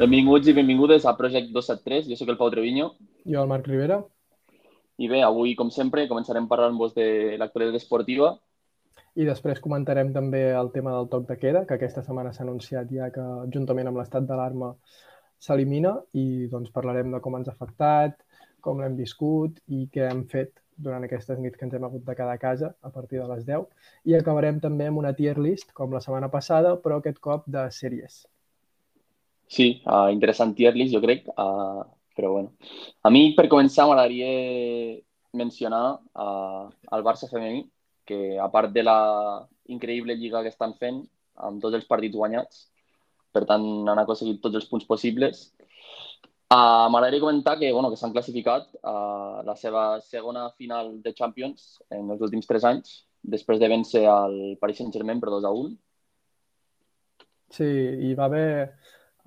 [0.00, 2.06] Benvinguts i benvingudes a Project 273.
[2.08, 2.86] Jo sóc el Pau Treviño.
[3.28, 3.98] Jo, el Marc Rivera.
[4.96, 8.30] I bé, avui, com sempre, començarem parlant-vos de l'actualitat esportiva.
[9.20, 12.88] I després comentarem també el tema del toc de queda, que aquesta setmana s'ha anunciat
[12.96, 14.72] ja que, juntament amb l'estat d'alarma,
[15.36, 18.16] s'elimina i doncs, parlarem de com ens ha afectat,
[18.64, 22.16] com l'hem viscut i què hem fet durant aquestes nits que ens hem hagut de
[22.16, 23.68] quedar a casa a partir de les 10.
[24.08, 27.68] I acabarem també amb una tier list, com la setmana passada, però aquest cop de
[27.68, 28.22] sèries.
[29.50, 31.82] Sí, uh, interessant tier list, jo crec, uh,
[32.16, 32.52] però bueno.
[33.02, 35.00] A mi, per començar, m'agradaria
[35.34, 37.64] mencionar uh, el Barça femení,
[38.06, 38.98] que a part de la
[39.70, 41.02] increïble lliga que estan fent,
[41.40, 42.68] amb tots els partits guanyats,
[43.34, 45.48] per tant, han aconseguit tots els punts possibles,
[46.50, 51.12] Uh, M'agradaria comentar que, bueno, que s'han classificat a uh, la seva segona final de
[51.14, 55.52] Champions en els últims tres anys, després de vèncer el Paris Saint-Germain per 2 a
[55.54, 55.70] 1.
[57.54, 57.68] Sí,
[58.08, 58.50] i va haver...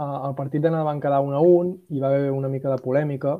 [0.01, 3.37] El partit d'anar van quedar 1 a 1 i va haver una mica de polèmica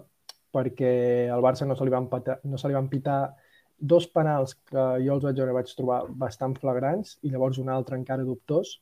[0.53, 3.33] perquè al Barça no se li van, patar, no se li van pitar
[3.79, 7.97] dos penals que jo els vaig veure vaig trobar bastant flagrants i llavors un altre
[7.97, 8.77] encara dubtós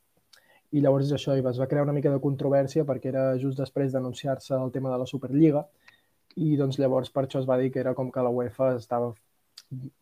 [0.72, 3.92] i llavors això, i es va crear una mica de controvèrsia perquè era just després
[3.92, 5.66] d'anunciar-se el tema de la Superliga
[6.36, 9.14] i doncs llavors per això es va dir que era com que la UEFA estava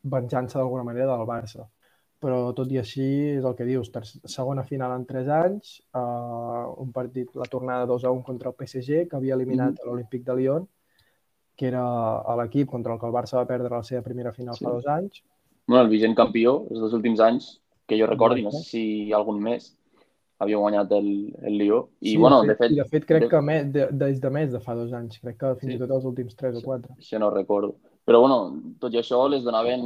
[0.03, 1.65] venjant-se d'alguna manera del Barça.
[2.19, 3.05] Però tot i així
[3.37, 3.91] és el que dius,
[4.27, 8.57] segona final en 3 anys, uh, un partit, la tornada 2 a 1 contra el
[8.59, 9.87] PSG, que havia eliminat mm -hmm.
[9.87, 10.67] l'Olímpic de Lyon,
[11.55, 11.85] que era
[12.39, 14.65] l'equip contra el que el Barça va perdre la seva primera final sí.
[14.65, 15.23] fa dos anys.
[15.67, 19.41] Bueno, el vigent campió, els dos últims anys, que jo recordi, no sé si algun
[19.41, 19.77] més,
[20.39, 21.09] havia guanyat el,
[21.43, 21.81] el Lió.
[21.99, 23.29] I, sí, bueno, de fet, de fet, de fet crec de...
[23.29, 25.77] que me, de, des de més de fa dos anys, crec que fins sí.
[25.77, 26.95] i tot els últims 3 o 4.
[26.97, 27.75] Això no recordo.
[28.09, 28.37] Però, bueno,
[28.81, 29.83] tot i això les donaven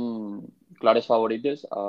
[0.79, 1.81] clares favorites a,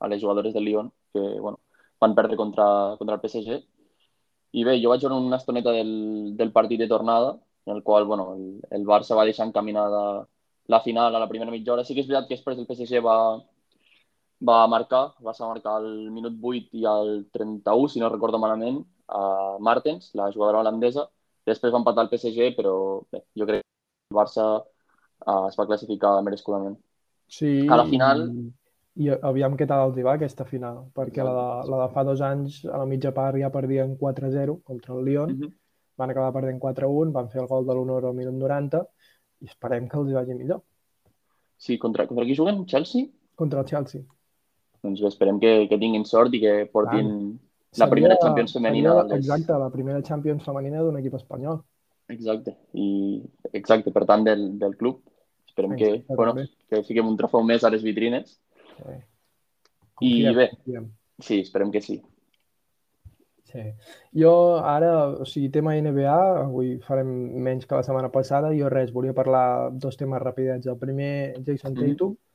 [0.00, 1.60] a les jugadores del Lyon, que, bueno,
[2.00, 3.58] van perdre contra, contra el PSG.
[4.56, 5.90] I bé, jo vaig veure una estoneta del,
[6.38, 7.34] del partit de tornada,
[7.66, 8.46] en el qual, bueno, el,
[8.78, 10.00] el Barça va deixar encaminada
[10.66, 11.84] la final a la primera mitja hora.
[11.84, 13.18] Sí que és veritat que després el PSG va,
[14.48, 18.80] va marcar, va ser marcar al minut 8 i al 31, si no recordo malament,
[19.08, 21.04] a Martens, la jugadora holandesa.
[21.46, 22.74] Després va empatar el PSG, però
[23.12, 24.46] bé, jo crec que el Barça
[25.24, 26.78] uh, es va classificar merescudament.
[27.26, 28.28] Sí, a la final...
[28.30, 28.46] I,
[29.06, 32.04] i aviam què tal els hi va aquesta final, perquè la de, la de fa
[32.08, 35.52] dos anys a la mitja part ja perdien 4-0 contra el Lyon, uh -huh.
[36.00, 38.86] van acabar perdent 4-1, van fer el gol de l'honor al minut 90
[39.40, 40.62] i esperem que els hi vagi millor.
[41.56, 42.64] Sí, contra, contra qui juguen?
[42.66, 43.08] Chelsea?
[43.34, 44.02] Contra el Chelsea
[44.86, 48.94] doncs esperem que, que tinguin sort i que portin ah, la primera Champions femenina.
[49.02, 51.60] Seria, exacte, la primera Champions femenina d'un equip espanyol.
[52.12, 52.88] Exacte, i
[53.52, 55.00] exacte, per tant, del, del club.
[55.48, 56.34] Esperem exacte, que, bueno,
[56.70, 58.36] que fiquem un trofeu més a les vitrines.
[58.76, 58.98] Sí.
[59.96, 60.90] Confiem, I bé, confiem.
[61.24, 61.96] sí, esperem que sí.
[63.46, 63.62] Sí.
[64.20, 67.08] Jo ara, o sigui, tema NBA, avui farem
[67.46, 68.52] menys que la setmana passada.
[68.58, 70.68] Jo res, volia parlar dos temes rapidets.
[70.68, 71.12] El primer,
[71.46, 72.26] Jason Tatum, mm -hmm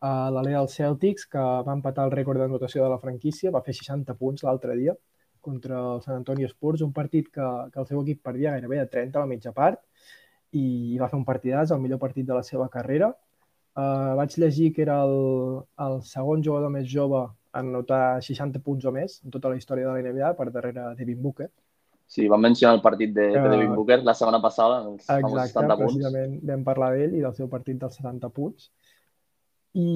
[0.00, 3.74] a l'Alea dels Celtics, que va empatar el rècord d'anotació de la franquícia, va fer
[3.76, 4.94] 60 punts l'altre dia
[5.40, 8.86] contra el San Antonio Spurs, un partit que, que el seu equip perdia gairebé de
[8.92, 9.80] 30 a la mitja part
[10.56, 13.12] i va fer un partidàs, el millor partit de la seva carrera.
[13.78, 17.22] Uh, vaig llegir que era el, el segon jugador més jove
[17.54, 20.92] en anotar 60 punts o més en tota la història de la NBA per darrere
[20.98, 21.48] Devin Booker.
[22.10, 25.76] Sí, vam mencionar el partit de, de Devin Booker la setmana passada, els Exacte, 70
[25.78, 25.82] punts.
[25.84, 28.70] precisament vam parlar d'ell i del seu partit dels 70 punts.
[29.78, 29.90] I,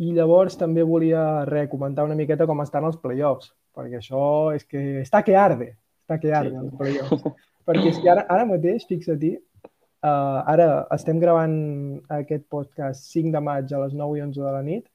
[0.00, 4.22] I llavors també volia re, comentar una miqueta com estan els playoffs, perquè això
[4.56, 5.72] és que està que arde,
[6.02, 6.74] està que arde sí.
[6.80, 7.28] playoffs.
[7.68, 11.56] perquè és que ara, ara mateix, fixa-t'hi, uh, ara estem gravant
[12.18, 14.86] aquest podcast 5 de maig a les 9 i 11 de la nit,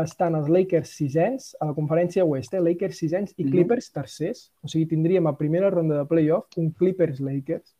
[0.00, 2.62] estan els Lakers sisens a la conferència oest, eh?
[2.64, 3.52] Lakers sisens i mhm.
[3.52, 4.46] Clippers tercers.
[4.64, 7.74] O sigui, tindríem a primera ronda de playoff un Clippers-Lakers.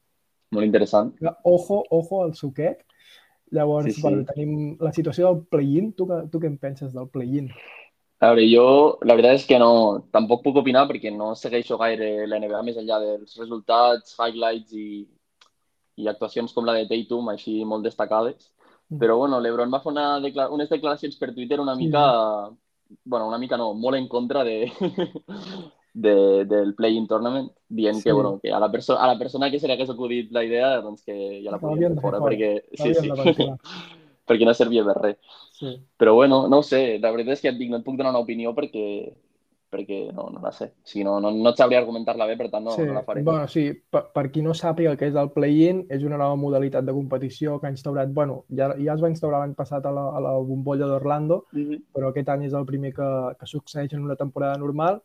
[0.52, 1.14] Molt interessant.
[1.48, 2.84] Ojo, ojo al suquet.
[3.52, 4.02] Llavors, sí, sí.
[4.05, 5.93] Bueno, tenim la situació del play-in.
[5.96, 7.48] Tu, tu què en penses del play-in?
[8.22, 8.64] A veure, jo
[9.02, 9.72] la veritat és que no,
[10.14, 15.02] tampoc puc opinar perquè no segueixo gaire la NBA més enllà dels resultats, highlights i,
[15.98, 18.52] i actuacions com la de Tatum, així molt destacades.
[18.92, 19.00] Mm.
[19.02, 22.04] Però, bueno, l'Ebron va fer una declar unes declaracions per Twitter una mica,
[22.46, 22.94] sí.
[23.02, 24.70] bueno, una mica no, molt en contra de,
[26.06, 26.14] de,
[26.52, 28.04] del Play-in Tournament, dient sí.
[28.04, 30.44] que, bueno, que a la, perso a la persona que se li hagués acudit la
[30.46, 33.10] idea, doncs que ja la podien fer fora, fora, perquè, sí, sí,
[34.32, 35.37] perquè no servia per res.
[35.58, 35.76] Sí.
[36.00, 38.14] Però bueno, no ho sé, la veritat és que et dic, no et puc donar
[38.17, 39.12] una opinió perquè
[39.73, 40.67] perquè no, no la sé.
[40.84, 42.84] O sigui, no, no, no et sabria argumentar-la bé, per tant no, sí.
[42.84, 43.23] no la faré.
[43.25, 46.37] Bueno, sí, per, per qui no sàpiga el que és el play-in, és una nova
[46.37, 49.94] modalitat de competició que ha instaurat, bueno, ja, ja es va instaurar l'any passat a
[49.96, 51.82] la, a la bombolla d'Orlando, mm -hmm.
[51.96, 53.08] però aquest any és el primer que,
[53.40, 55.00] que succeeix en una temporada normal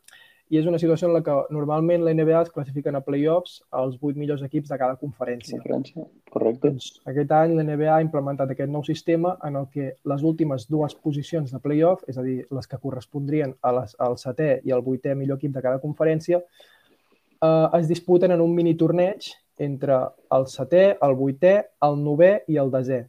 [0.50, 3.98] i és una situació en la que normalment la NBA es classifiquen a playoffs els
[4.00, 5.58] vuit millors equips de cada conferència.
[5.60, 6.72] Conferència, correcte.
[6.72, 10.68] Doncs aquest any la NBA ha implementat aquest nou sistema en el que les últimes
[10.72, 14.72] dues posicions de playoff, és a dir, les que correspondrien a les, al setè i
[14.72, 19.28] al vuitè millor equip de cada conferència, eh, es disputen en un mini torneig
[19.58, 20.00] entre
[20.32, 23.02] el setè, el vuitè, el novè i el desè.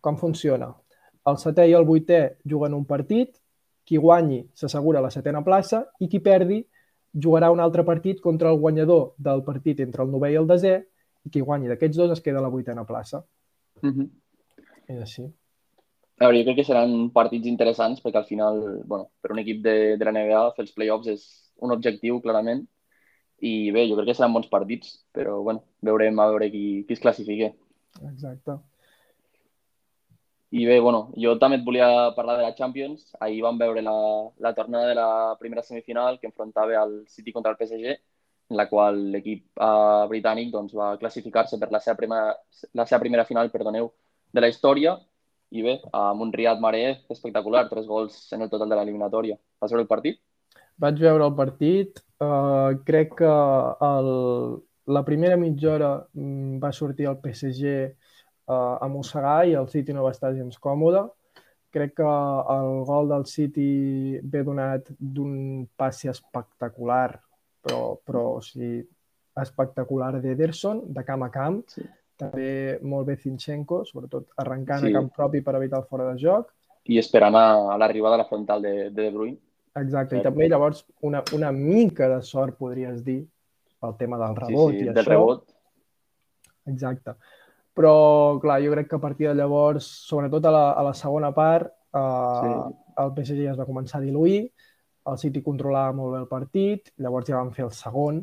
[0.00, 0.70] Com funciona?
[1.28, 3.34] El setè i el vuitè juguen un partit,
[3.88, 6.62] qui guanyi s'assegura la setena plaça i qui perdi
[7.12, 10.74] jugarà un altre partit contra el guanyador del partit entre el novè i el desè
[11.24, 13.24] i qui guanyi d'aquests dos es queda a la vuitena plaça.
[13.82, 14.08] Mm -hmm.
[14.88, 15.24] És així.
[16.18, 19.62] A veure, jo crec que seran partits interessants perquè al final, bueno, per un equip
[19.62, 22.66] de, de la NBA fer els playoffs és un objectiu, clarament,
[23.40, 26.92] i bé, jo crec que seran bons partits, però bueno, veurem a veure qui, qui
[26.92, 27.54] es classifique.
[28.02, 28.58] Exacte.
[30.50, 33.10] I bé, bueno, jo també et volia parlar de la Champions.
[33.20, 33.96] Ahir vam veure la,
[34.40, 35.08] la tornada de la
[35.40, 37.98] primera semifinal que enfrontava el City contra el PSG,
[38.48, 42.32] en la qual l'equip uh, britànic doncs, va classificar-se per la seva, primera,
[42.72, 43.92] la seva primera final perdoneu,
[44.32, 44.96] de la història.
[45.52, 49.36] I bé, amb un Riyad Mahrez espectacular, tres gols en el total de l'eliminatòria.
[49.60, 50.20] Vas veure el partit?
[50.80, 52.00] Vaig veure el partit.
[52.24, 53.36] Uh, crec que
[53.84, 54.10] el,
[54.96, 57.72] la primera mitja hora mm, va sortir el PSG
[58.54, 61.04] a mossegar i el City no va estar gens còmode.
[61.74, 62.10] Crec que
[62.54, 67.18] el gol del City ve donat d'un passi espectacular,
[67.62, 68.80] però, però o sigui,
[69.38, 71.60] espectacular d'Ederson, de camp a camp.
[71.74, 71.84] Sí.
[72.18, 74.90] També molt bé Zinchenko, sobretot arrencant sí.
[74.90, 76.48] a camp propi per evitar el fora de joc.
[76.88, 79.38] I esperant a, a l'arribada a la frontal de, de De Bruyne.
[79.78, 83.20] Exacte, i també llavors una, una mica de sort, podries dir,
[83.78, 85.10] pel tema del rebot sí, sí, i del això.
[85.12, 85.44] rebot.
[86.72, 87.14] Exacte.
[87.78, 91.30] Però, clar, jo crec que a partir de llavors, sobretot a la, a la segona
[91.34, 92.00] part, eh,
[92.42, 92.56] sí.
[93.04, 94.48] el PSG ja es va començar a diluir,
[95.08, 98.18] el City controlava molt bé el partit, llavors ja van fer el segon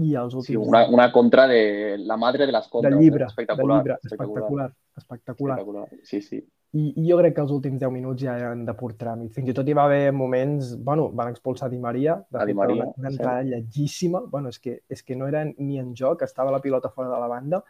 [0.00, 0.46] i els últims...
[0.46, 2.94] Sí, una, una contra de la madre de les contres.
[2.94, 5.58] De llibre, espectacular, de llibre, espectacular, espectacular.
[5.58, 6.00] espectacular.
[6.04, 6.40] Sí, sí.
[6.70, 9.34] I, I jo crec que els últims 10 minuts ja eren de pur tràmit.
[9.34, 10.76] Fins i tot hi va haver moments...
[10.78, 12.20] Bueno, van expulsar Di Maria.
[12.30, 13.50] De Di Maria, una, una entrada sí.
[13.50, 14.22] lletgíssima.
[14.30, 17.18] Bueno, és que, és que no era ni en joc, estava la pilota fora de
[17.18, 17.64] la banda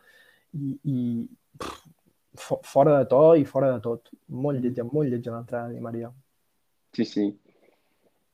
[0.53, 0.97] i, i
[1.59, 4.11] pff, fora de to i fora de tot.
[4.29, 6.11] Molt lletja, molt lletja l'entrada de Di Maria.
[6.93, 7.27] Sí, sí.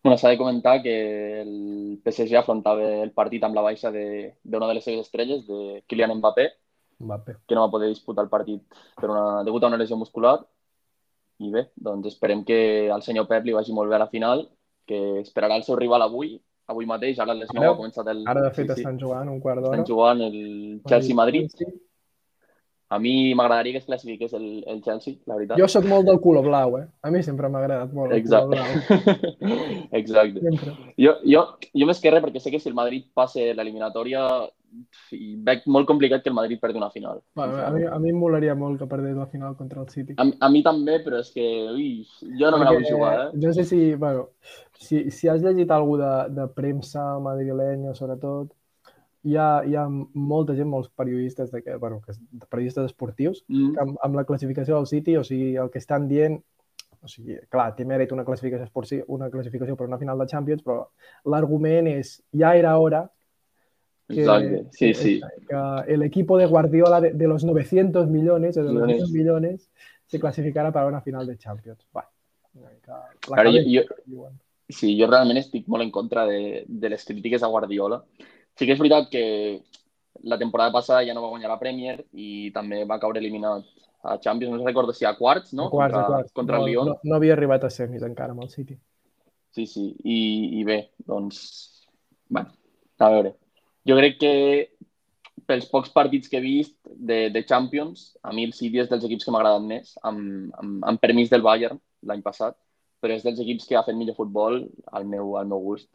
[0.03, 4.67] Bueno, s'ha de comentar que el PSG afrontava el partit amb la baixa d'una de,
[4.69, 6.45] de les seves estrelles, de Kylian Mbappé,
[7.01, 8.62] Mbappé, que no va poder disputar el partit
[9.01, 10.39] per una, degut a una lesió muscular.
[11.43, 14.47] I bé, doncs esperem que al senyor Pep li vagi molt bé a la final,
[14.87, 16.37] que esperarà el seu rival avui,
[16.71, 18.23] avui mateix, ara a les 9 Ara- ha començat el...
[18.31, 18.85] Ara, de fet, sí, sí.
[18.87, 19.75] estan jugant un quart d'hora.
[19.75, 20.39] estan jugant el
[20.87, 21.51] Chelsea-Madrid.
[21.53, 21.67] Sí.
[22.88, 25.59] A mi m'agradaria que es classifiqués el, el Chelsea, la veritat.
[25.59, 26.85] Jo sóc molt del color blau, eh?
[27.03, 29.00] A mi sempre m'ha agradat molt el color Exacte.
[29.41, 29.88] blau.
[30.00, 30.43] Exacte.
[30.44, 30.77] Sempre.
[31.03, 31.43] Jo, jo,
[31.75, 34.23] jo més que res perquè sé que si el Madrid passa l'eliminatòria
[35.17, 37.21] i veig molt complicat que el Madrid perdi una final.
[37.35, 40.17] Bueno, a, mi, a mi em molaria molt que perdés la final contra el City.
[40.21, 41.88] A, a mi també, però és que ui,
[42.23, 43.41] jo no me la vull jugar, eh?
[43.43, 44.29] No sé si, bueno,
[44.79, 48.53] si, si has llegit alguna de, de premsa madrilenya, sobretot,
[49.26, 52.14] hi ha, hi ha molta gent, molts periodistes, de, que, bueno, que,
[52.49, 53.73] periodistes esportius, Mm.
[53.75, 56.38] que amb, amb la classificació del City, o sigui, el que estan dient,
[57.02, 60.62] o sigui, clar, té mèrit una classificació, esporti- una classificació per una final de Champions,
[60.62, 60.87] però
[61.25, 63.04] l'argument és, ja era hora
[64.09, 65.21] que, Exacte, sí, sí.
[65.49, 68.97] que el equipo de Guardiola de, de los 900 millones de los Millones.
[69.00, 69.71] 900 millones
[70.06, 71.85] se clasificara para una final de Champions.
[71.92, 72.09] Bueno,
[72.54, 74.30] una mica la Ara, jo- jo-.
[74.68, 78.04] Sí, jo realment estic molt en contra de, de les crítiques a Guardiola.
[78.57, 79.25] Sí que és veritat que
[80.25, 83.67] la temporada passada ja no va guanyar la Premier i també va caure eliminat
[84.07, 85.67] a Champions, no recordo si a quarts, no?
[85.67, 86.33] A quarts, contra, a quarts.
[86.33, 86.93] contra no, el Lyon.
[86.93, 88.79] No, no havia arribat a semis encara amb el City.
[89.57, 89.89] Sí, sí.
[90.05, 91.41] I, I bé, doncs...
[92.29, 92.53] Bueno,
[92.99, 93.35] a veure.
[93.87, 94.33] Jo crec que
[95.47, 99.05] pels pocs partits que he vist de, de Champions, a mi el City és dels
[99.07, 102.57] equips que m'ha agradat més, amb, amb, amb permís del Bayern l'any passat,
[103.03, 105.89] però és dels equips que ha fet millor futbol al meu, al meu gust.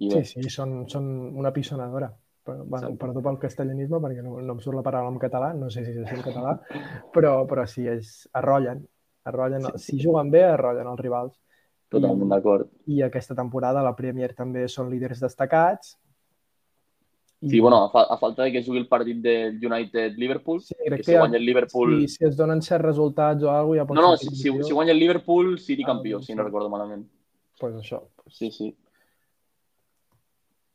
[0.00, 2.10] I bé, Sí, sí, són, són una pisonadora.
[2.42, 5.68] Però, bueno, perdó pel castellanisme, perquè no, no em surt la paraula en català, no
[5.70, 6.54] sé si és en català,
[7.12, 8.80] però, però sí, és, arrollen.
[9.28, 11.34] arrollen Sí, Si juguen bé, arrollen els rivals.
[11.90, 12.68] totalment d'acord.
[12.86, 15.96] I aquesta temporada la Premier també són líders destacats.
[17.42, 20.74] I, Sí, bueno, a, fa, a falta de que jugui el partit del United-Liverpool, sí,
[20.84, 21.94] que que, si guanya el Liverpool...
[22.02, 24.72] si, si es donen certs resultats o alguna cosa, ja No, no, si, si, si
[24.72, 26.46] guanya el Liverpool, City Ah, campió, doncs si no sí.
[26.46, 27.06] recordo malament.
[27.58, 28.02] pues això.
[28.28, 28.76] Sí, sí.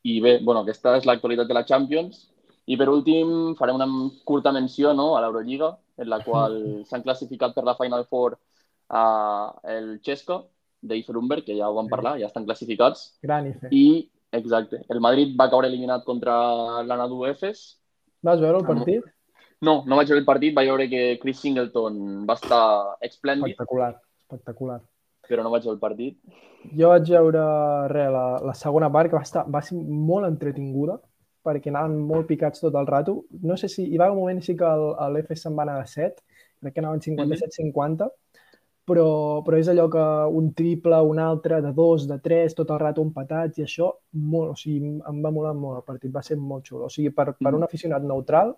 [0.06, 2.26] I bé, bueno, aquesta és l'actualitat de la Champions.
[2.66, 3.86] I per últim farem una
[4.26, 9.54] curta menció no, a l'Eurolliga, en la qual s'han classificat per la Final Four uh,
[9.72, 10.42] el Xesca
[10.86, 13.70] d'Ifer Umber, que ja ho vam parlar, ja estan classificats, Gran i fe.
[13.70, 13.86] i
[14.36, 14.82] Exacte.
[14.88, 16.34] El Madrid va caure eliminat contra
[16.84, 17.62] l'Anadu Efes.
[18.26, 19.06] Vas veure el partit?
[19.64, 20.54] No, no vaig veure el partit.
[20.56, 22.64] Vaig veure que Chris Singleton va estar
[23.08, 23.54] esplèndid.
[23.54, 23.94] Espectacular,
[24.26, 24.80] espectacular.
[25.28, 26.18] Però no vaig el partit.
[26.76, 27.42] Jo vaig veure
[27.92, 30.98] res, la, la segona part, que va, estar, va ser molt entretinguda,
[31.46, 33.20] perquè anaven molt picats tot el rato.
[33.42, 33.86] No sé si...
[33.90, 34.70] Hi va un moment sí que
[35.14, 36.22] l'Efes se'n va anar de 7,
[36.62, 38.08] crec que anaven 57-50,
[38.86, 39.06] però,
[39.46, 40.04] però és allò que
[40.38, 43.90] un triple, un altre, de dos, de tres, tot el rato empatats i això,
[44.34, 46.86] molt, o sigui, em va molar molt el partit, va ser molt xulo.
[46.86, 48.54] O sigui, per, per un aficionat neutral,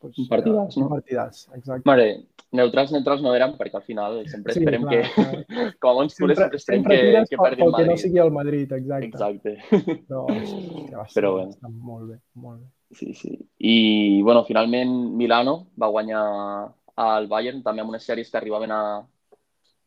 [0.00, 0.84] pues, un partidàs, no?
[0.86, 1.82] Un partidàs, exacte.
[1.88, 2.06] Mare,
[2.52, 5.74] neutrals, neutrals no eren, perquè al final sempre Sí, esperem clar, que, clar.
[5.82, 8.02] com a bons culers, sempre esperem sempre que, que perdi el pel que no Madrid.
[8.04, 9.06] sigui el Madrid, exacte.
[9.06, 9.56] Exacte.
[10.08, 11.52] Però, hòstia, va, Però bueno.
[11.56, 12.68] està molt bé, molt bé.
[12.96, 13.34] Sí, sí.
[13.58, 16.22] I, bueno, finalment Milano va guanyar
[16.98, 18.80] al Bayern, també amb unes sèries que arribaven a,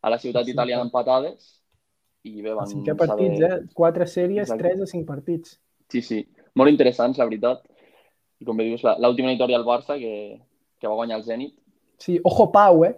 [0.01, 0.87] a la ciutat Sí, italiana sí.
[0.91, 1.49] empatades.
[2.23, 3.63] I bé, van Cinquè partits, saber...
[3.63, 3.73] eh?
[3.73, 4.61] Quatre sèries, Exacte.
[4.67, 5.55] tres o cinc partits.
[5.89, 6.19] Sí, sí.
[6.55, 7.63] Molt interessants, la veritat.
[8.41, 10.39] I com bé dius, la- l'última victòria al Barça, que,
[10.79, 11.53] que va guanyar el Zenit.
[12.01, 12.95] Sí, ojo Pau, eh?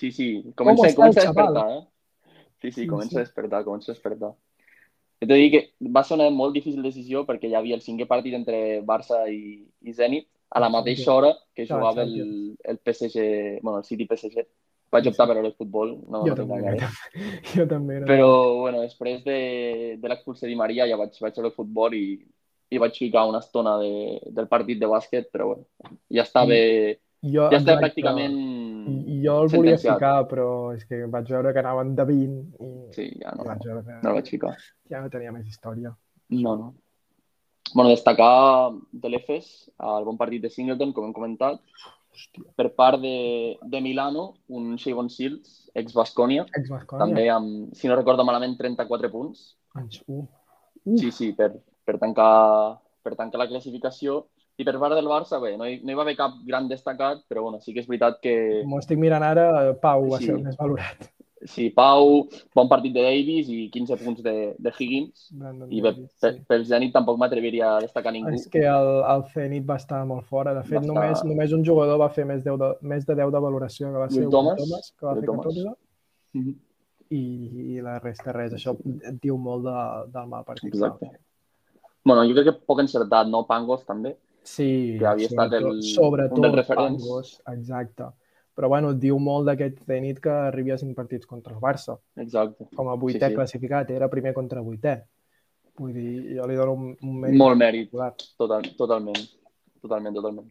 [0.00, 1.84] Sí, sí, comença, comença a despertar, eh?
[2.60, 3.16] Sí, sí, Sí, comença sí.
[3.16, 4.32] a despertar, comença a despertar.
[5.20, 5.60] He de dir que
[5.92, 9.62] va ser una molt difícil decisió perquè hi havia el cinquè partit entre Barça i,
[9.80, 14.44] i Zenit a la mateixa hora que jugava el, el PSG, bueno, el City PSG.
[14.92, 16.90] Vaig optar per veure el futbol, no, jo, no també, t'enganyaré.
[17.56, 17.96] jo també.
[17.96, 18.06] Era...
[18.06, 18.28] Però,
[18.60, 19.38] bueno, després de,
[20.00, 22.04] de l'expulsió de Maria ja vaig, vaig veure el futbol i,
[22.70, 25.66] i vaig ficar una estona de, del partit de bàsquet, però bueno,
[26.12, 27.82] ja estava, jo, ja estava exacte.
[27.84, 28.38] pràcticament...
[29.22, 33.06] Jo el volia ficar, però és que vaig veure que anaven de 20 i, Sí,
[33.22, 34.54] ja no, vaig veure que no el vaig ficar.
[34.90, 35.94] ja no tenia més història.
[36.30, 36.74] No, no.
[37.74, 41.58] Bueno, destacar de l'Efes el bon partit de Singleton, com hem comentat,
[42.16, 47.02] Hòstia, per part de, de Milano, un Shavon Shields, ex-Bascònia, ex-Bascònia.
[47.02, 49.50] també amb, si no recordo malament, 34 punts.
[49.76, 50.22] Anys, uh.
[50.86, 51.50] Uh, Sí, sí, per,
[51.86, 54.24] per, tancar, per tancar la classificació.
[54.58, 57.18] I per part del Barça, bé, no hi, no hi va haver cap gran destacat,
[57.28, 58.32] però bueno, sí que és veritat que
[58.64, 60.30] M'ho estic mirant ara, Pau va Sí.
[60.30, 61.10] ser el més valorat.
[61.46, 62.24] sí, Pau,
[62.56, 65.26] bon partit de Davis i 15 punts de, de Higgins.
[65.36, 66.40] Brandon I bé, Davis, per, sí.
[66.48, 68.32] pel Zenit tampoc m'atreviria a destacar ningú.
[68.34, 70.54] És que el, el Zenit va estar molt fora.
[70.56, 73.14] De fet, Va estar- només, només un jugador va fer més, 10 de, més de
[73.14, 74.56] 10 de valoració, que va ser Will Thomas.
[74.64, 75.44] Thomas, que va Will fer Thomas.
[75.44, 75.76] 14,
[76.32, 76.54] Mhm.
[77.10, 77.20] i,
[77.76, 78.54] i la resta res.
[78.56, 78.72] Això
[79.04, 79.76] et diu molt de,
[80.16, 80.72] del mal partit.
[80.72, 81.06] que Exacte.
[81.12, 81.20] fer.
[82.06, 83.42] Bueno, jo crec que poc encertat, no?
[83.48, 84.14] Pangos també.
[84.46, 87.02] Sí, que havia estat sobretot, el- sobretot un dels referents.
[87.02, 88.06] Pangos, exacte.
[88.56, 91.98] Però bueno, diu molt d'aquest Zenit que arribi a cinc partits contra el Barça.
[92.16, 92.68] Exacte.
[92.76, 93.34] Com a vuitè Sí, sí.
[93.34, 94.94] classificat, era primer contra vuitè.
[95.76, 98.14] Vull dir, jo li dono un, un mèrit Molt mèrit, particular.
[98.38, 99.26] total, totalment.
[99.82, 100.46] Totalment, totalment.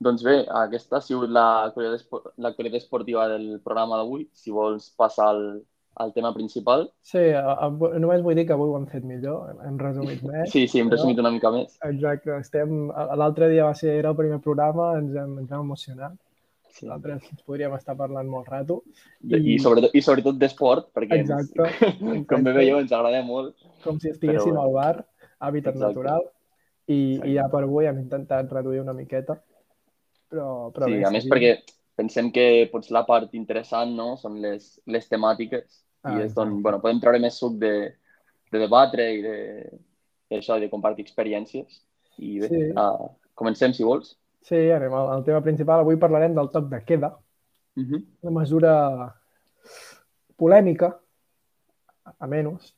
[0.00, 2.06] Doncs bé, aquesta ha sigut l'actualitat
[2.40, 4.28] l'actualitat esportiva del programa d'avui.
[4.32, 5.42] Si vols passar al,
[5.96, 6.90] al tema principal.
[7.02, 7.68] Sí, a, a,
[7.98, 10.50] només vull dir que avui ho hem fet millor, hem resumit més.
[10.52, 11.76] Sí, sí, hem però- resumit una mica més.
[11.84, 12.88] Exacte, estem...
[13.20, 16.14] L'altre dia va ser, era el primer programa, ens hem, ens hem emocionat.
[16.70, 16.86] Sí.
[16.86, 18.78] Ens podríem estar parlant molt rato.
[19.26, 21.90] I, sobretot, i sobretot d'esport, perquè ens, Exacte.
[22.30, 23.56] com bé veieu ens agrada molt.
[23.84, 24.94] Com si estiguéssim Però- al bar,
[25.42, 25.88] hàbitat Exacte.
[25.88, 26.22] natural.
[26.86, 27.28] I, Exacte.
[27.28, 29.36] I ja per avui hem intentat reduir una miqueta.
[30.30, 31.34] Però, però Sí, bé, a més seguim.
[31.34, 34.14] perquè pensem que potser la part interessant no?
[34.20, 37.70] són les, les temàtiques Ah, i és on bueno, podem treure més suc de,
[38.48, 39.34] de debatre i de,
[40.32, 41.82] i això, de compartir experiències.
[42.24, 42.60] I bé, Sí.
[42.72, 44.14] uh, comencem si vols.
[44.48, 45.82] Sí, anem al, al tema principal.
[45.84, 47.10] Avui parlarem del toc de queda,
[47.76, 48.00] Uh -huh.
[48.22, 48.72] una mesura
[50.40, 50.88] polèmica,
[52.18, 52.72] a menys.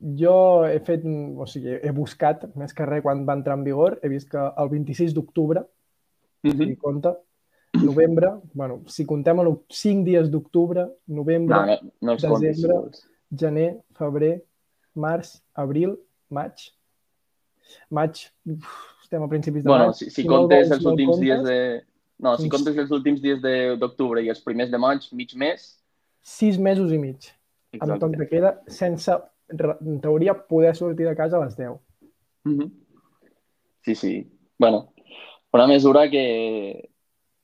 [0.00, 3.98] Jo he fet, o sigui, he buscat, més que res, quan va entrar en vigor,
[4.02, 5.60] he vist que el 26 d'octubre,
[6.44, 6.78] Uh si -huh.
[7.84, 12.62] Novembre, bueno, si contem els 5 dies d'octubre, novembre, No, no, no els comptis si
[12.62, 12.78] Desembre.
[12.78, 13.08] vols.
[13.34, 14.42] gener, febrer,
[14.94, 15.96] març, abril,
[16.30, 16.70] maig.
[17.90, 18.66] Maig, uf,
[19.02, 19.94] estem a principis de Bueno, maig.
[19.96, 21.86] si, si no el comptes els no el últims dies comptes, de...
[22.22, 25.78] No, si comptes els últims dies de- d'octubre i els primers de maig, mig mes,
[26.22, 27.24] Sis mesos i mig,
[27.80, 28.18] amb toc exacte.
[28.18, 29.10] de queda, sense,
[29.50, 31.80] en teoria, poder sortir de casa a les 10.
[32.44, 32.70] Mhm.
[33.84, 34.30] Sí, sí.
[34.58, 34.92] Bueno,
[35.52, 36.90] una mesura que,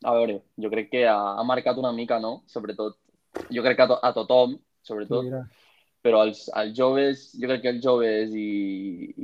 [0.04, 2.42] a veure, jo crec que ha, ha marcat una mica, no?
[2.46, 2.98] Sobretot,
[3.50, 5.42] jo crec que a, to a tothom, sobretot, Mira,
[6.02, 8.46] però als, als joves, jo crec que els joves i,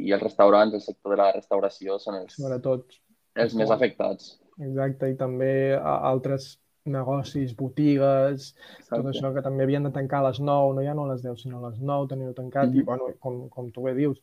[0.07, 2.99] i els restaurants, el sector de la restauració, són els, sobretot,
[3.37, 4.35] els més afectats.
[4.59, 9.09] exacte, i també a- altres negocis, botigues, tot Exacte.
[9.14, 11.40] això que també havien de tancar a les 9, no ja no a les 10,
[11.40, 12.85] sinó a les 9, tenir-ho tancat, i Mhm.
[12.85, 14.21] bueno, com, com tu bé dius,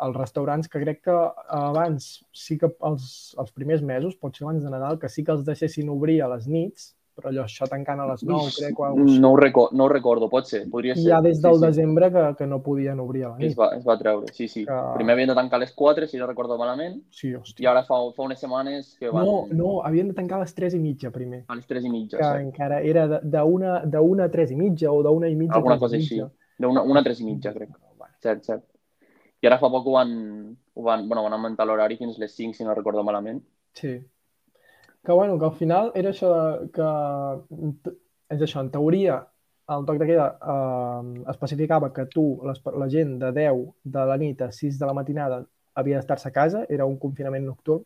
[0.00, 1.14] els restaurants que crec que
[1.48, 5.44] abans sí que els, els primers mesos, potser abans de Nadal, que sí que els
[5.46, 8.80] deixessin obrir a les nits, però allò, això tancant a les 9, crec.
[8.80, 11.04] O alguna no, ho record, no ho recordo, pot ser, podria ser.
[11.04, 11.66] I ja des del sí, sí.
[11.68, 13.58] desembre que, que no podien obrir a la Es nit.
[13.60, 14.64] va, es va treure, sí, sí.
[14.66, 17.70] Que- Primer havien de tancar a les 4, si no recordo malament, Sí, i hòstia.
[17.70, 20.74] ara fa, fa unes setmanes que van No, no, havien de tancar a les 3
[20.74, 21.44] i mitja primer.
[21.46, 22.42] a les 3 i mitja, Que sí.
[22.48, 26.00] encara era d'una a 3 i mitja o d'una i mitja Alguna 3 cosa i
[26.00, 26.20] així.
[26.58, 27.68] D'una una a 3 i mitja, crec.
[27.96, 28.64] Bueno, Cert, cert.
[29.44, 30.12] I ara fa poc ho van,
[30.72, 33.42] ho van, bueno, van augmentar l'horari fins les 5, si no recordo malament.
[33.76, 33.98] Sí.
[35.04, 37.94] Que, bueno, que al final era això de, que...
[38.32, 39.18] És això, en teoria,
[39.74, 43.60] el toc de queda eh, especificava que tu, les, la gent de 10
[43.96, 45.42] de la nit a 6 de la matinada
[45.76, 47.84] havia d'estar-se a casa, era un confinament nocturn,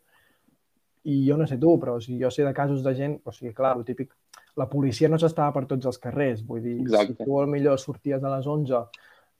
[1.11, 3.35] i jo no sé tu, però o sigui, jo sé de casos de gent, o
[3.35, 4.15] sigui, clar, el típic,
[4.59, 7.19] la policia no s'estava per tots els carrers, vull dir, Exacte.
[7.19, 8.83] si tu al millor sorties a les 11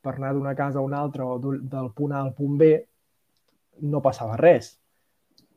[0.02, 2.70] per anar d'una casa a una altra o del punt A al punt B,
[3.82, 4.78] no passava res.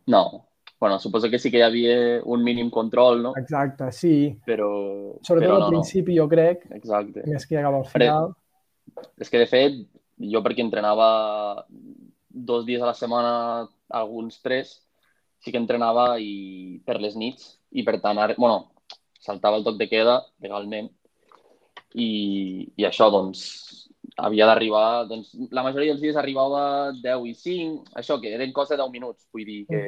[0.06, 0.48] No.
[0.82, 1.96] Bueno, suposo que sí que hi havia
[2.26, 3.32] un mínim control, no?
[3.38, 4.14] Exacte, sí.
[4.44, 4.68] Però,
[5.22, 6.78] Sobretot però al no, principi, jo crec, no.
[6.80, 7.22] Exacte.
[7.30, 8.32] més que llegava al final.
[9.22, 9.76] És que, de fet,
[10.32, 11.06] jo perquè entrenava
[12.32, 14.80] dos dies a la setmana, alguns tres,
[15.38, 18.72] sí que entrenava i per les nits i per tant, ara, bueno,
[19.22, 20.90] saltava el toc de queda legalment
[21.94, 22.10] i,
[22.74, 23.81] i això, doncs,
[24.22, 28.76] havia d'arribar, doncs, la majoria dels dies arribava 10 i 5, això, que eren cosa
[28.76, 29.82] de 10 minuts, vull dir que,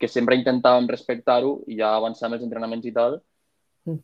[0.00, 3.20] que sempre intentàvem respectar-ho i ja avançar amb els entrenaments i tal,
[3.84, 4.00] Mm.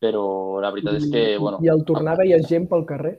[0.00, 1.58] però la veritat és que, bueno...
[1.60, 3.18] I al tornar veies gent pel carrer.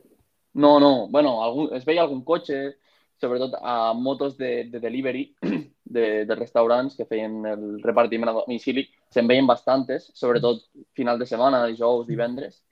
[0.58, 2.80] No, no, bueno, algun, es veia algun cotxe,
[3.22, 5.28] sobretot a motos de, de delivery
[5.96, 10.64] de, de restaurants que feien el repartiment a domicili, se'n veien bastantes, sobretot
[10.98, 12.64] final de setmana, dijous, divendres.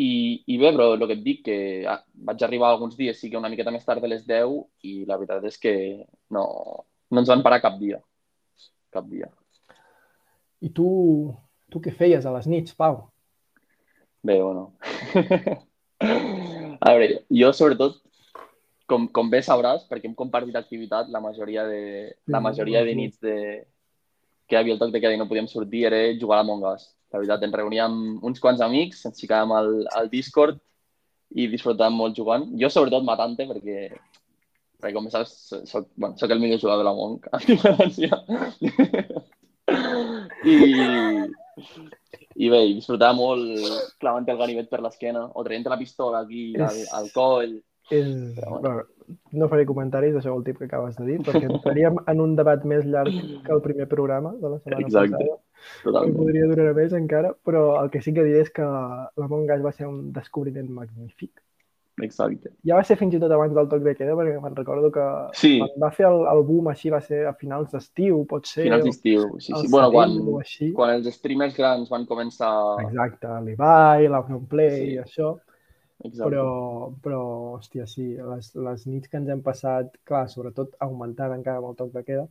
[0.00, 1.56] I, I bé, però el que et dic, que
[1.88, 4.54] ah, vaig arribar alguns dies, sí que una miqueta més tard de les 10,
[4.88, 5.74] i la veritat és que
[6.32, 6.44] no,
[7.12, 8.00] no ens van parar cap dia.
[8.92, 9.28] Cap dia.
[10.64, 10.86] I tu,
[11.72, 13.02] tu què feies a les nits, Pau?
[14.22, 14.70] Bé, bueno.
[16.80, 17.98] a veure, jo sobretot,
[18.88, 21.82] com, com bé sabràs, perquè hem compartit activitat, la majoria de,
[22.32, 22.98] la Sí, majoria de sí.
[23.02, 23.36] nits de,
[24.48, 26.64] que hi havia el toc de queda i no podíem sortir era jugar a Among
[26.72, 26.90] Us.
[27.12, 30.60] La veritat, ens reuníem uns quants amics, ens ficàvem al, al Discord
[31.36, 32.46] i disfrutàvem molt jugant.
[32.60, 33.78] Jo sobretot matant-te perquè,
[34.80, 35.34] perquè com saps,
[35.68, 38.20] soc, bueno, soc el millor jugador de la Monk, a diferència.
[40.42, 40.56] I,
[42.36, 43.44] i bé, disfrutava molt
[44.00, 47.58] clavant el ganivet per l'esquena o traient la pistola aquí al, al coll.
[47.90, 48.08] És...
[48.38, 48.82] Però Bueno,
[49.36, 52.62] no faré comentaris d'això el tip que acabes de dir, perquè entraríem en un debat
[52.64, 53.12] més llarg
[53.44, 55.16] que el primer programa de la setmana Exacte.
[55.18, 55.38] passada.
[55.62, 56.16] que Totalment.
[56.16, 59.72] podria durar més encara, però el que sí que diré és que l'Among Us va
[59.72, 61.42] ser un descobriment magnífic.
[62.00, 62.50] Exacte.
[62.64, 65.04] Ja va ser fins i tot abans del toc de queda, perquè me'n recordo que
[65.36, 68.64] Sí, quan va fer el, el boom així va ser a finals d'estiu, pot ser,
[68.64, 69.26] finals d'estiu.
[69.38, 69.68] Sí, sí.
[69.70, 70.16] Bueno, quan,
[70.74, 72.50] quan els streamers grans van començar...
[72.86, 74.90] Exacte, l'Ibai, l'Auronplay Sí.
[74.94, 75.34] i això,
[76.02, 76.24] Exacte.
[76.24, 77.22] però, però,
[77.56, 81.78] hòstia, sí, les, les nits que ens hem passat, clar, sobretot augmentant encara amb el
[81.78, 82.26] toc de queda,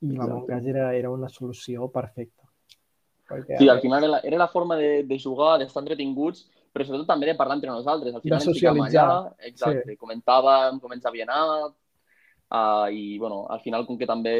[0.00, 2.48] i l'Among Us era, era una solució perfecta.
[3.28, 6.84] Perquè, Sí, al final era la, era la forma de, de jugar, d'estar entretinguts, però
[6.84, 8.16] sobretot també de parlar entre nosaltres.
[8.16, 9.04] Al final De socialitzar.
[9.04, 10.00] Allà, exacte, sí.
[10.00, 11.76] comentàvem com ens havia anat,
[12.50, 14.36] uh, i bueno, al final com que també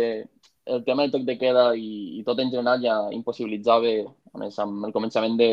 [0.65, 3.97] el tema del toc de queda i, i tot en general ja impossibilitzava,
[4.33, 5.51] a més amb el començament de,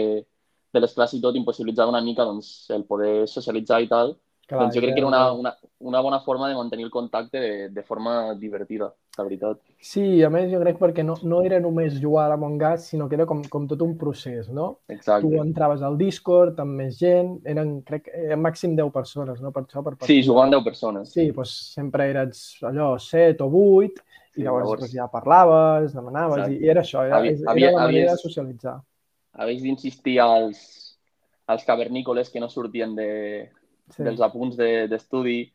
[0.73, 4.13] de les classes i tot, impossibilitzava una mica doncs, el poder socialitzar i tal,
[4.47, 7.39] clar, doncs jo crec que era una, una, una bona forma de mantenir el contacte
[7.39, 9.59] de, de forma divertida, la veritat.
[9.83, 13.09] Sí, a més jo crec perquè no, no era només jugar a l'Among Us, sinó
[13.09, 14.79] que era com, com tot un procés, no?
[14.87, 15.27] Exacte.
[15.27, 19.51] Tu entraves al Discord amb més gent, eren, crec, eren màxim 10 persones, no?
[19.51, 21.11] Per això, per Sí, jugant 10 persones.
[21.11, 23.99] Sí, doncs sempre eres allò 7 o 8
[24.31, 26.55] Sí, i llavors, llavors- doncs, ja parlaves, demanaves Exacte.
[26.55, 28.77] i, i era això, era, Havia- era havia- la manera havies- de socialitzar.
[29.33, 30.97] Havies d'insistir als,
[31.47, 33.49] als cavernícoles que no sortien de,
[33.91, 34.03] Sí.
[34.03, 35.51] dels apunts de- d'estudi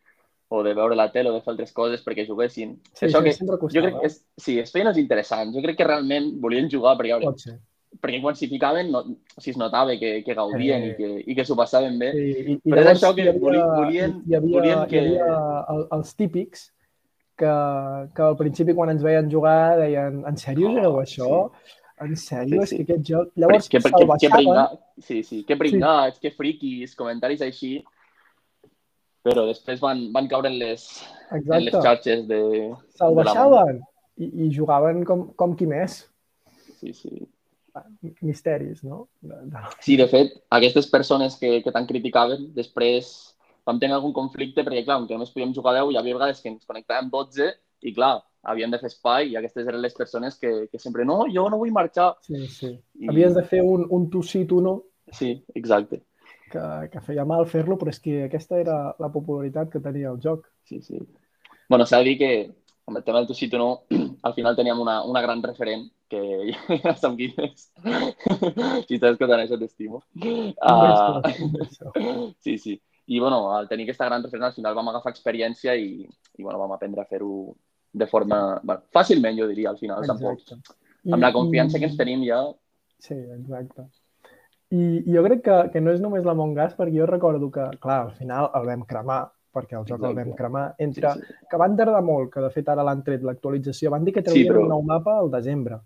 [0.49, 2.77] o de veure la tele o de fer altres coses perquè juguessin.
[2.93, 3.87] Sí, això que, sempre jo costava.
[3.87, 5.55] crec que és, sí, es feien els interessants.
[5.57, 7.35] Jo crec que realment volien jugar perquè, veure,
[8.01, 10.89] perquè quan s'hi ficaven no, o sigui, es notava que, que gaudien Eh.
[10.91, 12.13] i que, i que s'ho passaven bé.
[12.13, 12.19] Sí,
[12.53, 15.65] i, i Però és això que havia, voli- volien- hi havia, volien que- hi havia
[15.71, 16.73] el, els típics
[17.37, 17.53] que,
[18.15, 21.51] que al principi quan ens veien jugar deien en sèrio Oh, això?
[22.05, 22.61] En sèrio?
[22.69, 23.29] Sí, És que aquest joc...
[23.41, 24.37] Llavors que, que, que, que baixaven.
[24.37, 24.65] pringa,
[25.01, 27.79] sí, sí, que pringats, que friquis, comentaris així.
[29.27, 30.85] Però després van, van caure en les,
[31.33, 31.87] en les Exacte.
[31.87, 32.41] xarxes de...
[32.99, 33.81] Se'l de baixaven
[34.21, 36.03] i, i jugaven com, com qui més.
[36.77, 37.25] Sí, sí.
[38.25, 39.07] Misteris, no?
[39.21, 39.65] De, de...
[39.85, 43.11] Sí, de fet, aquestes persones que, que tant criticaven, després
[43.67, 46.53] vam tenir algun conflicte perquè, clar, que només podíem jugar 10, hi havia vegades que
[46.53, 47.51] ens connectàvem 12
[47.83, 51.25] i, clar, havíem de fer espai i aquestes eren les persones que, que sempre, no,
[51.33, 52.15] jo no vull marxar.
[52.27, 52.75] Sí, sí.
[53.01, 53.11] I...
[53.13, 54.79] Havies de fer un, un tu sí, tu no.
[55.13, 56.03] Sí, exacte.
[56.51, 60.23] Que, que feia mal fer-lo, però és que aquesta era la popularitat que tenia el
[60.23, 60.47] joc.
[60.67, 61.01] Sí, sí.
[61.69, 62.31] bueno, s'ha de dir que
[62.87, 63.83] amb el tema del tu sí, tu no,
[64.23, 66.53] al final teníem una, una gran referent, que
[66.85, 67.71] ja som qui és.
[68.87, 70.03] si estàs escoltant això, t'estimo.
[70.23, 71.19] Uh,
[72.39, 72.79] sí, sí.
[73.07, 76.59] I, bueno, al tenir aquesta gran referència, al final vam agafar experiència i, i bueno,
[76.63, 77.55] vam aprendre a fer-ho
[77.97, 78.41] de forma...
[78.63, 80.25] Bueno, fàcilment, jo diria, al final, exacte.
[80.25, 80.75] tampoc.
[81.07, 81.83] I, amb la confiança i...
[81.83, 82.43] que ens tenim ja...
[83.03, 83.87] Sí, exacte.
[84.75, 87.67] I, i jo crec que, que no és només l'Among Us, perquè jo recordo que,
[87.83, 89.21] clar, al final el vam cremar,
[89.55, 90.13] perquè el joc exacte.
[90.13, 91.13] el vam cremar, entre...
[91.15, 91.49] Sí, sí.
[91.51, 94.49] que van tardar molt, que de fet ara l'han tret l'actualització, van dir que traurien
[94.49, 94.65] sí, però...
[94.67, 95.81] un nou mapa al desembre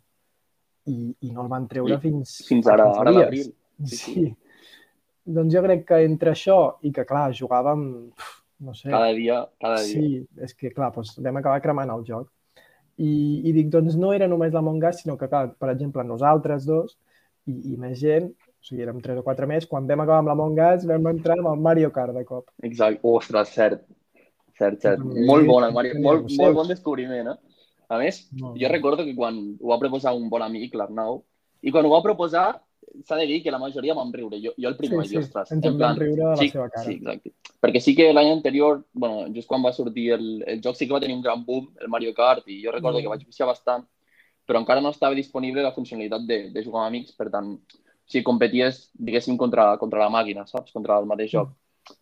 [0.88, 2.40] i, i no el van treure I, fins...
[2.48, 3.50] Fins ara, ara l'abril.
[3.84, 4.14] Sí, sí.
[4.14, 4.28] sí.
[5.30, 7.84] Doncs jo crec que entre això i que, clar, jugàvem,
[8.60, 8.90] no sé...
[8.90, 9.94] Cada dia, cada dia.
[10.00, 12.28] Sí, és que, clar, doncs vam acabar cremant el joc.
[13.00, 13.10] I,
[13.48, 16.98] i dic, doncs no era només la Us, sinó que, clar, per exemple, nosaltres dos
[17.48, 20.32] i, i més gent, o sigui, érem tres o quatre més, quan vam acabar amb
[20.32, 22.50] la Us vam entrar amb el Mario Kart de cop.
[22.62, 23.00] Exacte.
[23.02, 23.86] Ostres, cert.
[24.60, 25.00] Cert, cert.
[25.00, 25.96] Mm, molt bon, el Mario.
[26.04, 27.38] Molt, molt bon descobriment, eh?
[27.90, 31.24] A més, no, jo recordo que quan ho va proposar un bon amic, l'Arnau,
[31.64, 32.44] i quan ho va proposar
[33.05, 34.40] s'ha de dir que la majoria vam riure.
[34.42, 35.18] Jo, jo el primer, sí, sí.
[35.18, 35.53] ostres.
[35.53, 36.85] Ens en plan, riure a la sí, seva cara.
[36.87, 37.33] Sí, exacte.
[37.61, 40.96] Perquè sí que l'any anterior, bueno, just quan va sortir el, el joc, sí que
[40.96, 43.03] va tenir un gran boom, el Mario Kart, i jo recordo mm.
[43.03, 43.87] que vaig viciar bastant,
[44.46, 47.55] però encara no estava disponible la funcionalitat de, de jugar amb amics, per tant,
[48.11, 50.72] si competies, diguéssim, contra, contra la màquina, saps?
[50.74, 51.53] Contra el mateix joc.
[51.53, 51.57] Mm.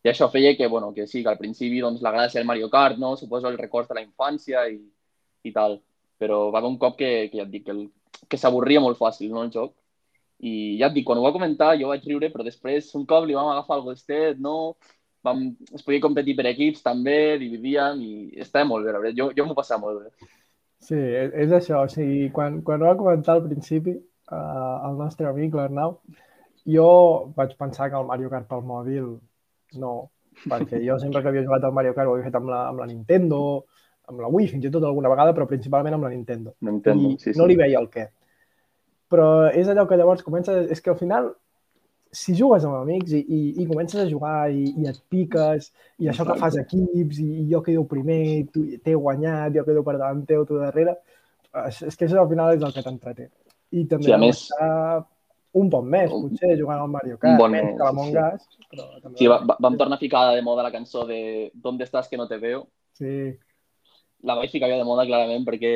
[0.05, 2.69] I això feia que, bueno, que sí, que al principi doncs, la gràcia del Mario
[2.71, 3.17] Kart, no?
[3.17, 4.81] Suposo el record de la infància i,
[5.45, 5.79] i tal.
[6.19, 7.87] Però va haver un cop que, que ja et dic, que, el,
[8.29, 9.77] que s'avorria molt fàcil, no, el joc
[10.39, 13.27] i ja et dic, quan ho va comentar jo vaig riure, però després un cop
[13.27, 14.77] li vam agafar el gustet, no?
[15.27, 18.13] Vam, es podia competir per equips també, dividíem i
[18.45, 19.19] estava molt bé, la veritat.
[19.19, 20.29] Jo, jo m'ho passava molt bé.
[20.79, 21.83] Sí, és, és això.
[21.83, 23.97] O sigui, quan, quan ho va comentar al principi,
[24.31, 25.97] uh, el nostre amic, l'Arnau,
[26.69, 26.87] jo
[27.35, 29.11] vaig pensar que el Mario Kart pel mòbil
[29.83, 29.97] no,
[30.45, 32.85] perquè jo sempre que havia jugat al Mario Kart ho havia fet amb la, amb
[32.85, 33.41] la Nintendo,
[34.09, 36.55] amb la Wii, fins i tot alguna vegada, però principalment amb la Nintendo.
[36.63, 37.39] Nintendo, I sí, sí.
[37.41, 38.07] no li veia el què
[39.13, 40.71] però és allò que llavors comences...
[40.73, 41.31] És que al final,
[42.13, 46.09] si jugues amb amics i, i, i comences a jugar i, i et piques, i
[46.09, 49.99] això que fas equips, i, i jo quedo primer, tu t'he guanyat, jo quedo per
[49.99, 50.99] davant teu, tu darrere,
[51.67, 53.31] és, és que això al final és el que t'entreté.
[53.77, 54.47] I també sí, a més,
[55.59, 58.47] un bon mes, potser, jugant al Mario Kart, un bon mes, que la Among Us.
[58.47, 58.69] Sí.
[58.73, 61.87] Però també sí va, va, vam tornar a ficar de moda la cançó de ¿Dónde
[61.89, 62.67] estàs que no te veo?
[62.99, 63.33] Sí.
[64.29, 65.73] La vaig ficar jo de moda clarament perquè,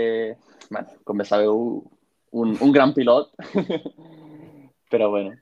[0.68, 1.82] bueno, com bé sabeu,
[2.32, 3.32] un, un gran pilot,
[4.92, 5.34] però bueno.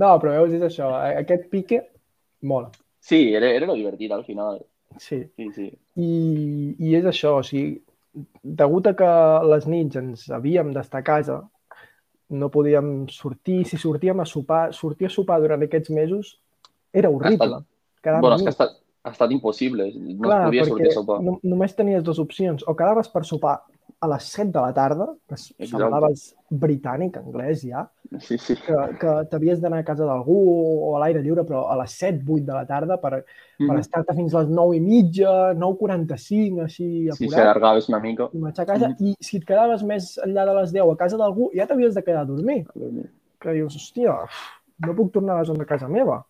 [0.00, 1.80] No, però veus, és això, aquest pique
[2.42, 2.70] mola.
[3.04, 4.62] Sí, era, era lo divertit al final.
[4.98, 5.20] Sí.
[5.36, 5.66] sí, sí.
[5.98, 6.10] I,
[6.78, 7.82] I és això, o sigui,
[8.42, 9.10] degut a que
[9.50, 11.40] les nits ens havíem d'estar a casa,
[12.34, 16.38] no podíem sortir, si sortíem a sopar, sortir a sopar durant aquests mesos
[16.94, 17.60] era horrible.
[17.98, 18.20] Estat...
[18.20, 21.20] bueno, és que ha estat, ha estat impossible, no Clar, es podia sortir a sopar.
[21.26, 23.58] No, només tenies dues opcions, o quedaves per sopar
[24.04, 26.24] a les 7 de la tarda, que semblaves
[26.64, 27.86] britànic, anglès ja,
[28.20, 28.56] sí, sí.
[28.60, 30.36] que, que t'havies d'anar a casa d'algú
[30.88, 33.78] o a l'aire lliure, però a les 7, 8 de la tarda per, mm per
[33.80, 37.20] estar-te fins les 9 i mitja, 9.45, així apurat.
[37.20, 38.28] Sí, s'allargaves una mica.
[38.34, 38.90] I marxar a casa.
[38.90, 39.14] Mm.
[39.14, 42.04] I si et quedaves més enllà de les 10 a casa d'algú, ja t'havies de
[42.04, 42.64] quedar a dormir.
[42.68, 43.08] A dormir.
[43.40, 44.18] Que dius, hòstia,
[44.86, 46.22] no puc tornar a les 11 a casa meva.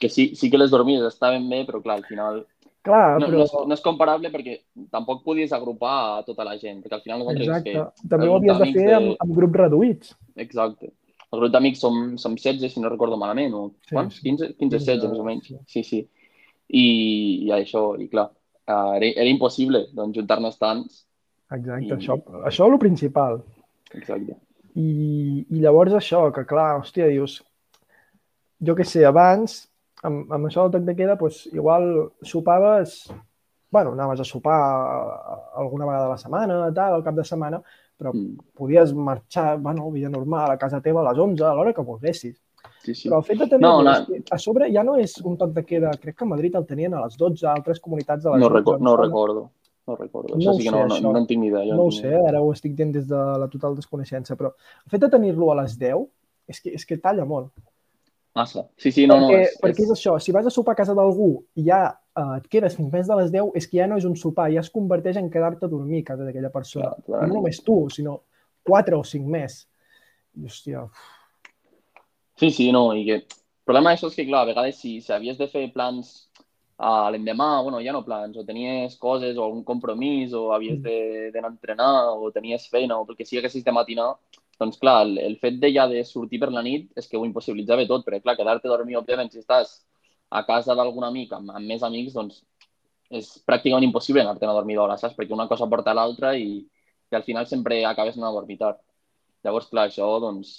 [0.00, 2.42] Que sí, sí que les dormies estaven bé, però clar, al final
[2.84, 3.38] Clar, no, però...
[3.38, 4.58] no, és, no és comparable perquè
[4.92, 7.46] tampoc podies agrupar a tota la gent, perquè al final nosaltres...
[7.48, 7.72] Exacte.
[7.72, 8.98] Que També ho havies de fer de...
[8.98, 10.12] amb, amb grups reduïts.
[10.44, 10.90] Exacte.
[11.32, 14.20] El grup d'amics som, som 16, si no recordo malament, o sí, quants?
[14.20, 15.48] 15, 15, 16, més o menys.
[15.72, 16.02] Sí, sí.
[16.68, 16.84] I,
[17.48, 18.28] i això, i clar,
[18.68, 21.02] uh, era, era impossible doncs, juntar-nos tants.
[21.56, 21.96] Exacte, i...
[21.96, 23.40] això, això és el principal.
[23.96, 24.36] Exacte.
[24.76, 24.88] I,
[25.48, 27.40] I llavors això, que clar, hòstia, dius,
[28.64, 29.62] jo què sé, abans
[30.08, 31.88] amb, amb això del toc de queda, doncs, igual
[32.22, 32.98] sopaves,
[33.74, 34.60] bueno, anaves a sopar
[35.56, 37.60] alguna vegada a la setmana, tal, al cap de setmana,
[37.98, 38.52] però mm.
[38.58, 42.36] podies marxar, bueno, via normal, a casa teva a les 11, a l'hora que volguessis.
[42.84, 43.08] Sí, sí.
[43.08, 43.92] Però el fet de tenir no, no.
[44.30, 46.94] a sobre ja no és un toc de queda, crec que a Madrid el tenien
[46.94, 48.58] a les 12, a altres comunitats de les no 12.
[48.58, 49.44] Record, no recordo.
[49.84, 50.32] No recordo.
[50.32, 51.74] No això sí que no, sé, no, no, en tinc ni idea.
[51.76, 55.02] No ho sé, ara ho estic dient des de la total desconeixença, però el fet
[55.02, 56.06] de tenir-lo a les 10
[56.48, 57.50] és que, és que talla molt.
[58.34, 58.64] Massa.
[58.76, 59.42] Sí, sí, no, perquè, no.
[59.46, 59.90] És, perquè és...
[59.90, 61.28] és això, si vas a sopar a casa d'algú
[61.60, 64.06] i ja uh, et quedes fins més de les 10, és que ja no és
[64.08, 66.90] un sopar, ja es converteix en quedar-te a dormir a casa d'aquella persona.
[66.96, 67.28] Clar, clar.
[67.30, 68.18] No només tu, sinó
[68.66, 69.62] quatre o cinc més.
[70.34, 70.88] I, hòstia...
[72.40, 73.22] Sí, sí, no, i que...
[73.24, 76.10] El problema d'això és que, clar, a vegades si, si havies de fer plans
[76.76, 81.48] a l'endemà, bueno, ja no plans, o tenies coses o un compromís o havies d'anar
[81.48, 84.10] a entrenar o tenies feina o pel que sigui que hagis de matinar,
[84.60, 87.24] doncs clar, el, el fet de ja de sortir per la nit és que ho
[87.26, 89.80] impossibilitzava tot, perquè clar, quedar-te a dormir, òbviament, si estàs
[90.34, 92.42] a casa d'algun amic amb, amb més amics, doncs
[93.14, 95.14] és pràcticament impossible anar-te'n a dormir d'hora, saps?
[95.18, 96.58] Perquè una cosa porta a l'altra i,
[97.12, 98.80] i al final sempre acabes anant a dormir tard.
[99.44, 100.54] Llavors, clar, això, doncs,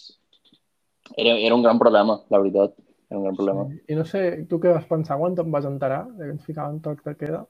[1.15, 2.77] era, era un gran problema, la veritat.
[3.09, 3.65] Era un gran problema.
[3.69, 3.81] Sí.
[3.93, 7.03] I no sé, tu què vas pensar quan te'n vas enterar que ens ficaven toc
[7.05, 7.43] de queda?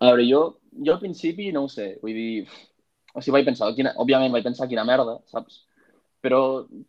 [0.00, 0.42] A veure, jo,
[0.84, 2.46] jo al principi no ho sé, vull dir,
[3.18, 5.64] o sigui, vaig pensar, quina, òbviament vaig pensar quina merda, saps?
[6.24, 6.40] Però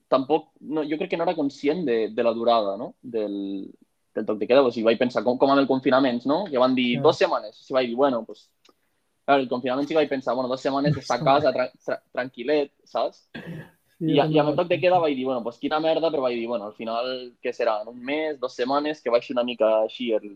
[0.10, 2.94] tampoc, no, jo crec que no era conscient de, de la durada, no?
[3.02, 3.36] Del,
[4.15, 6.44] del toc de queda, o sigui, vaig pensar com, com amb el confinament, no?
[6.50, 7.02] Que van dir sí.
[7.04, 8.48] dues setmanes, i vaig dir, bueno, pues,
[9.26, 12.00] claro, el confinament sí que vaig pensar, bueno, dues setmanes d'estar a casa, tra tra
[12.15, 13.26] tranquil·let, saps?
[14.00, 16.24] Sí, I, I amb el toc de queda vaig dir, bueno, pues quina merda, però
[16.24, 17.10] vaig dir, bueno, al final,
[17.44, 17.82] què serà?
[17.89, 20.30] Un mes, dues setmanes, que baixi una mica així el,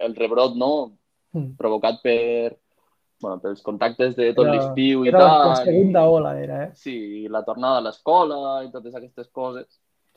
[0.00, 0.72] el rebrot, no?
[1.36, 1.54] Mm.
[1.60, 2.56] Provocat per,
[3.22, 5.22] bueno, pels contactes de tot l'estiu i tal.
[5.22, 6.70] Era la segunda ola, era, eh?
[6.78, 6.96] Sí,
[7.32, 9.68] la tornada a l'escola i totes aquestes coses.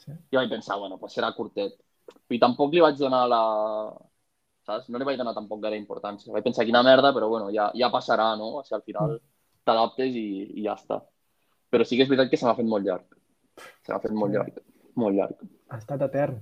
[0.02, 0.12] Sí.
[0.12, 1.78] I vaig pensar, bueno, pues serà curtet.
[2.30, 3.42] I tampoc li vaig donar la...
[4.66, 4.90] Saps?
[4.90, 6.34] No li vaig donar tampoc gaire importància.
[6.34, 8.56] Vaig pensar quina merda, però bueno, ja, ja passarà, no?
[8.60, 9.24] O sigui, al final mm.
[9.70, 11.00] t'adaptes i, i ja està.
[11.72, 13.06] Però sí que és veritat que se m'ha fet molt llarg.
[13.86, 14.60] Se m'ha fet molt llarg.
[15.00, 15.48] Molt llarg.
[15.70, 16.40] Ha estat etern.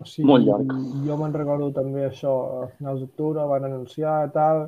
[0.00, 0.72] O sigui, molt llarg.
[1.06, 4.66] Jo me'n recordo també això, a finals d'octubre van anunciar tal,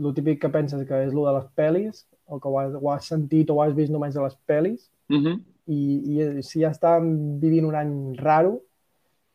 [0.00, 2.90] el típic que penses que és el de les pel·lis, o que ho has, ho
[2.92, 5.40] has sentit o ho has vist només a les pel·lis, mm -hmm.
[5.66, 5.80] i,
[6.14, 8.60] i si ja estàvem vivint un any raro,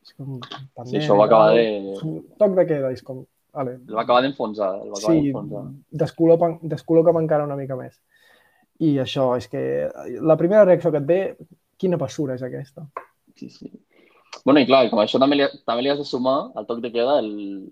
[0.03, 0.39] és com...
[0.75, 1.95] També, sí, això va acabar de...
[2.37, 3.25] Toc de queda, és com...
[3.55, 3.79] Vale.
[3.87, 4.81] El va acabar d'enfonsar.
[4.99, 5.31] Sí,
[5.91, 7.95] descol·loca encara una mica més.
[8.83, 9.89] I això, és que
[10.21, 11.19] la primera reacció que et ve,
[11.77, 12.83] quina passura és aquesta?
[13.35, 13.71] Sí, sí.
[14.43, 16.91] Bueno, i clar, com això també li, també li has de sumar al toc de
[16.91, 17.29] queda el,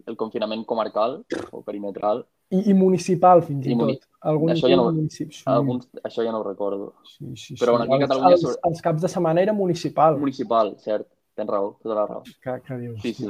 [0.08, 1.20] el confinament comarcal
[1.52, 4.10] o perimetral, i, i municipal, fins i, I tot.
[4.24, 5.44] Algun això, ja no, municipi, sí.
[5.52, 6.94] alguns, això ja no ho recordo.
[7.10, 8.38] Sí, sí, Però bueno, aquí a Catalunya...
[8.38, 10.20] Els, els caps de setmana era municipal.
[10.22, 11.10] Municipal, cert.
[11.36, 12.22] Tens raó, tota la raó.
[12.46, 13.02] Que, que dius?
[13.02, 13.28] Sí, sí.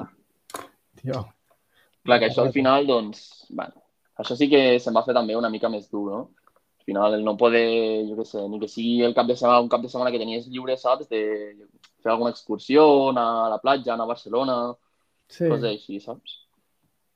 [0.99, 1.23] Tio.
[2.03, 3.79] Clar, que això al final, doncs, bueno,
[4.19, 6.21] això sí que se'm va fer també una mica més dur, no?
[6.83, 7.63] Al final, el no poder,
[8.09, 10.19] jo què sé, ni que sigui el cap de setmana, un cap de setmana que
[10.21, 11.07] tenies lliure, saps?
[11.09, 11.23] De
[12.03, 14.57] fer alguna excursió, anar a la platja, anar a Barcelona,
[15.31, 15.47] sí.
[15.47, 16.42] coses així, saps?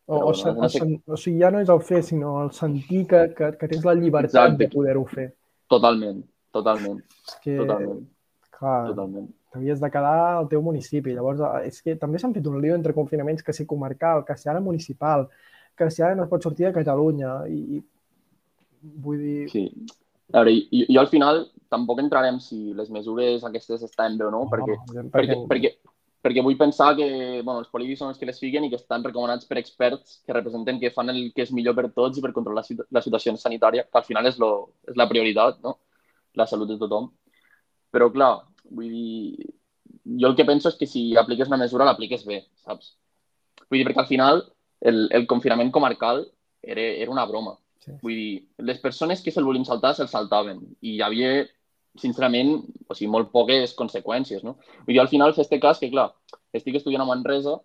[0.07, 0.79] O, o, bueno, no sé...
[1.05, 3.95] o sigui, ja no és el fer, sinó el sentir que, que, que tens la
[3.97, 4.61] llibertat Exacte.
[4.63, 5.25] de poder-ho fer.
[5.67, 6.21] Totalment,
[6.55, 7.01] totalment.
[7.27, 8.05] És que, totalment.
[8.55, 9.27] Clar, totalment.
[9.51, 11.11] t'havies de quedar al teu municipi.
[11.17, 14.47] Llavors, és que també s'han fet un lío entre confinaments que si comarcal, que si
[14.47, 15.27] ara municipal,
[15.77, 17.41] que si ara no es pot sortir de Catalunya.
[17.51, 17.83] I, i
[19.03, 19.49] vull dir...
[19.51, 19.67] Sí.
[20.31, 24.31] A veure, jo, jo al final tampoc entrarem si les mesures aquestes estan bé o
[24.31, 25.71] no, perquè, no, perquè, perquè, perquè,
[26.27, 27.07] perquè vull pensar que
[27.39, 30.35] bueno, els polítics són els que les fiquen i que estan recomanats per experts que
[30.35, 33.85] representen que fan el que és millor per tots i per controlar la situació sanitària,
[33.87, 34.51] que al final és, lo,
[34.91, 35.77] és la prioritat, no?
[36.35, 37.07] la salut de tothom.
[37.95, 38.33] Però, clar,
[38.67, 39.51] vull dir,
[40.19, 42.97] jo el que penso és que si apliques una mesura, l'apliques bé, saps?
[43.69, 44.43] Vull dir, perquè al final
[44.81, 46.25] el, el confinament comarcal
[46.61, 47.55] era, era una broma.
[47.83, 47.95] Sí.
[48.03, 48.33] Vull dir,
[48.67, 50.59] les persones que se'l volien saltar, se'l saltaven.
[50.81, 51.31] I hi havia
[52.01, 52.53] sincerament,
[52.87, 54.57] o sigui, molt poques conseqüències, no?
[54.87, 56.11] Dir, al final, fer este cas, que clar,
[56.55, 57.57] estic estudiant a Manresa,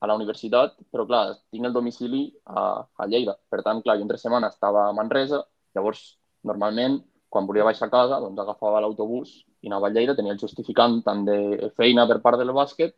[0.00, 3.36] a la universitat, però clar, tinc el domicili a, a Lleida.
[3.50, 5.42] Per tant, clar, jo entre setmana estava a Manresa,
[5.76, 6.02] llavors,
[6.46, 7.00] normalment,
[7.32, 9.32] quan volia baixar a casa, doncs agafava l'autobús
[9.64, 12.94] i anava a Lleida, tenia el justificant tant de feina per part del bàsquet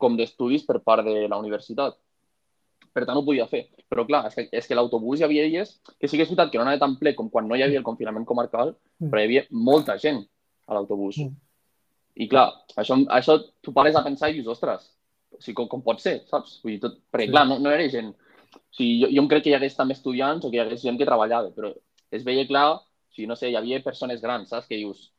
[0.00, 1.96] com d'estudis per part de la universitat.
[2.96, 3.66] Per tant, ho podia fer.
[3.92, 6.48] Però, clar, és que, és que l'autobús hi havia dies que sí que és veritat
[6.52, 9.10] que no anava tan ple com quan no hi havia el confinament comarcal, mm.
[9.12, 10.22] però hi havia molta gent
[10.64, 11.18] a l'autobús.
[11.20, 11.34] Mm.
[12.16, 12.46] I, clar,
[12.80, 14.88] això, això tu pares a pensar i dius, ostres,
[15.36, 16.56] o sigui, com, com pot ser, saps?
[16.62, 16.96] Vull dir, tot...
[17.12, 17.34] Perquè, sí.
[17.34, 18.14] clar, no, no era gent...
[18.56, 20.80] O sigui, jo, jo em crec que hi hagués també estudiants o que hi hagués
[20.86, 21.74] gent que treballava, però
[22.16, 24.70] es veia clar, o sigui, no sé, hi havia persones grans, saps?
[24.70, 25.10] Que dius,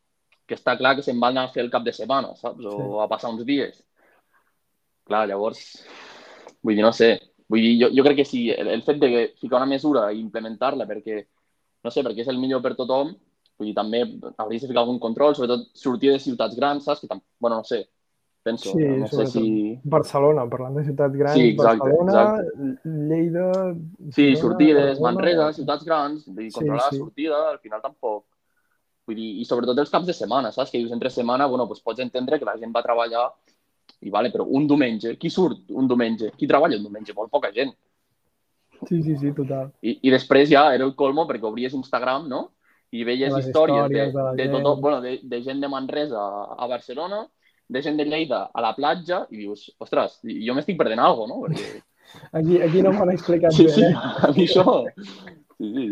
[0.49, 2.65] que està clar que se'n van a fer el cap de setmana, saps?
[2.65, 2.89] O sí.
[3.03, 3.83] a passar uns dies.
[5.07, 5.61] Clar, llavors,
[6.65, 7.13] vull dir, no sé,
[7.47, 10.19] Vull dir, jo, jo crec que sí, el, el fet de ficar una mesura i
[10.19, 11.21] implementar-la perquè,
[11.83, 13.13] no sé, perquè és el millor per tothom,
[13.57, 14.01] vull dir, també
[14.35, 17.01] hauries de ficar algun control, sobretot sortir de ciutats grans, saps?
[17.01, 17.23] Que tam...
[17.39, 17.85] bueno, no sé,
[18.43, 18.73] penso.
[18.75, 19.45] Sí, no sé si...
[19.83, 22.95] Barcelona, parlant de ciutats grans, sí, exacte, Barcelona, exacte.
[23.13, 23.49] Lleida...
[24.19, 26.99] Sí, sortides, Manresa, ciutats grans, vull dir, controlar sí, sí.
[26.99, 28.25] la sortida, al final tampoc.
[29.07, 30.73] Vull dir, i sobretot els caps de setmana, saps?
[30.73, 33.29] Que dius entre setmana, bueno, doncs pots entendre que la gent va treballar
[34.05, 36.31] i vale, però un diumenge, qui surt un diumenge?
[36.37, 37.13] Qui treballa un diumenge?
[37.17, 37.73] Molt poca gent.
[38.87, 39.71] Sí, sí, sí, total.
[39.81, 42.43] I, i després ja era el colmo perquè obries Instagram, no?
[42.93, 46.21] I veies Les històries, històries de, de, de, tot, bueno, de, de gent de Manresa
[46.55, 47.23] a Barcelona,
[47.67, 51.57] de gent de Lleida a la platja, i dius, ostres, jo m'estic perdent alguna cosa,
[51.57, 51.57] no?
[51.57, 51.81] Perquè
[52.39, 53.73] aquí, aquí no m'han explicat Sí, bé.
[53.75, 53.95] sí, eh?
[54.29, 54.77] a mi això...
[55.57, 55.89] Sí, sí.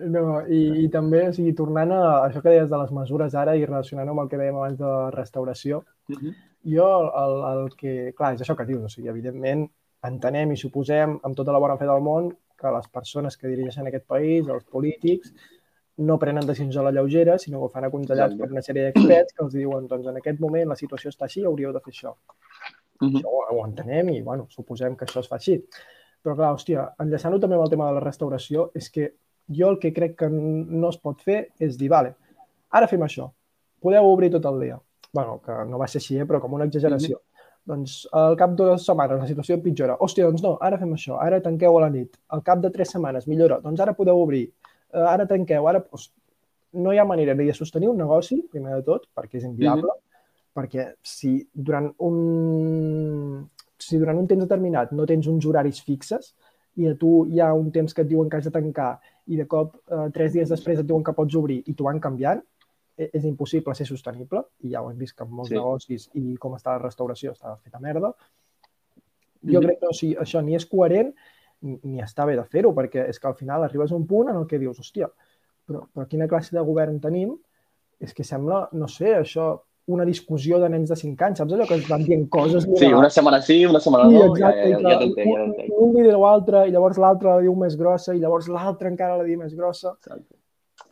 [0.00, 3.56] No, i, i també, o sigui, tornant a això que deies de les mesures ara
[3.58, 5.82] i relacionant amb el que dèiem abans de restauració,
[6.12, 6.36] Mhm.
[6.64, 6.88] Jo
[7.22, 7.94] el, el que...
[8.16, 9.66] Clar, és això que dius, o sigui, evidentment
[10.06, 13.88] entenem i suposem amb tota la bona fe del món que les persones que dirigeixen
[13.88, 15.32] aquest país, els polítics,
[16.00, 18.42] no prenen decisions a la lleugera, sinó que ho fan aconsellats Exacte.
[18.42, 21.44] per una sèrie d'experts que els diuen, doncs en aquest moment la situació està així,
[21.44, 22.14] hauríeu de fer això.
[23.00, 23.16] Mhm.
[23.16, 25.58] Això ho, ho entenem i, bueno, suposem que això es fa així.
[26.22, 29.12] Però, clar, hòstia, enllaçant-ho també amb el tema de la restauració, és que
[29.48, 32.14] jo el que crec que no es pot fer és dir, vale,
[32.70, 33.30] ara fem això,
[33.80, 34.80] podeu obrir tot el dia.
[35.12, 37.20] Bueno, que no va ser així, eh, però com una exageració.
[37.70, 39.98] Doncs al cap de dues setmanes la situació empitjora.
[40.00, 42.16] Hòstia, doncs no, ara fem això, ara tanqueu a la nit.
[42.34, 44.46] Al cap de tres setmanes millora, doncs ara podeu obrir.
[44.94, 45.82] Uh, ara tanqueu, ara...
[45.84, 46.08] Pues,
[46.72, 49.90] no hi ha manera ni de sostenir un negoci, primer de tot, perquè és inviable,
[50.54, 56.34] perquè si durant un, si durant un temps determinat no tens uns horaris fixes
[56.78, 58.92] i a tu hi ha un temps que et diuen que has de tancar
[59.26, 62.00] i de cop eh, tres dies després et diuen que pots obrir i t'ho van
[62.02, 62.42] canviant,
[63.12, 65.54] és impossible ser sostenible i ja ho hem vist que en molts Sí.
[65.54, 65.60] sí.
[65.60, 68.12] negocis i com està la restauració està feta merda.
[69.42, 69.64] Jo Mhm.
[69.66, 71.14] crec que o sigui, això ni és coherent
[71.62, 74.36] ni està bé de fer-ho, perquè és que al final arribes a un punt en
[74.36, 75.10] el que dius, hòstia,
[75.66, 77.34] però, però quina classe de govern tenim?
[78.00, 81.66] És que sembla, no sé, això, una discussió de nens de 5 anys, saps allò
[81.68, 82.64] que es van dient coses?
[82.78, 85.74] Sí, una setmana sí, una setmana Sí, no, exacte, ja, ja, que ja t'entenc, ja
[85.76, 88.88] un, un li diu l'altre, i llavors l'altre la diu més grossa, i llavors l'altre
[88.88, 89.96] encara la diu més grossa.
[89.98, 90.36] Exacte.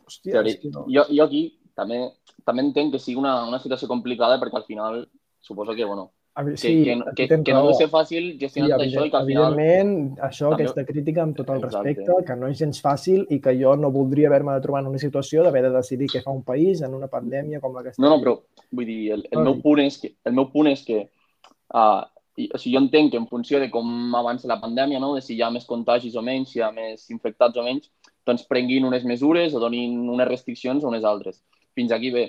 [0.05, 0.49] Hòstia, Teori...
[0.49, 0.85] és que no.
[0.87, 2.03] jo, jo aquí també,
[2.45, 5.03] també entenc que sigui una, una situació complicada perquè al final
[5.39, 8.77] suposo que, bueno, que, sí, que, que, tens que no deu ser fàcil Sí, gestionar
[8.77, 9.55] tot això i que al final...
[9.55, 11.81] evidentment, això, També- aquesta crítica amb tot el Exacte.
[11.87, 14.91] respecte, que no és gens fàcil i que jo no voldria haver-me de trobar en
[14.93, 17.95] una situació d'haver de decidir què fa un país en una pandèmia com la que
[17.95, 18.05] estem.
[18.05, 18.37] No, no, però
[18.71, 22.05] vull dir, el, el, meu, punt és que, el meu punt és que uh,
[22.39, 25.13] i, o sigui, jo entenc que en funció de com avança la pandèmia, no?
[25.17, 27.89] de si hi ha més contagis o menys, si hi ha més infectats o menys,
[28.27, 31.41] doncs prenguin unes mesures o donin unes restriccions o unes altres.
[31.77, 32.25] Fins aquí bé.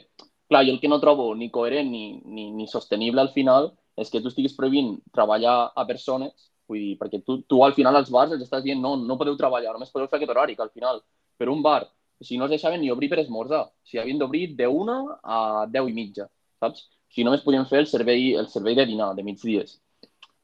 [0.50, 4.10] Clar, jo el que no trobo ni coherent ni, ni, ni sostenible al final és
[4.10, 8.10] que tu estiguis prohibint treballar a persones, vull dir, perquè tu, tu al final als
[8.10, 10.72] bars els estàs dient no, no podeu treballar, només podeu fer aquest horari, que al
[10.72, 11.02] final,
[11.38, 11.82] per un bar,
[12.22, 13.66] sigui, no els deixaven ni obrir per esmorzar.
[13.86, 16.28] Sigui, havien d'obrir de una a deu i mitja,
[16.62, 16.86] saps?
[17.10, 19.78] Sigui, només podien fer el servei, el servei de dinar, de migdies.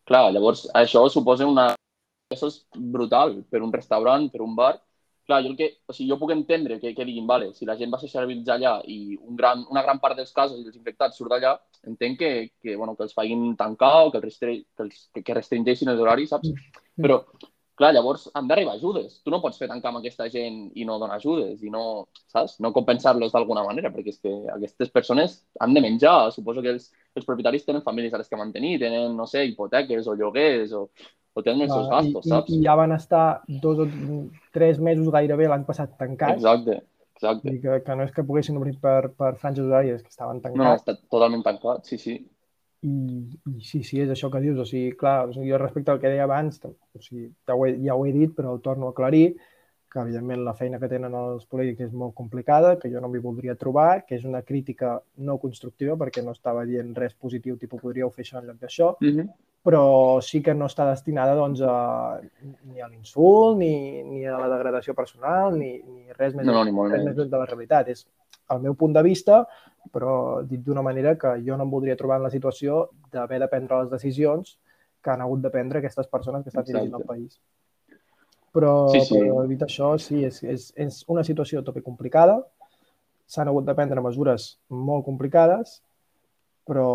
[0.09, 1.73] Clar, llavors, això suposa una...
[2.33, 4.75] Això és brutal per un restaurant, per un bar.
[5.27, 7.75] Clar, jo, el que, o sigui, jo puc entendre que, que diguin, vale, si la
[7.79, 11.19] gent va socialitzar allà i un gran, una gran part dels casos i dels infectats
[11.19, 11.57] surt d'allà,
[11.91, 12.31] entenc que,
[12.63, 14.55] que, bueno, que els facin tancar o que, els restre...
[14.63, 16.55] que, els, que, que restringeixin els horaris, saps?
[17.03, 17.19] Però,
[17.83, 19.19] clar, llavors han d'arribar ajudes.
[19.27, 22.61] Tu no pots fer tancar amb aquesta gent i no donar ajudes i no, saps?
[22.63, 26.31] No compensar-los d'alguna manera, perquè és que aquestes persones han de menjar.
[26.39, 30.07] Suposo que els, els propietaris tenen famílies a les que mantenir, tenen, no sé, hipoteques
[30.07, 30.87] o lloguers o,
[31.37, 32.51] o tenen els seus Clar, gastos, i, saps?
[32.55, 33.25] i, I ja van estar
[33.63, 33.87] dos o
[34.57, 36.39] tres mesos gairebé l'any passat tancats.
[36.41, 36.79] Exacte,
[37.17, 37.53] exacte.
[37.53, 40.49] I que, que no és que poguessin obrir per, per franges horàries, que estaven No,
[40.49, 40.83] no, tancats.
[40.83, 42.17] està totalment tancat, sí, sí.
[42.87, 42.95] I,
[43.51, 44.59] I sí, sí, és això que dius.
[44.63, 47.67] O sigui, clar, o sigui, jo respecte al que deia abans, o sigui, ja, ho
[47.67, 49.37] he, ja ho he dit, però ho torno a aclarir,
[49.91, 53.21] que evidentment la feina que tenen els polítics és molt complicada, que jo no m'hi
[53.23, 57.81] voldria trobar, que és una crítica no constructiva perquè no estava dient res positiu, tipus
[57.81, 59.29] podríeu fer això en lloc d'això, Mm -hmm.
[59.67, 62.21] Però sí que no està destinada doncs, a,
[62.71, 66.63] ni a l'insult, ni, ni a la degradació personal, ni, ni res més, No, no,
[66.71, 67.91] ni res més de la realitat.
[67.91, 68.05] És
[68.55, 69.41] el meu punt de vista,
[69.91, 73.49] però dit d'una manera que jo no em voldria trobar en la situació d'haver de
[73.51, 74.55] prendre les decisions
[75.03, 77.09] que han hagut de prendre aquestes persones que estan dirigint el Exacte.
[77.13, 77.41] país.
[78.55, 79.19] Però, Sí, sí.
[79.19, 82.39] però dit això, sí, és, és, és una situació tope complicada,
[83.27, 85.81] s'han hagut de prendre mesures molt complicades,
[86.67, 86.87] però,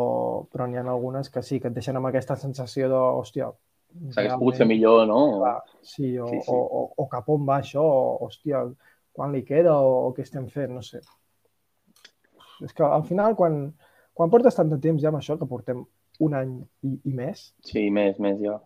[0.52, 3.52] però n'hi ha algunes que sí, que et deixen amb aquesta sensació de, hòstia,
[4.16, 5.20] S'hagués pogut fer millor, no?
[5.42, 6.52] Clar, sí, o, Sí, sí.
[6.54, 8.64] O, o, o cap on va això, o, hòstia,
[9.12, 11.02] quan li queda o, o què estem fent, no sé.
[12.64, 13.66] És que al final, quan,
[14.16, 15.84] quan portes tant de temps ja amb això, que portem
[16.22, 16.54] un any
[16.88, 17.50] i, i més...
[17.68, 18.60] Sí, més, més, ja.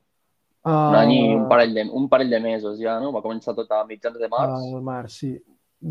[0.65, 3.11] Uh, Un any i un parell, de, un parell de mesos ja, no?
[3.13, 4.55] Va començar tot a mitjans de març.
[4.57, 5.31] Al març, sí.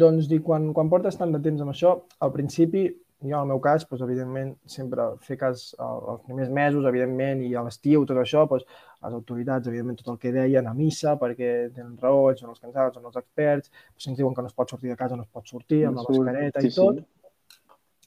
[0.05, 1.95] Doncs dic, quan, quan portes tant de temps amb això,
[2.27, 2.89] al principi,
[3.23, 7.55] jo en el meu cas, doncs, evidentment, sempre fer cas als primers mesos, evidentment, i
[7.57, 8.67] a l'estiu, tot això, doncs,
[9.05, 12.61] les autoritats, evidentment, tot el que deien a missa, perquè tenen raó, ells són els
[12.61, 15.25] cansats, són els experts, si ens diuen que no es pot sortir de casa, no
[15.25, 17.01] es pot sortir, amb la mascareta sí, i tot.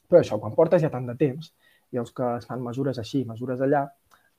[0.08, 1.52] Però això, quan portes ja tant de temps,
[1.92, 3.86] i els que es fan mesures així, mesures allà,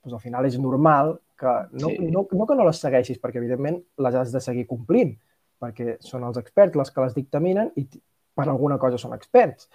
[0.00, 2.08] doncs al final és normal que no, Sí.
[2.10, 5.16] no, no que no les segueixis, perquè evidentment les has de seguir complint,
[5.60, 7.86] perquè són els experts els que les dictaminen i
[8.34, 9.68] per alguna cosa són experts,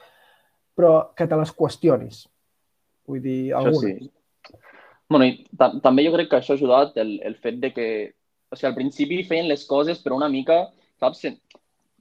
[0.76, 2.26] però que te les qüestionis.
[3.08, 4.04] Vull dir, Això algunes.
[4.04, 4.12] sí.
[5.10, 5.46] Bueno, i
[5.84, 7.88] també jo crec que això ha ajudat el, el fet de que,
[8.50, 10.64] o sigui, al principi feien les coses però una mica,
[11.02, 11.22] saps,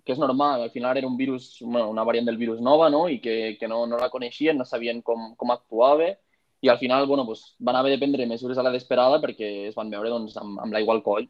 [0.04, 3.06] que és normal, al final era un virus, bueno, una variant del virus nova, no?,
[3.08, 6.10] i que, que no, no la coneixien, no sabien com, com actuava,
[6.64, 9.74] i al final, bueno, pues, van haver de prendre mesures a la desesperada perquè es
[9.76, 11.26] van veure doncs, amb, amb l'aigua al coll.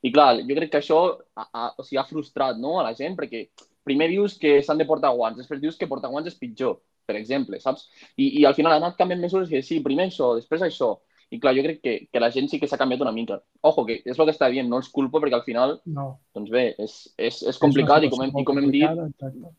[0.00, 1.00] I clar, jo crec que això
[1.36, 3.48] ha, ha, o sigui, ha frustrat no, a la gent, perquè
[3.88, 6.78] primer dius que s'han de portar guants, després dius que portar guants és pitjor,
[7.08, 7.88] per exemple, saps?
[8.16, 10.94] I, i al final ha anat canviant mesures i sí, primer això, després això,
[11.30, 13.36] i clar, jo crec que, que la gent sí que s'ha canviat una mica.
[13.68, 16.06] Ojo, que és el que està dient, no els culpo perquè al final, no.
[16.36, 19.50] doncs bé, és, és, és complicat és i com hem, i com hem dit, exacte.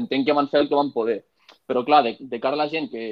[0.00, 1.20] entenc que van fer el que van poder.
[1.68, 3.04] Però clar, de, de cara a la gent que,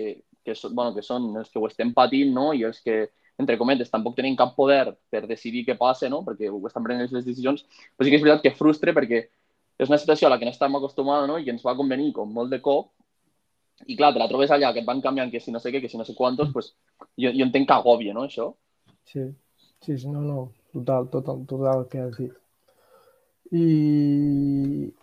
[0.44, 2.52] que, bueno, que són els que ho estem patint no?
[2.56, 6.22] i els que, entre cometes, tampoc tenen cap poder per decidir què passa, no?
[6.24, 9.26] perquè ho estan prenent les decisions, però sí que és veritat que frustre perquè
[9.78, 11.38] és una situació a la que no estem acostumats no?
[11.38, 12.92] i ens va convenir com molt de cop
[13.84, 15.82] i clar, te la trobes allà, que et van canviant que si no sé què,
[15.82, 16.72] que si no sé quantos, pues,
[17.20, 18.48] jo, jo entenc que agòbia, no, això?
[19.10, 19.26] Sí,
[19.84, 20.38] sí, sí no, no,
[20.72, 22.32] total, total, total que has dit.
[23.52, 23.66] I,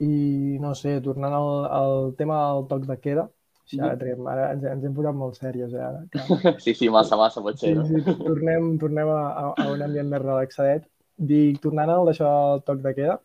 [0.03, 0.13] i
[0.59, 3.27] no sé, tornant al, al tema del toc de queda,
[3.69, 6.01] sí, ara, triem, ara ens, ens hem posat molt sèries, eh, ara.
[6.15, 6.55] Clar.
[6.65, 7.85] Sí, sí, massa, massa, pot ser, sí, no?
[7.87, 9.21] sí, tornem, tornem a,
[9.53, 10.89] a un ambient més relaxadet.
[11.29, 13.19] Dic, tornant al d'això del toc de queda,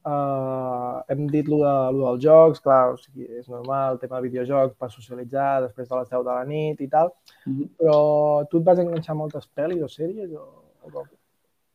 [0.00, 4.16] Uh, hem dit lo, de, lo dels jocs, clar, o sigui, és normal, el tema
[4.16, 7.12] de videojocs per socialitzar després de les 10 de la nit i tal,
[7.46, 7.68] Mm -hmm.
[7.78, 10.44] però tu et vas enganxar moltes pel·lis o sèries o,
[10.84, 11.06] o com?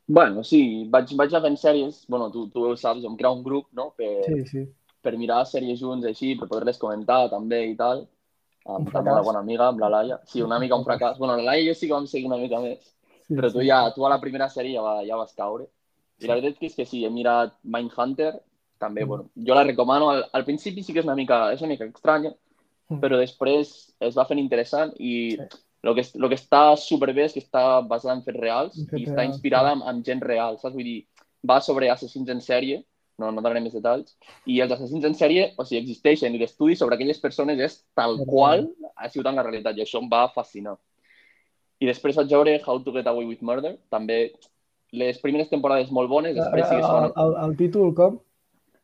[0.07, 3.43] Bueno, sí, vaig, vaig anar fent sèries, bueno, tu, tu ho saps, em crea un
[3.43, 4.67] grup, no?, per, Sí, sí.
[5.01, 8.07] per mirar sèries junts així, per poder-les comentar també i tal,
[8.65, 10.19] amb, amb una bona amiga, amb la Laia.
[10.25, 11.17] Sí, una mica un fracàs.
[11.17, 12.95] Bueno, la Laia jo sí que vam seguir una mica més,
[13.27, 13.67] sí però tu sí.
[13.67, 15.65] ja, tu a la primera sèrie ja, va, ja vas caure.
[16.21, 18.33] I la veritat és que sí, he mirat Mindhunter,
[18.79, 19.07] també, Mm.
[19.07, 20.09] bueno, jo la recomano.
[20.09, 22.33] Al, al principi sí que és una mica, és una mica estranya,
[22.89, 22.99] Mm.
[23.01, 25.41] però després es va fent interessant i Sí.
[25.83, 29.01] el que, lo que està superbé és que està basada en fets reals En fets
[29.01, 30.73] i està reals, inspirada en, en gent real, saps?
[30.75, 31.05] Vull dir,
[31.47, 32.83] va sobre assassins en sèrie,
[33.17, 36.75] no, no donaré més detalls, i els assassins en sèrie, o sigui, existeixen i l'estudi
[36.75, 38.27] sobre aquelles persones és tal Real.
[38.27, 40.77] qual ha sigut en la realitat i això em va fascinar.
[41.79, 44.33] I després vaig veure How to Get Away with Murder, també
[44.93, 48.19] les primeres temporades molt bones, després sí que són el, el títol com?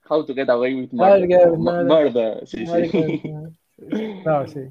[0.09, 1.27] How to Get Away with Murder.
[1.27, 1.85] Get Murder.
[1.87, 3.33] Murder, sí, sí.
[4.25, 4.67] No, sí.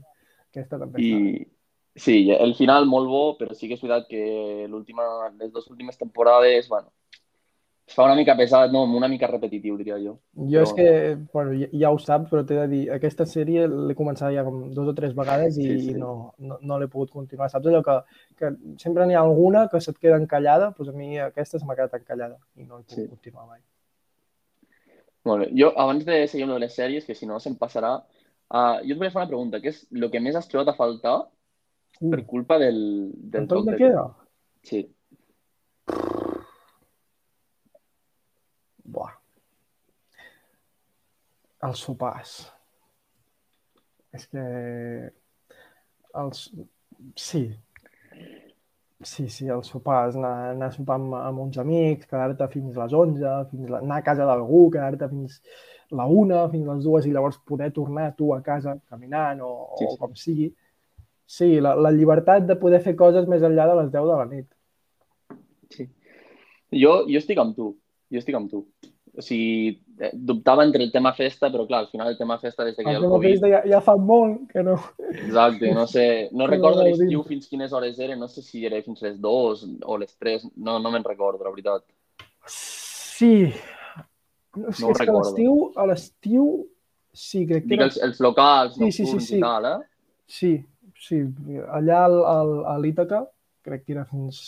[0.51, 1.03] Aquesta també.
[1.03, 1.47] I
[1.99, 5.07] sí, el final molt bo, però sí que és veritat que l'última,
[5.41, 6.93] les dues últimes temporades, bueno,
[7.91, 8.85] es fa una mica pesat, no?
[8.97, 10.13] Una mica repetitiu, diria jo.
[10.51, 10.91] Jo és que,
[11.33, 14.61] bueno, ja, ja ho saps, però t'he de dir, aquesta sèrie l'he començat ja com
[14.77, 15.91] dos o tres vegades i, Sí, sí.
[15.91, 17.49] i no, no, no l'he pogut continuar.
[17.51, 17.97] Saps allò que,
[18.39, 20.71] que sempre n'hi ha alguna que se't queda encallada?
[20.79, 23.09] Doncs a mi aquesta se m'ha quedat encallada i no he pogut Sí.
[23.09, 23.59] continuar mai.
[25.27, 25.51] Molt bé.
[25.59, 28.99] Jo, abans de seguir amb les sèries, que si no se'm passarà, uh, jo et
[29.03, 31.19] volia fer una pregunta, que és el que més has trobat a faltar
[32.01, 34.07] per culpa del, del el toc de queda?
[34.63, 34.87] Sí.
[41.69, 42.37] Els sopars.
[44.17, 44.45] És que...
[46.21, 46.47] Els...
[47.17, 47.43] Sí.
[49.01, 52.93] Sí, sí, els sopars, anar, anar a sopar amb, amb uns amics, quedar-te fins les
[52.93, 55.39] 11, fins la, anar a casa d'algú, quedar-te fins
[55.97, 59.87] la 1, fins les 2 i llavors poder tornar tu a casa caminant o, Sí,
[59.89, 59.99] o sí.
[60.03, 60.51] com sigui.
[61.31, 64.29] Sí, la, la llibertat de poder fer coses més enllà de les 10 de la
[64.35, 64.51] nit.
[65.73, 65.89] sí.
[66.77, 67.73] Jo, jo estic amb tu.
[68.13, 68.61] Jo estic amb tu.
[69.17, 69.81] O sigui,
[70.13, 72.91] dubtava entre el tema festa, però clar, al final el tema festa des de que
[72.91, 73.31] hi ha El el Covid...
[73.35, 74.79] festa ja, ja fa molt que no...
[75.11, 76.97] Exacte, no sé, no no recordo gaudim.
[77.07, 80.49] l'estiu fins quines hores eren, no sé si era fins les 2 o les 3,
[80.57, 81.85] no, no me'n recordo, la veritat.
[82.47, 83.53] Sí.
[84.57, 85.29] No, No ho és que a recordo.
[85.29, 86.47] l'estiu, a l'estiu,
[87.13, 87.87] sí, crec que Dic era...
[87.91, 89.37] els, els locals Sí, sí, sí, sí.
[89.37, 89.79] i tal, eh?
[90.27, 90.53] Sí,
[90.99, 91.21] sí.
[91.69, 93.25] Allà al, al, a l'Ítaca,
[93.63, 94.41] crec que era fins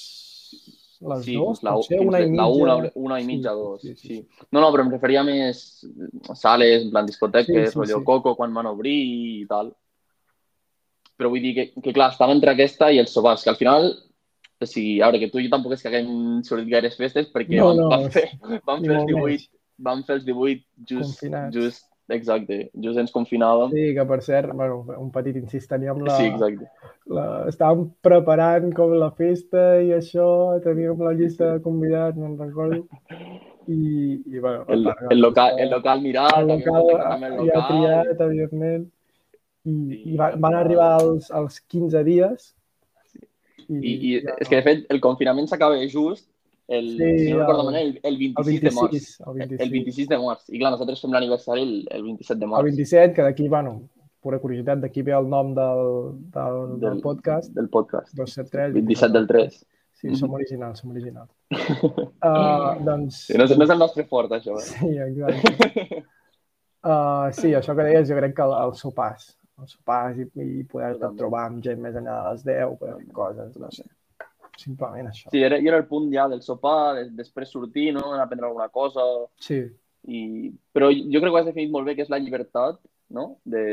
[1.10, 2.46] les Sí, dues, la, potser una i la mitja.
[2.62, 3.80] una, una i mitja, sí, dos.
[3.82, 4.46] sí, Sí, sí, sí.
[4.52, 5.62] No, no, però em referia més
[6.30, 8.04] a sales, en plan discoteques, Sí, sí, rotllo sí.
[8.04, 8.94] coco, quan van obrir
[9.42, 9.72] i tal.
[11.18, 13.90] Però vull dir que, que clar, estava entre aquesta i els sopars, que al final,
[14.62, 17.28] o sigui, a veure, que tu i jo tampoc és que haguem sortit gaires festes
[17.34, 18.28] perquè No, no, vam, fer,
[18.66, 19.48] vam, fer els molt 18,
[19.78, 21.54] vam fer els 18 just, Confinats.
[21.56, 23.70] just, exacte, just ens confinàvem.
[23.74, 26.68] Sí, que per cert, bueno, un petit incís, teníem la, Sí, exacte.
[27.10, 27.26] la...
[27.50, 30.28] Estàvem preparant com la festa i això,
[30.64, 32.82] teníem la llista de convidats, me'n recordo.
[33.68, 37.68] I, i bueno, El, va, el, local, el local mirat, el local el ja local.
[37.68, 38.88] triat, evidentment.
[39.62, 42.48] I, Sí, i va, van al arribar als, als 15 dies.
[43.68, 46.26] I, I, i ja és que, de fet, el confinament s'acaba just
[46.78, 48.90] el, Sí, si no recordo el- el, el 26 el de març.
[48.92, 49.60] 26, el 26.
[49.66, 50.44] El 26 de març.
[50.48, 52.64] I clar, nosaltres fem l'aniversari el, el 27 de El març.
[52.70, 53.74] 27, que d'aquí, bueno,
[54.22, 55.82] pura curiositat, d'aquí ve el nom del,
[56.36, 57.52] del, del, del podcast.
[57.56, 58.14] Del podcast.
[58.14, 58.74] 273.
[58.80, 59.60] 27 del 3.
[60.02, 61.30] Sí, som originals, som originals.
[61.52, 63.20] Uh, doncs...
[63.28, 64.56] Sí, no, és, no és el nostre fort, això.
[64.58, 64.64] Eh?
[64.66, 66.02] Sí, exacte.
[66.82, 69.28] Uh, sí, això que deies, jo crec que el, el sopars,
[69.62, 73.12] el sopars i, i poder-te trobar amb gent més enllà de les 10, poder fer
[73.20, 73.86] coses, no sé.
[74.58, 75.30] Simplement això.
[75.32, 78.12] Sí, era, era el punt ja del sopar, de, després sortir, no?
[78.12, 79.04] anar a prendre alguna cosa.
[79.40, 79.62] Sí.
[80.08, 80.22] I...
[80.74, 82.80] Però jo crec que ho has definit molt bé, que és la llibertat,
[83.16, 83.26] no?
[83.44, 83.64] De,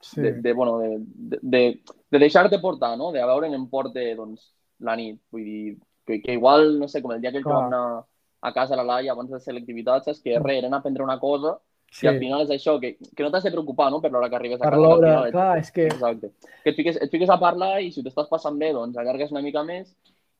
[0.00, 0.20] sí.
[0.22, 1.62] de, de, bueno, de, de, de,
[2.10, 3.12] de deixar-te portar, no?
[3.12, 4.50] De a veure en em porta doncs,
[4.80, 5.20] la nit.
[5.32, 8.04] Vull dir, que, que igual, no sé, com el dia que vam anar
[8.40, 10.22] a casa a la Laia abans de selectivitat, saps?
[10.24, 11.58] Que res, era anar a prendre una cosa
[11.90, 12.06] sí.
[12.06, 14.38] i al final és això, que, que no t'has de preocupar, no?, per l'hora que
[14.38, 14.74] arribes a casa.
[14.76, 15.88] Per l'hora, clar, és que...
[15.90, 16.32] Exacte.
[16.62, 19.44] Que et fiques, et fiques a parlar i si t'estàs passant bé, doncs allargues una
[19.44, 19.92] mica més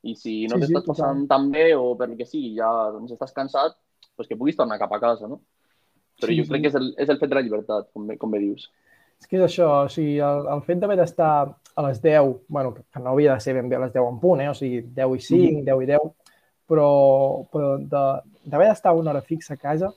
[0.07, 2.71] i si no sí, t'estàs sí, passant tan bé o per el que sigui, ja
[2.95, 3.79] doncs, estàs cansat,
[4.17, 5.41] doncs que puguis tornar cap a casa, no?
[6.19, 6.65] Però sí, jo crec sí.
[6.67, 8.69] que és el, és el fet de la llibertat, com bé, com bé dius.
[9.19, 12.75] És que és això, o sigui, el, el fet d'haver d'estar a les 10, bueno,
[12.75, 14.49] que no havia de ser ben bé a les 10 en punt, eh?
[14.51, 15.65] o sigui, 10 i 5, mm.
[15.67, 16.35] 10 i 10,
[16.71, 16.89] però,
[17.53, 19.91] però d'haver d'estar una hora fixa a casa,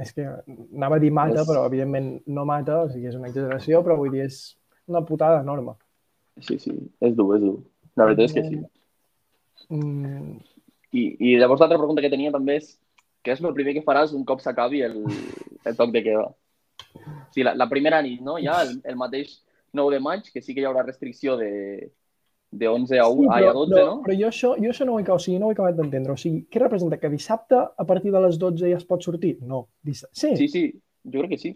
[0.00, 1.48] és que anava a dir mata, és...
[1.48, 4.38] però evidentment no mata, o sigui, és una exageració, però vull dir, és
[4.88, 5.76] una putada enorme.
[6.40, 6.72] Sí, sí,
[7.04, 7.58] és dur, és dur.
[8.00, 8.62] La veritat és que sí.
[9.72, 10.38] Mm.
[10.92, 12.74] I, I llavors l'altra pregunta que tenia també és
[13.24, 14.98] què és el primer que faràs un cop s'acabi el,
[15.68, 16.26] el toc de queda?
[17.32, 18.36] Sí, la, la primera nit, no?
[18.42, 19.38] Ja el, el mateix
[19.72, 21.52] 9 de maig, que sí que hi haurà restricció de,
[22.52, 23.94] de 11 a 1, sí, però, a 12, no?
[24.04, 26.12] Però jo això, jo això no ho he, o sigui, no ho he acabat d'entendre.
[26.12, 27.00] O sigui, què representa?
[27.00, 29.38] Que dissabte a partir de les 12 ja es pot sortir?
[29.40, 29.64] No.
[29.88, 30.34] Sí.
[30.36, 30.64] Sí, sí,
[31.08, 31.54] jo crec que sí.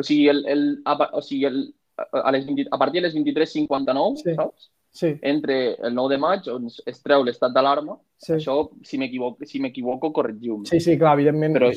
[0.00, 1.66] O sigui, el, el, a, o sigui el,
[2.00, 4.34] a, les 20, a partir de les 23.59, sí.
[4.40, 4.70] saps?
[4.92, 5.14] Sí.
[5.22, 8.34] Entre el 9 de maig, on es treu l'estat d'alarma, sí.
[8.36, 10.68] això, si m'equivoco, si m'equivoco corregiu-me.
[10.68, 11.56] Sí, sí, clar, evidentment.
[11.56, 11.70] Però,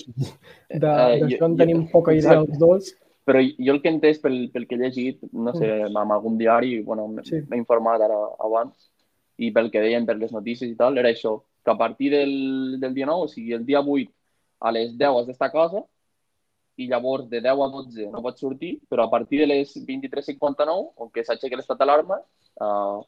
[0.84, 2.92] D'això eh, en tenim jo, poca idea els dos.
[3.26, 5.98] Però jo el que he entès pel, pel que he llegit, no sé, mm.
[5.98, 7.42] amb algun diari, bueno, m'he sí.
[7.58, 8.92] informat ara abans,
[9.42, 12.78] i pel que deien per les notícies i tal, era això, que a partir del,
[12.80, 14.12] del dia 9, o sigui, el dia 8
[14.62, 15.82] a les 10 has d'estar a casa,
[16.78, 20.92] i llavors de 10 a 12 no pots sortir, però a partir de les 23.59,
[21.02, 22.20] on que s'aixeca l'estat d'alarma,
[22.62, 23.00] uh,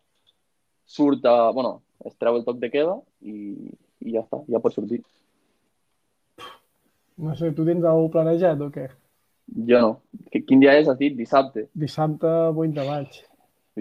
[0.88, 3.68] surt, a, bueno, es treu el toc de queda i,
[4.06, 5.02] i ja està, ja pots sortir.
[7.18, 8.88] No sé, tu tens alguna planejat o què?
[9.68, 9.92] Jo no.
[10.34, 11.16] Quin dia és, has dit?
[11.18, 11.68] Dissabte.
[11.74, 13.20] Dissabte 8 de maig.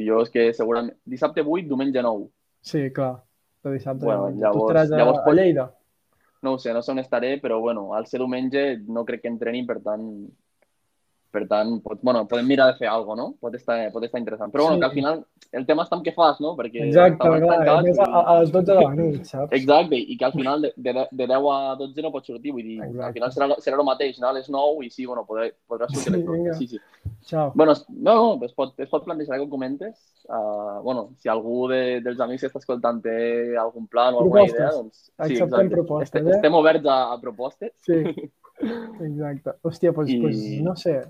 [0.06, 0.94] Jo és que segurament...
[1.08, 2.28] Dissabte 8, diumenge 9.
[2.66, 3.16] Sí, clar.
[3.64, 5.66] De dissabte bueno, llavors, tu estaràs a, llavors, a Lleida?
[6.46, 9.32] No ho sé, no sé on estaré, però bueno, al ser diumenge no crec que
[9.32, 10.04] entreni, per tant
[11.30, 13.40] per tant, pot, bueno, podem mirar de fer alguna cosa, no?
[13.40, 14.52] Pot estar, pot estar interessant.
[14.52, 14.80] Però bueno, sí.
[14.80, 15.24] que al final
[15.60, 16.54] el tema està amb què fas, no?
[16.58, 19.54] Perquè Exacte, clar, tancats, a, a les 12 de la nit, saps?
[19.58, 22.64] Exacte, i que al final de, de, de 10 a 12 no pots sortir, vull
[22.64, 23.06] dir, Exacte.
[23.08, 24.30] al final serà, serà el mateix, no?
[24.30, 26.56] A les 9 i sí, bueno, podrà, podràs sortir sí, a les 12.
[26.60, 27.12] Sí, sí.
[27.26, 27.50] Ciao.
[27.54, 29.94] Bueno, no, no, es pot, es pot plantejar que ho comentes.
[30.26, 33.18] Uh, bueno, si algú de, dels amics que està escoltant té
[33.60, 34.58] algun plan o alguna propostes.
[34.58, 35.04] idea, doncs...
[35.06, 36.34] Sí, Acceptem propostes, eh?
[36.38, 37.72] Estem oberts a, a propostes.
[37.86, 38.02] Sí,
[38.62, 39.56] exacte.
[39.62, 40.20] Hòstia, doncs, I...
[40.22, 41.00] pues, no sé,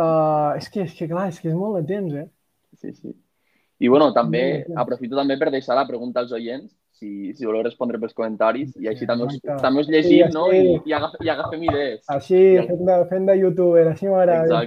[0.00, 2.28] Uh, és, que, és que, clar, és que és molt de temps, eh?
[2.78, 3.10] Sí, sí.
[3.80, 7.98] I, bueno, també, aprofito també per deixar la pregunta als oients, si, si voleu respondre
[8.00, 10.46] pels comentaris, i així també us, també us llegim, sí, no?
[10.52, 12.04] I, i, agaf, i agafem idees.
[12.12, 14.60] Així, fent de, fent de youtuber, així m'agrada.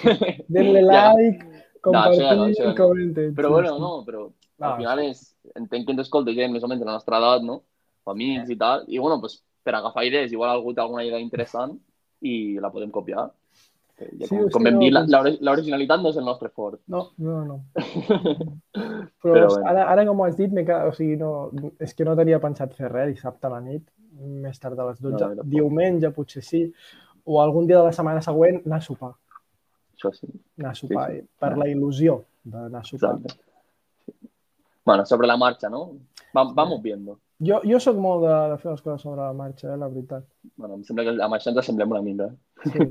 [0.56, 3.32] Denle like, compartir no, això, no, i comenten.
[3.38, 5.22] Però, bueno, no, però no, al final és,
[5.54, 7.62] entenc que ens escolta gent més o menys de la nostra edat, no?
[8.06, 11.74] Amics i tal, i, bueno, pues, per agafar idees, igual algú té alguna idea interessant
[12.22, 13.26] i la podem copiar.
[13.96, 16.82] Ja, com, sí, com vam dir, l'originalitat no és el nostre fort.
[16.92, 17.56] No, no, no.
[18.76, 19.62] Però, Però bueno.
[19.70, 21.30] ara, ara com ho has dit, o sigui, no,
[21.80, 23.86] és que no tenia pensat fer res dissabte a la nit,
[24.44, 25.30] més tard a les 12.
[25.38, 26.66] No, Diumenge potser sí,
[27.24, 29.14] o algun dia de la setmana següent anar a sopar.
[29.96, 30.28] Això sí.
[30.60, 31.28] Anar a sopar, sí, sí.
[31.40, 33.16] per la il·lusió d'anar a sopar.
[33.16, 33.45] Exacte.
[34.86, 35.98] Bueno, sobre la marxa, no?
[36.32, 37.18] Vam, vamos viendo.
[37.42, 40.24] Jo, jo sóc molt de, de fer les coses sobre la marxa, eh, la veritat.
[40.54, 42.28] Bueno, em sembla que amb això ens assemblem una mica.
[42.64, 42.86] Sí.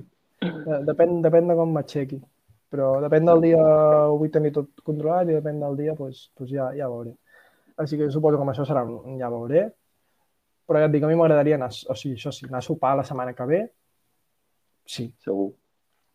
[0.45, 2.19] Eh, depèn, depèn de com m'aixequi.
[2.73, 6.51] Però depèn del dia ho vull tenir tot controlat i depèn del dia pues, pues
[6.51, 7.13] ja, ja veuré.
[7.81, 8.83] Així que suposo que amb això serà
[9.21, 9.63] ja veuré.
[10.67, 12.95] Però ja et dic, a mi m'agradaria anar, o sigui, això sí, anar a sopar
[12.99, 13.61] la setmana que ve.
[14.85, 15.07] Sí.
[15.23, 15.53] Segur.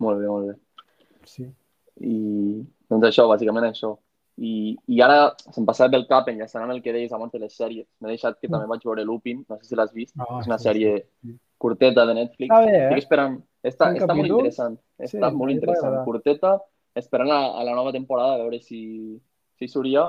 [0.04, 0.86] Molt bé, molt bé.
[1.24, 1.48] Sí.
[2.04, 2.14] I
[2.92, 3.94] doncs això, bàsicament això.
[4.40, 7.52] I, i ara se'm passava pel cap enllaçant amb el que deies abans de les
[7.52, 7.84] sèries.
[8.00, 10.14] M'he deixat que també vaig veure Lupin, no sé si l'has vist.
[10.16, 11.34] Oh, és una sí, sèrie sí.
[11.60, 12.48] curteta de Netflix.
[12.48, 12.86] Està bé, eh?
[12.86, 14.78] Estic esperant, està, està molt interessant.
[14.96, 15.98] Està sí, molt interessant.
[16.06, 16.54] Curteta,
[16.96, 18.80] esperant a, a la nova temporada a veure si,
[19.60, 20.08] si surtia.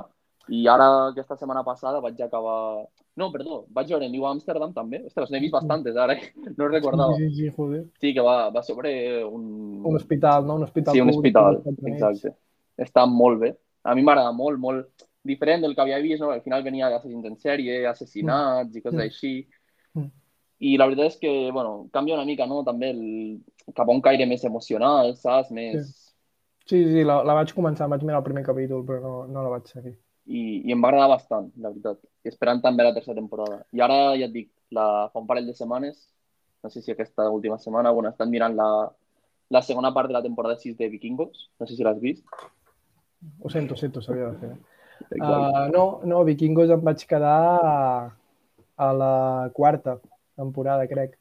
[0.52, 2.88] I ara, aquesta setmana passada, vaig acabar
[3.20, 5.02] No, perdó, vaig veure New Amsterdam també.
[5.10, 6.32] Ostres, n'he vist bastantes ara, eh?
[6.58, 7.18] no recordava.
[7.20, 7.84] Sí, sí, sí, joder.
[8.00, 8.94] Sí, que va, va sobre
[9.26, 9.44] un...
[9.84, 10.56] Un hospital, no?
[10.56, 11.60] Un hospital Sí, un hospital,
[11.92, 12.34] exacte.
[12.80, 13.52] Està molt bé.
[13.84, 16.32] A mi m'agrada molt, molt diferent del que havia vist, no?
[16.32, 19.06] Al final venia d'assassins en sèrie, assassinats i coses Mm.
[19.08, 19.48] així.
[19.94, 20.12] Mm.
[20.62, 22.64] I la veritat és que, bueno, canvia una mica, no?
[22.64, 23.42] També el,
[23.76, 25.52] cap a un caire més emocional, saps?
[25.52, 25.90] Més...
[26.70, 29.50] Sí, sí, la, la vaig començar, vaig mirar el primer capítol, però no, no la
[29.56, 29.96] vaig seguir.
[30.30, 31.98] I, i em va agradar bastant, la veritat.
[32.24, 33.64] I esperant també la tercera temporada.
[33.74, 36.06] I ara, ja et dic, la, fa un parell de setmanes,
[36.64, 38.70] no sé si aquesta última setmana, bueno, estan mirant la,
[39.50, 41.50] la segona part de la temporada 6 de Vikingos.
[41.60, 42.24] No sé si l'has vist.
[43.42, 44.52] Ho sento, ho sento, s'havia de fer.
[45.18, 47.76] Uh, no, no, Vikingos em vaig quedar a,
[48.78, 49.16] a la
[49.54, 49.98] quarta
[50.38, 51.18] temporada, crec.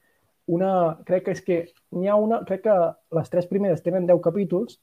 [0.51, 1.59] Una, crec que és que
[1.95, 2.77] n'hi ha una, crec que
[3.17, 4.81] les tres primeres tenen 10 capítols,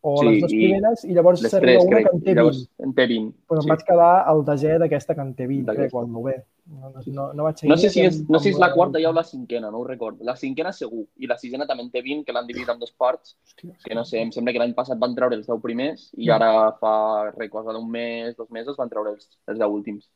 [0.00, 2.06] o Sí, les dues primeres, i llavors s'arriba una crec.
[2.06, 2.38] que en té 20.
[2.38, 3.34] Llavors, en té 20.
[3.50, 3.72] Però em sí.
[3.72, 6.36] vaig quedar al desè d'aquesta que en té 20, crec, o el novè.
[6.70, 7.64] No, no, no, no vaig.
[7.66, 9.80] No sé, si és, no sé si és la quarta ja o la cinquena, no
[9.80, 10.22] ho recordo.
[10.24, 12.92] La cinquena segur, i la sisena també en té 20, que l'han dividit en dues
[12.92, 16.04] parts, Hòstia, que no sé, em sembla que l'any passat van treure els 10 primers
[16.16, 16.34] i Mm.
[16.36, 16.92] ara fa
[17.36, 20.06] res, cosa d'un mes, dos mesos, van treure els, els 10 últims.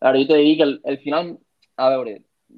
[0.00, 1.38] Ara, jo t'he de dir que el, el final,
[1.76, 2.16] a veure,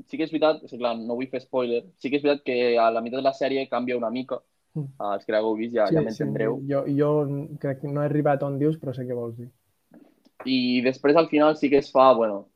[0.08, 2.78] sí que és veritat, és clar, no vull fer spoiler, sí que és veritat que
[2.78, 4.40] a la meitat de la sèrie canvia una mica,
[4.74, 4.86] Mm.
[5.04, 7.08] els que l'hagueu vist ja, ja m'entendreu, Jo, jo
[7.60, 9.50] crec que no he arribat on dius, però sé què vols dir.
[10.46, 12.48] i després al final sí que es fa, bueno,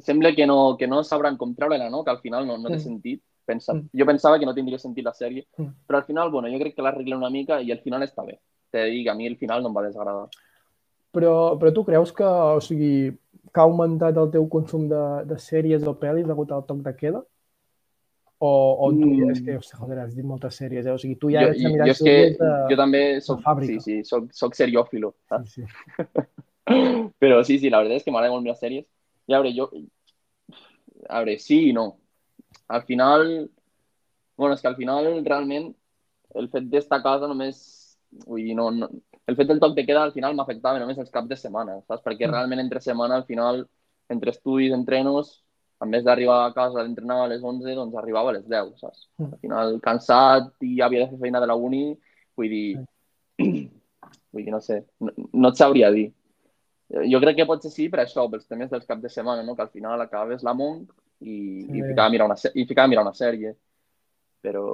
[0.00, 2.02] sembla que no, que no sabran com treure-la, no?
[2.04, 2.80] que al final no, no té Mm.
[2.80, 3.22] sentit.
[3.44, 3.90] Pensa, Mm.
[3.92, 5.68] Jo pensava que no tindria sentit la sèrie, Mm.
[5.86, 8.38] però al final, bueno, jo crec que l'arreglen una mica i al final està bé.
[8.70, 10.28] T'he de dir que a mi el final no em va desagradar.
[11.12, 13.12] Però, però tu creus que, o sigui,
[13.52, 16.96] que ha augmentat el teu consum de, de sèries o pel·lis degut al toc de
[16.96, 17.22] queda?
[18.40, 18.48] O,
[18.80, 19.30] o tu, Mm.
[19.30, 20.90] és que, hosti, joder, has dit moltes sèries, eh?
[20.92, 22.50] O sigui, tu ja jo, ets de mirar jo és que de...
[22.70, 23.80] jo també soc, fàbrica.
[23.80, 25.52] sí, sí, soc, soc seriòfilo, saps?
[25.54, 25.94] Sí, sí.
[27.20, 28.84] Però sí, sí, la veritat és que m'agrada molt mirar sèries.
[29.26, 29.68] I a veure, jo...
[31.08, 31.86] A veure, sí i no.
[32.68, 33.50] Al final...
[34.36, 35.68] Bueno, és que al final, realment,
[36.34, 37.62] el fet d'estar a casa només...
[38.26, 38.88] Vull dir, no, no...
[39.26, 42.02] El fet del toc de queda al final m'afectava només els caps de setmana, saps?
[42.04, 42.32] Perquè Mm.
[42.34, 43.62] realment entre setmana, al final,
[44.12, 45.30] entre estudis, entrenos,
[45.82, 49.08] en vez d'arribar a casa d'entrenar a les 11, doncs arribava a les 10, saps?
[49.18, 49.32] Mm.
[49.32, 51.86] Al final, cansat i havia de fer feina de la uni,
[52.36, 52.66] vull dir...
[54.34, 56.08] Vull dir, no sé, no, no et sabria dir.
[57.10, 59.54] Jo crec que potser sí per això, pels temes dels caps de setmana, no?
[59.56, 61.78] que al final acabes la Monk i, Sí.
[61.78, 63.54] i, ficava a mirar una, i ficava a mirar una sèrie.
[64.44, 64.64] Però,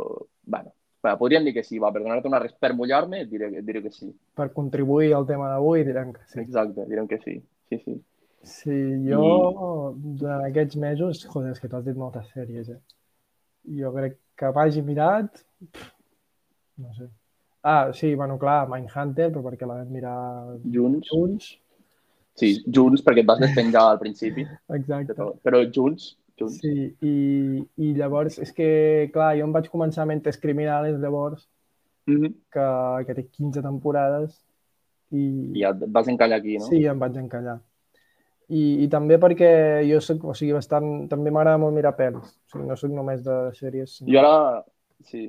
[0.42, 3.52] bueno, bueno podríem dir que sí, va, per donar-te una res per mullar-me, et diré,
[3.60, 4.10] et diré que sí.
[4.34, 6.40] Per contribuir al tema d'avui, direm que sí.
[6.40, 7.36] Exacte, direm que sí.
[7.70, 8.00] Sí, sí.
[8.42, 12.80] Sí, jo, durant aquests mesos, joder, és que tu has dit moltes sèries, eh?
[13.78, 15.42] Jo crec que vagi mirat...
[16.80, 17.10] No sé.
[17.62, 21.10] Ah, sí, bueno, clar, Mindhunter, però perquè la vam mirar Junts.
[21.12, 21.50] junts.
[22.40, 24.46] Sí, junts, perquè et vas despenjar al principi.
[24.78, 25.14] Exacte.
[25.18, 25.38] tot.
[25.44, 26.58] Però junts, junts.
[26.62, 27.14] Sí, i,
[27.84, 28.68] i llavors, és que,
[29.14, 31.46] clar, jo em vaig començar a Mentes Criminales, llavors,
[32.08, 32.30] Mhm.
[32.50, 32.62] que,
[33.06, 34.32] que té 15 temporades,
[35.12, 35.20] i,
[35.60, 36.64] I et vas encallar aquí, no?
[36.66, 37.58] Sí, em vaig encallar.
[38.50, 39.50] I, I també perquè
[39.86, 42.32] jo soc, o sigui, bastant, també m'agrada molt mirar pel·lis.
[42.48, 43.98] O sigui, no soc només de sèries.
[44.00, 44.10] Sinó...
[44.10, 44.64] Jo ara,
[45.06, 45.28] sí.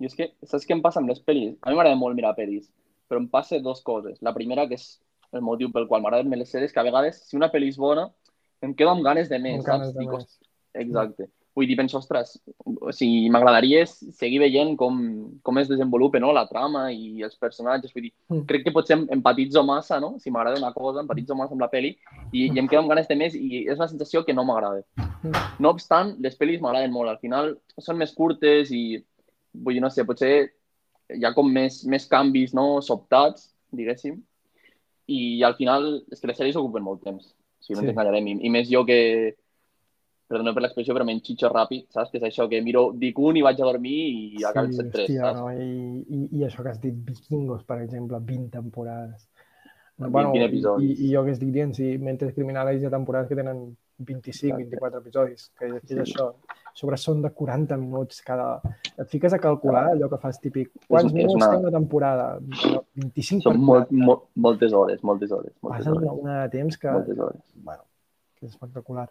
[0.00, 1.58] I és que, saps què em passa amb les pel·lis?
[1.60, 2.70] A mi m'agrada molt mirar pel·lis,
[3.10, 4.16] però em passa dos coses.
[4.24, 4.86] La primera, que és
[5.32, 7.76] el motiu pel qual m'agraden més les sèries, que a vegades, si una pel·li és
[7.78, 8.08] bona,
[8.62, 9.78] em quedo amb ganes de més, Amb saps?
[9.78, 10.24] ganes de Dic, més.
[10.24, 10.42] "Host-
[10.74, 11.28] Exacte.
[11.56, 16.32] Vull dir, penso, ostres, o sigui, m'agradaria seguir veient com, com es desenvolupa no?
[16.32, 17.92] la trama i els personatges.
[17.92, 18.44] Vull dir, Mm.
[18.46, 20.16] crec que potser em- empatitzo massa, no?
[20.20, 21.96] Si m'agrada una cosa, empatitzo massa amb la pel·li
[22.32, 24.84] i, i em quedo amb ganes de més i és una sensació que no m'agrada.
[24.96, 25.32] Mm.
[25.58, 27.08] No obstant, les pel·lis m'agraden molt.
[27.10, 29.04] Al final són més curtes i,
[29.52, 30.50] vull dir, no sé, potser
[31.12, 34.22] hi ha com més, més canvis, no?, sobtats, diguéssim.
[35.10, 37.24] I al final, és que les sèries ocupen molt temps.
[37.32, 37.86] O sigui, no Sí.
[37.88, 38.28] ens enganyarem.
[38.28, 38.98] I, I més jo que,
[40.30, 42.12] perdona per l'expressió, però m'enxitxo ràpid, saps?
[42.12, 43.96] Que és això, que miro, dic un i vaig a dormir
[44.38, 45.40] i acabes sí, set tres, hòstia, saps?
[45.40, 45.50] no?
[45.50, 49.26] I, i, I això que has dit, Vikingos, per exemple, 20 temporades.
[50.00, 50.92] 20 i, episodis.
[51.00, 53.64] i, I jo que estic dient, si Mentes Criminales hi ha temporades que tenen
[53.98, 54.70] 25, Exacte.
[54.70, 55.98] 24 episodis, que, que és Sí.
[56.06, 56.30] això.
[56.80, 58.46] Sobre són de 40 minuts cada...
[58.96, 60.70] Et fiques a calcular allò que fas típic.
[60.88, 62.26] Quants és minuts una- té una temporada?
[62.40, 64.06] Bueno, 25 Són molt, 40.
[64.08, 65.52] molt, moltes hores, moltes hores.
[65.60, 66.22] Moltes Passes una, hores.
[66.24, 67.42] una de temps que, Moltes hores.
[67.68, 67.84] bueno,
[68.38, 69.06] que és espectacular.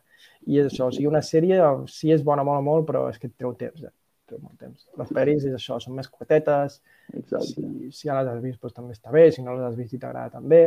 [0.48, 1.62] I és això, o sigui, una sèrie
[1.94, 3.94] sí és bona, molt, molt, però és que et treu temps, eh?
[4.30, 4.88] Treu molt temps.
[4.98, 6.82] Les pel·lis és això, són més curtetes,
[7.14, 7.46] Exacte.
[7.54, 9.94] si, si ja les has vist doncs, també està bé, si no les has vist
[9.94, 10.64] i t'agrada també,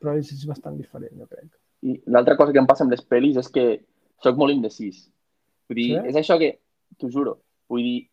[0.00, 1.48] però és, és bastant diferent, jo crec.
[1.84, 3.66] I l'altra cosa que em passa amb les pel·lis és que
[4.24, 5.10] sóc molt indecis.
[5.68, 6.08] Vull dir, Sí?
[6.10, 6.58] és això que,
[6.98, 7.38] t'ho juro,
[7.68, 8.08] vull dir,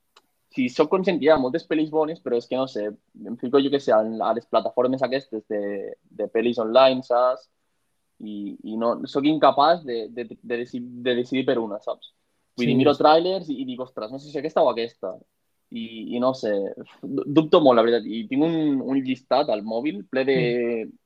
[0.51, 2.89] si sóc conscient que hi ha moltes pel·lis bones, però és que no sé,
[3.25, 4.01] em fico jo que sé, a
[4.35, 7.47] les plataformes aquestes de, de pel·lis online, saps?
[8.21, 12.11] i, i no, sóc incapaç de, de, de, decidir, de decidir per una, saps?
[12.57, 15.15] Vull Sí, dir, miro trailers i, i dic, ostres, no sé si aquesta o aquesta.
[15.71, 15.85] I,
[16.17, 16.51] i no sé,
[17.01, 18.05] dubto molt, la veritat.
[18.05, 20.37] I tinc un, un llistat al mòbil ple de,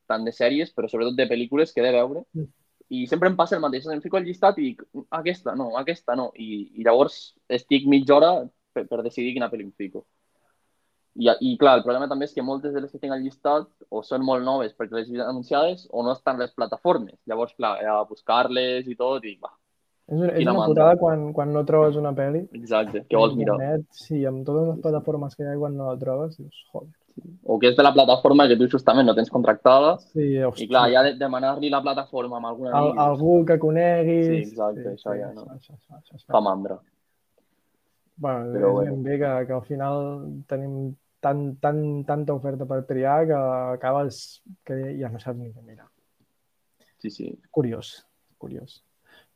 [0.10, 2.26] tant de sèries, però sobretot de pel·lícules que he de veure.
[2.34, 2.50] Mm.
[2.94, 3.88] I sempre em passa el mateix.
[3.90, 6.30] Em fico al llistat i dic, aquesta no, aquesta no.
[6.38, 8.32] I, i llavors estic mitja hora
[8.74, 10.06] per, per decidir quina pel·li em fico.
[11.16, 13.70] I, I clar, el problema també és que moltes de les que tinc al llistat
[13.90, 17.16] o són molt noves perquè les he anunciades o no estan les plataformes.
[17.26, 19.54] Llavors, clar, he de buscar-les i tot i va,
[20.12, 20.74] És una, és una mandra.
[20.74, 22.44] putada quan, quan no trobes una pel·li.
[22.60, 23.56] exacte, què vols mirar?
[23.56, 26.92] Internet, sí, amb totes les plataformes que hi ha quan no la trobes, dius, joder.
[27.48, 30.68] O que és de la plataforma que tu justament no tens contractada Sí, i hòstia.
[30.68, 34.26] clar, ja de demanar-li la plataforma amb algun Al, algú que coneguis...
[34.26, 35.46] Sí, exacte, això ja no.
[35.54, 36.32] Això, això, això, això.
[36.34, 36.80] fa mandra.
[38.18, 38.92] Bueno, Però és bueno.
[38.96, 39.98] ben bé que, que al final
[40.48, 43.40] tenim tan, tan, tanta oferta per triar que
[43.76, 45.88] acabes que ja no saps ni què mirar.
[47.00, 47.32] Sí, sí.
[47.52, 48.06] Curiós,
[48.38, 48.82] curiós.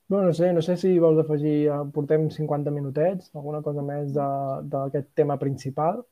[0.08, 4.14] Bueno, no sé, no sé si vols afegir, eh, portem 50 minutets, alguna cosa més
[4.14, 6.04] de- d'aquest tema principal.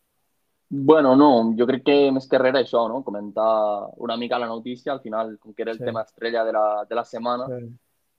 [0.70, 3.02] Bueno, no, jo crec que més que res això, no?
[3.04, 5.86] Comentar una mica la notícia, al final, com que era el Sí.
[5.86, 7.70] tema estrella de la, de la setmana, Sí.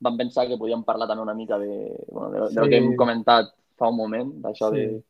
[0.01, 2.55] vam pensar que podíem parlar també una mica de, bueno, de, de Sí.
[2.55, 4.77] lo que hem comentat fa un moment, d'això Sí.
[4.77, 5.03] de,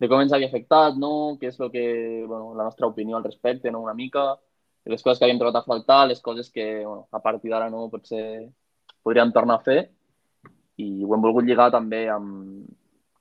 [0.00, 1.36] de com ens havia afectat, no?
[1.38, 3.80] Què és lo que, bueno, la nostra opinió al respecte, no?
[3.80, 4.38] Una mica,
[4.84, 7.68] de les coses que havíem trobat a faltar, les coses que, bueno, a partir d'ara
[7.70, 8.50] no, potser
[9.02, 9.90] podríem tornar a fer,
[10.78, 12.53] i ho hem volgut lligar també amb,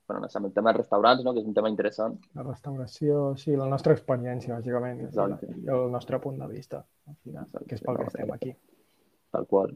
[0.08, 1.34] bueno, amb el tema dels restaurants, no?
[1.34, 2.18] que és un tema interessant.
[2.36, 5.47] La restauració, sí, la nostra experiència, bàsicament, i Exacte.
[5.47, 7.68] el nostre punt de vista, al final, Exacte.
[7.70, 8.56] que és pel que estem aquí.
[9.34, 9.72] tal qual.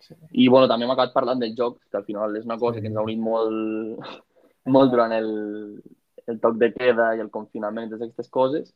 [0.00, 0.14] Sí.
[0.32, 2.82] I bueno, també hem acabat parlant del joc, que al final és una cosa Sí.
[2.82, 3.98] que ens ha unit molt,
[4.76, 5.82] molt durant el,
[6.26, 8.74] el toc de queda i el confinament totes aquestes coses,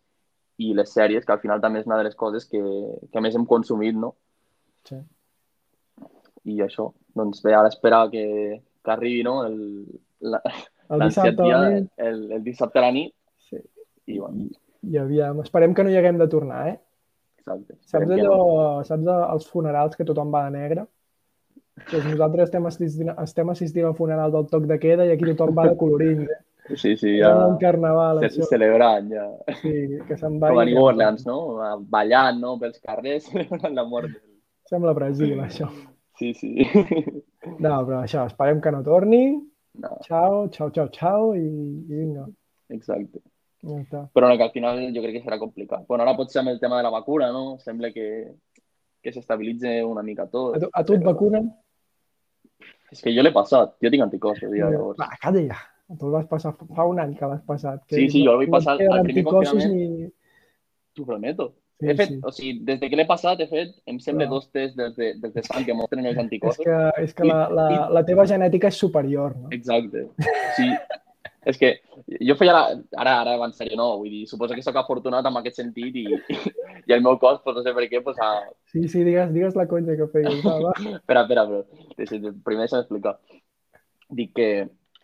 [0.58, 2.60] i les sèries, que al final també és una de les coses que,
[3.12, 4.16] que més hem consumit, no?
[4.88, 4.96] Sí.
[6.48, 9.44] I això, doncs bé, ara esperar que, que arribi, no?
[9.44, 9.58] El,
[10.20, 10.40] la,
[10.90, 13.12] El dissabte a la nit, el, el dissabte a la nit,
[13.48, 13.58] sí.
[14.08, 14.48] i bueno,
[14.88, 16.76] i aviam, esperem que no hi haguem de tornar, eh?
[17.40, 17.76] exacte.
[17.88, 18.84] Saps allò, no.
[18.88, 20.84] saps els funerals que tothom va de negre?
[21.88, 25.54] Doncs nosaltres estem assistint, estem assistint al funeral del toc de queda i aquí tothom
[25.56, 26.38] va de colorins, eh?
[26.76, 27.30] Sí, sí, Ja...
[27.46, 28.44] un carnaval, això.
[28.44, 29.22] celebrant, ja.
[29.62, 29.70] Sí,
[30.04, 30.50] que se'n va...
[30.52, 31.36] Com a i- New Orleans, no?
[31.88, 32.58] Ballant, no?
[32.60, 34.12] Pels carrers, celebrant la mort.
[34.68, 35.70] Sembla Brasil, això.
[36.20, 36.66] Sí, sí.
[37.56, 39.22] No, però això, esperem que no torni.
[39.78, 42.26] No, Ciao, ciao, ciao, ciao i, i vinga.
[42.68, 43.20] exacte.
[43.62, 44.00] Ja està.
[44.14, 45.84] Però no, que al final jo crec que serà complicat.
[45.88, 47.56] Bueno, ara potser amb el tema de la vacuna, no?
[47.62, 48.06] Sembla que,
[49.02, 50.54] que s'estabilitze una mica tot.
[50.56, 51.48] A tu, a tu et però- vacunen?
[52.90, 53.74] És que jo l'he passat.
[53.82, 54.98] Jo tinc anticossos, ja, llavors.
[55.00, 55.58] Va, calla ja.
[55.88, 57.82] Tu el vas passar fa un any que l'has passat.
[57.88, 59.74] Que Sí, sí, jo el vaig passar al primer confinament.
[59.74, 60.08] Ni...
[60.94, 61.52] T'ho prometo.
[61.78, 62.20] Sí, fet, sí.
[62.26, 64.96] o sigui, des de que l'he passat he fet, em sembla, Però- dos tests des
[64.96, 66.64] de, des de sang que mostren els És anticossos.
[66.64, 69.52] que, és que la, la, I- la teva genètica és superior, no?
[69.54, 70.08] Exacte.
[70.56, 70.66] Sí,
[71.46, 71.70] és que
[72.26, 72.62] jo feia la...
[72.98, 76.04] Ara, ara en sèrio, no, vull dir, suposo que sóc afortunat en aquest sentit i,
[76.88, 78.32] i el meu cos, pues, no sé per què, pues, ha...
[78.72, 80.42] Sí, sí, digues, digues la conya que feies.
[80.44, 80.74] Va, va.
[80.98, 81.62] Espera, espera, però
[82.42, 83.14] primer deixa'm explicar.
[84.18, 84.50] Dic que,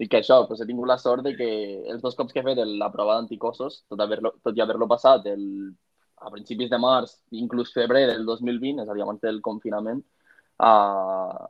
[0.01, 1.49] dic que això, pues, he tingut la sort de que
[1.87, 5.31] els dos cops que he fet la prova d'anticossos, tot, haver tot i haver-lo passat
[5.31, 5.47] el,
[6.17, 10.01] a principis de març, inclús febrer del 2020, és a dir, abans del confinament,
[10.63, 11.47] uh,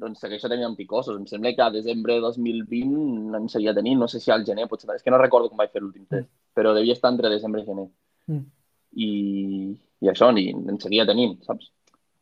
[0.00, 1.16] doncs segueixo tenint anticossos.
[1.18, 4.66] Em sembla que a desembre de 2020 en seguia tenint, no sé si al gener,
[4.70, 7.62] potser, és que no recordo com vaig fer l'últim test, però devia estar entre desembre
[7.62, 7.88] i gener.
[8.30, 8.44] Mm.
[9.04, 9.10] I,
[10.06, 11.70] i això, ni, en seguia tenint, saps?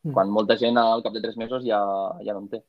[0.03, 0.13] Mm.
[0.17, 1.81] Quan molta gent al cap de tres mesos ja,
[2.25, 2.63] ja no en té.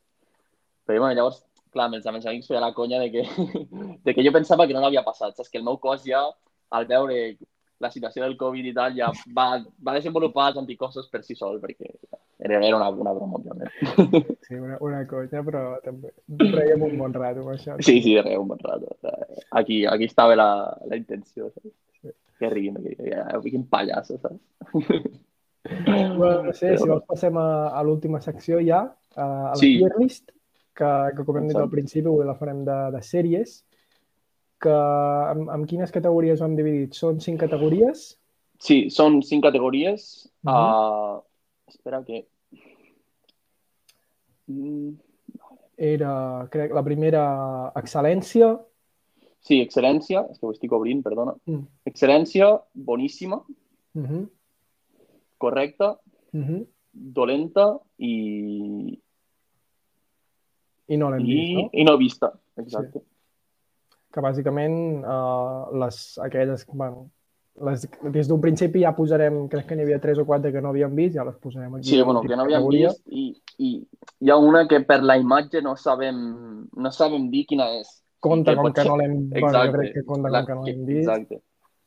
[0.87, 1.41] Però bueno, llavors,
[1.73, 3.23] clar, amb els, amb els amics feia la conya de que,
[4.05, 5.51] de que jo pensava que no l'havia passat, saps?
[5.51, 6.23] Que el meu cos ja,
[6.73, 7.19] al veure
[7.83, 9.47] la situació del Covid i tal, ja va,
[9.83, 11.91] va desenvolupar els anticossos per si sol, perquè
[12.43, 13.71] era, era una, una broma, òbviament.
[14.47, 16.11] Sí, una, una conya, però també
[16.55, 17.77] reiem un bon rato amb això.
[17.79, 18.95] Sí, sí, res, un bon rato.
[19.59, 20.49] Aquí, aquí estava la,
[20.89, 21.71] la intenció, saps?
[22.39, 24.41] Que riguin, que, que, quin pallasso, saps?
[25.63, 28.81] Bueno, no sé, si vols passem a, a l'última secció ja,
[29.15, 29.77] a, a la Sí.
[29.77, 30.33] tier list,
[30.75, 33.53] que, que com hem dit al principi, avui la farem de, de sèries,
[34.63, 34.73] que
[35.33, 36.95] amb, amb quines categories ho hem dividit?
[36.97, 38.03] Són cinc categories?
[38.63, 40.29] Sí, són cinc categories.
[40.43, 40.53] Mhm.
[40.53, 41.21] uh,
[41.73, 42.25] espera que...
[44.51, 44.93] Mm,
[45.83, 47.23] Era, crec, la primera,
[47.79, 48.51] excel·lència.
[49.43, 51.33] Sí, excel·lència, és que ho estic obrint, perdona.
[51.49, 51.63] Mm.
[51.89, 53.41] Excel·lència, boníssima,
[53.95, 54.21] Uh -huh.
[55.37, 55.99] correcta,
[56.33, 56.67] Uh -huh.
[56.93, 58.99] dolenta i,
[60.87, 61.69] I no l'hem i, vist, no?
[61.73, 62.31] i no vista.
[62.57, 63.01] Exacte.
[64.13, 67.07] Que bàsicament uh, les, aquelles, bueno,
[67.65, 70.69] les, des d'un principi ja posarem, crec que n'hi havia tres o quatre que no
[70.69, 71.89] havíem vist, ja les posarem aquí.
[71.89, 73.71] Sí, bueno, que no havíem vist i, i
[74.21, 76.19] hi ha una que per la imatge no sabem,
[76.77, 77.89] no sabem dir quina és.
[78.23, 79.17] Compta que com que no l'hem...
[79.33, 81.09] Bueno, crec que compta La- com que no l'hem vist.
[81.09, 81.41] Exacte,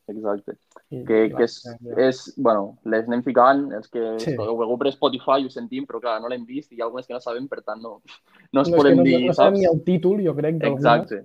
[0.08, 0.58] exacte.
[0.90, 1.76] I, Que, i que és, ja.
[2.08, 4.34] és, bueno, les anem ficant, els que Sí.
[4.38, 7.14] ho per Spotify ho sentim, però clar, no l'hem vist i hi ha algunes que
[7.14, 8.00] no sabem, per tant no,
[8.52, 9.58] no No, us que podem no, dir, no sabem saps?
[9.62, 10.78] ni el títol, jo crec, d'alguna.
[10.78, 11.24] Exacte.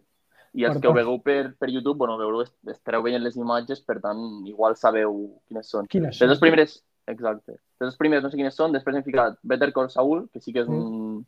[0.54, 2.42] I els Per que ho veieu per, per YouTube, bueno, veureu,
[2.74, 5.14] estareu veient les imatges, per tant, igual sabeu
[5.48, 5.88] quines són.
[5.88, 6.28] Quines Les són?
[6.34, 6.74] dos primeres,
[7.08, 7.54] exacte.
[7.80, 10.52] Les dos primeres no sé quines són, després hem ficat Better Call Saul, que sí
[10.52, 10.76] que és Mm.
[10.76, 11.26] un...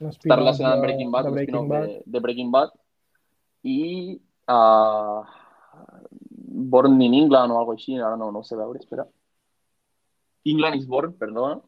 [0.00, 1.86] Està relacionat amb Breaking Bad, de Breaking Bad.
[1.88, 2.70] de, de Breaking Bad,
[3.64, 5.24] i uh,
[6.70, 9.04] Born in England o alguna així, ara no, no ho sé veure, espera.
[10.44, 11.58] England is Born, perdona.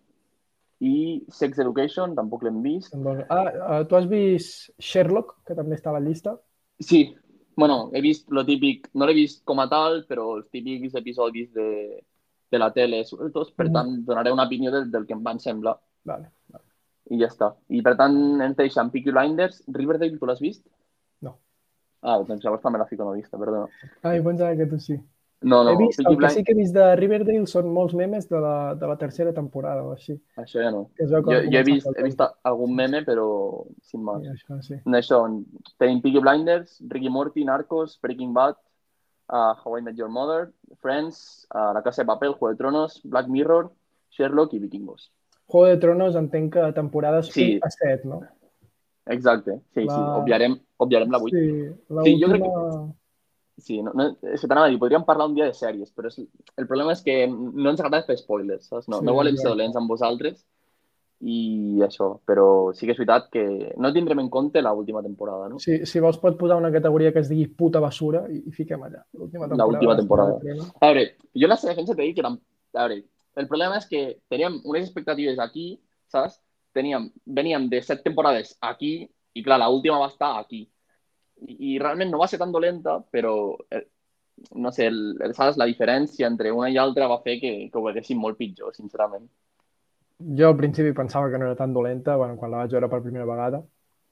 [0.80, 2.94] I Sex Education, tampoc l'hem vist.
[3.28, 3.44] Ah,
[3.80, 6.38] eh, tu has vist Sherlock, que també està a la llista?
[6.78, 7.14] Sí,
[7.56, 11.52] bueno, he vist lo típic, no l'he vist com a tal, però els típics episodis
[11.52, 12.02] de,
[12.50, 13.72] de la tele, sobretot, per Mm.
[13.72, 16.30] tant, donaré una opinió del, del que em van semblar Vale.
[16.48, 16.64] vale.
[17.10, 17.54] i ja està.
[17.68, 19.62] I per tant, ens deixen Peaky Blinders.
[19.68, 20.66] Riverdale, tu l'has vist?
[21.20, 21.36] No.
[22.00, 23.68] Ah, doncs llavors també la fico no vista, perdona.
[24.02, 24.96] Ah, jo pensava que tu sí.
[25.42, 28.28] No, no, he vist, el que sí que he vist de Riverdale són molts memes
[28.30, 30.14] de la, de la tercera temporada o així.
[30.36, 30.90] això ja no.
[30.96, 34.22] Que que Jo, jo he, vist, he vist algun meme, però sin más.
[34.22, 34.76] I això sí.
[34.84, 35.22] No, això,
[35.78, 38.54] tenim Peaky Blinders, Ricky Morty, Narcos, Breaking Bad,
[39.30, 43.00] uh, How I Met Your Mother, Friends, uh, La Casa de Papel, Juego de Tronos,
[43.04, 43.70] Black Mirror,
[44.10, 45.10] Sherlock i Vikingos.
[45.46, 47.56] Juego de Tronos entenc que temporades Sí.
[47.56, 48.20] 1 a 7, no?
[49.06, 51.36] Exacte, sí, La- sí, obviarem, obviarem la 8.
[51.36, 52.42] Sí, la Sí, jo crec
[53.60, 56.08] Sí, no, no, és que t'anava a dir, podríem parlar un dia de sèries, però
[56.08, 56.16] és,
[56.56, 58.88] el problema és que no ens agrada fer spoilers, saps?
[58.88, 60.40] No, Sí, no volem ser dolents amb vosaltres
[61.22, 63.44] i això, però sí que és veritat que
[63.78, 65.60] no tindrem en compte l'última temporada, no?
[65.62, 68.82] Si, si vols pot posar una categoria que es digui puta basura i, i fiquem
[68.82, 69.04] allà.
[69.14, 69.68] L'última temporada.
[69.70, 70.40] L'última temporada.
[70.42, 70.72] Tronos.
[70.80, 71.04] A veure,
[71.38, 72.26] jo la defensa t'he dit que.
[72.26, 72.98] A veure,
[73.38, 75.76] el problema és que teníem unes expectatives aquí,
[76.10, 76.40] saps?
[76.74, 80.64] Teníem, veníem de set temporades aquí i, clar, l'última va estar aquí.
[81.46, 83.34] I, I realment no va ser tan dolenta, però,
[83.70, 83.86] eh,
[84.54, 85.58] no sé, el, el, saps?
[85.60, 89.28] la diferència entre una i altra va fer que, que ho veiéssim molt pitjor, sincerament.
[90.22, 93.00] Jo al principi pensava que no era tan dolenta, bueno, quan la vaig veure per
[93.02, 93.62] primera vegada,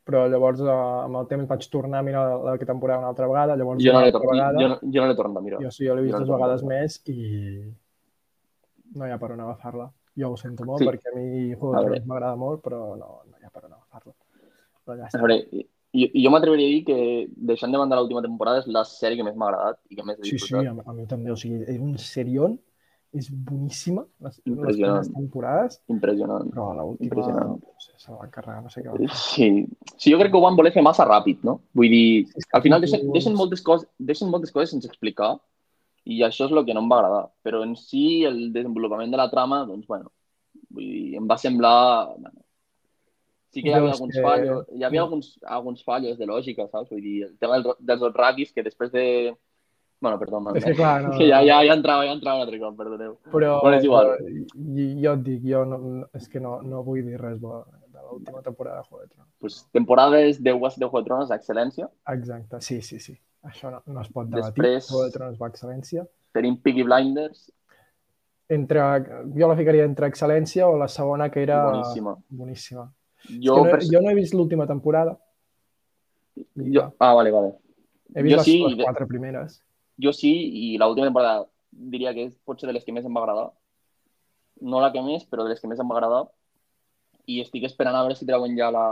[0.05, 3.57] però llavors eh, amb el temps vaig tornar a mirar la, temporada una altra vegada,
[3.57, 5.63] llavors Jo no l'he vegada, jo, no, jo no l'he tornat a mirar.
[5.63, 7.19] jo sí, jo l'he vist jo no dues l'he vegades més i
[8.97, 9.91] no hi ha per on agafar-la.
[10.19, 10.89] Jo ho sento molt Sí.
[10.89, 11.91] perquè a mi Juego de veure.
[11.95, 14.15] Tronos m'agrada molt, però no, no hi ha per on agafar-la.
[14.85, 15.21] Però ja A està.
[15.93, 16.99] Veure, jo, jo m'atreviria a dir que,
[17.37, 20.19] deixant de banda l'última temporada, és la sèrie que més m'ha agradat i que més
[20.19, 20.85] he Sí, sí, disfrutat.
[20.87, 21.31] a, a mi també.
[21.33, 22.59] O sigui, és un serión,
[23.13, 26.47] és boníssima, les, les primeres temporades, Impressionant.
[26.53, 27.57] però l'última, Impressionant.
[27.59, 29.15] no sé, se la van carregar, no sé què va.
[29.19, 29.49] Sí.
[29.97, 31.57] sí, jo crec que ho van voler fer massa ràpid, no?
[31.75, 35.33] Vull dir, al final deixen, deixen, moltes coses, deixen moltes coses sense explicar
[36.07, 37.25] i això és el que no em va agradar.
[37.43, 40.13] Però en si el desenvolupament de la trama, doncs, bueno,
[40.71, 42.15] vull dir, em va semblar...
[42.15, 42.40] Bueno,
[43.51, 46.69] sí que hi havia és alguns que- fallos, hi havia alguns, alguns fallos de lògica,
[46.71, 46.91] saps?
[46.91, 49.37] Vull dir, el tema dels, Dotrakis, que després de...
[50.01, 52.59] Bueno, perdó, És que clar, no- que ja, ja, ja entrava, ja entrava un altre
[52.63, 53.19] cop, perdoneu.
[53.31, 54.07] Però, Bueno, és igual.
[54.17, 54.31] però
[55.03, 57.99] jo, et dic, jo no, no, és que no, no vull dir res bo de
[58.09, 59.29] l'última temporada de Juego de Tronos.
[59.39, 61.91] Pues, temporades de West de Juego de Tronos, excel·lència.
[62.09, 63.19] Exacte, sí, sí, sí.
[63.43, 64.63] Això no, no es pot debatir.
[64.65, 66.07] Després- Juego de Tronos va a excel·lència.
[66.33, 67.51] Tenim Peaky Blinders,
[68.51, 68.81] Entre,
[69.37, 72.17] jo la ficaria entre excel·lència o la segona, que era boníssima.
[72.31, 72.93] boníssima.
[73.39, 75.19] Jo, no, pers- jo no he vist l'última temporada.
[76.57, 76.93] jo...
[76.99, 77.55] Ah, vale, vale.
[78.15, 79.63] He vist jo les, sí, les de- quatre primeres.
[80.01, 83.21] Jo sí, i l'última temporada diria que és potser de les que més em va
[83.23, 83.51] agradar.
[84.61, 86.25] No la que més, però de les que més em va agradar.
[87.31, 88.87] I estic esperant a veure si treuen ja la,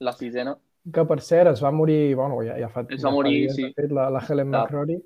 [0.00, 0.56] la sisena.
[0.92, 2.84] Que, per cert, es va morir, bueno, ja, ja fa...
[2.88, 3.68] Es ja va morir, dies, sí.
[3.68, 4.98] de fet, la, la Helen La- McCrory,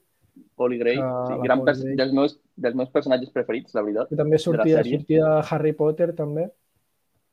[0.59, 4.09] Polly Gray, Ah, sí, gran pers dels, meus, dels meus personatges preferits, la veritat.
[4.11, 4.99] que també sortia, sèrie.
[5.01, 6.49] sortia de Harry Potter, també.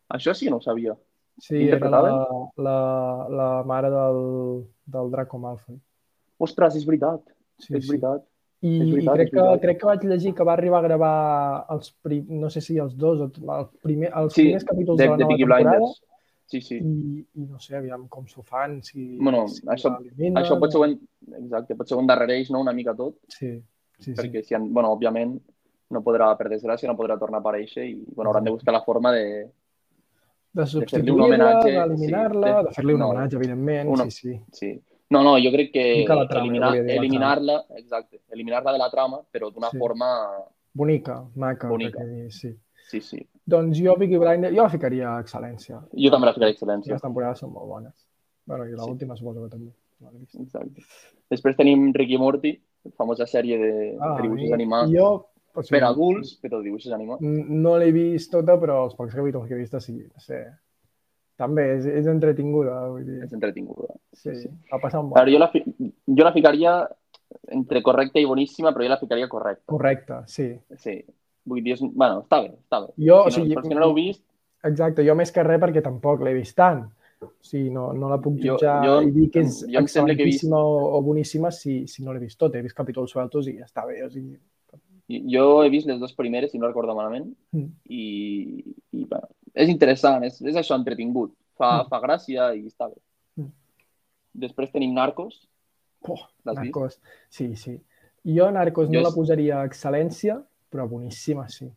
[0.09, 0.95] Això sí que no ho sabia.
[1.39, 2.01] Sí, era la,
[2.57, 5.79] la, la mare del, del Draco Malfoy.
[6.37, 7.21] Ostres, és veritat,
[7.61, 8.23] Sí, és veritat.
[8.61, 9.61] I, És veritat, i crec, és que, veritat.
[9.61, 12.93] crec que vaig llegir que va arribar a gravar els prim, no sé si els
[12.97, 13.31] dos el
[13.81, 16.01] primer, els Sí, primers capítols de, de, la nova temporada Blinders.
[16.51, 16.77] Sí, sí.
[16.77, 19.95] i, i no sé, aviam com s'ho fan, si, Bueno, si això-
[20.35, 20.89] Això pot ser,
[21.39, 23.15] exacte, pot ser un darrereix, no?, una mica tot.
[23.29, 23.55] Sí,
[23.97, 24.13] sí, sí.
[24.13, 25.39] perquè si, han- bueno, òbviament
[25.89, 28.83] no podrà, per desgràcia, no podrà tornar a aparèixer i bueno, hauran de buscar la
[28.83, 29.49] forma de...
[30.53, 33.07] De substituir-la, d'eliminar-la, sí, de- de fer-li un no.
[33.09, 34.41] homenatge, evidentment, Una- sí, sí.
[34.51, 34.81] Sí.
[35.11, 39.21] No, no, jo crec que Mica la trama, eliminar, eliminar-la, exacte, eliminar-la de la trama,
[39.31, 39.77] però d'una Sí.
[39.77, 40.07] forma...
[40.73, 41.67] Bonica, maca.
[41.67, 41.99] Bonica.
[41.99, 42.55] perquè Sí.
[42.89, 43.27] Sí, sí.
[43.45, 45.81] Doncs jo, Vicky Blinder, jo la ficaria a excel·lència.
[45.93, 46.91] Jo també la ficaré excel·lència.
[46.93, 48.07] Les temporades són molt bones.
[48.45, 48.75] Bueno, i Sí.
[48.75, 49.71] l'última suposo que també.
[50.39, 50.81] Exacte.
[51.29, 52.51] Després tenim Ricky Morty,
[52.83, 54.91] la famosa sèrie de, Ah, i- animats.
[54.91, 57.21] Jo, o sigui, Per adults, però dibuixos animats.
[57.21, 60.45] no l'he vist tota, però els pocs capítols que he vist sí, no sé.
[61.41, 63.23] També és, és entretinguda, vull dir.
[63.25, 63.87] És entretinguda.
[64.13, 64.49] Sí, sí.
[64.71, 65.17] va passar un bon.
[65.17, 65.63] veure, jo la, fi...
[65.65, 66.75] jo la ficaria
[67.49, 69.63] entre correcta i boníssima, però jo la ficaria correcta.
[69.71, 70.51] Correcte, sí.
[70.77, 70.99] Sí.
[71.45, 71.81] Vull dir, és...
[71.81, 72.91] bueno, està bé, està bé.
[73.01, 74.23] Jo, o si no, sigui, per si no l'heu vist,
[74.63, 76.83] Exacte, jo més que res perquè tampoc l'he vist tant.
[77.25, 80.13] O sigui, no, no la puc Jo- jutjar jo- i dir que és jo sembla
[80.13, 82.53] que vist- excel·lentíssima o, o boníssima si, si no l'he vist tot.
[82.53, 84.03] He vist capítols sueltos i ja està bé.
[84.05, 84.35] O sigui,
[85.29, 87.67] jo he vist les dues primeres, si no recordo malament, mm.
[87.89, 88.03] i,
[88.97, 91.33] i bueno, és interessant, és, és això, entretingut.
[91.61, 91.89] Fa, Mm.
[91.91, 92.97] fa gràcia i està bé.
[93.37, 93.51] Mm.
[94.45, 95.47] Després tenim Narcos.
[96.07, 96.71] oh, L'has vist?
[96.73, 96.99] Narcos.
[97.29, 97.75] Sí, sí.
[98.25, 100.39] Jo Narcos Jo no la és- posaria a excel·lència,
[100.71, 101.67] però boníssima, sí.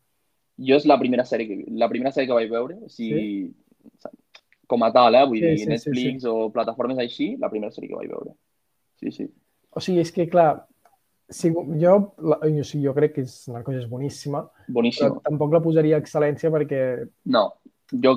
[0.59, 3.53] Jo és la primera sèrie que, la primera sèrie que vaig veure, o sigui,
[4.67, 5.25] com a tal, eh?
[5.27, 8.33] vull Sí, dir, sí, sí, Netflix o plataformes així, la primera sèrie que vaig veure.
[9.01, 9.27] Sí, sí.
[9.75, 10.65] O sigui, és que, clar,
[11.35, 11.51] si,
[11.83, 11.97] jo,
[12.31, 15.21] la, o sigui, jo crec que és, Narcos és boníssima, però Boníssima.
[15.27, 16.81] tampoc la posaria excel·lència perquè...
[17.35, 17.49] No,
[18.05, 18.15] jo,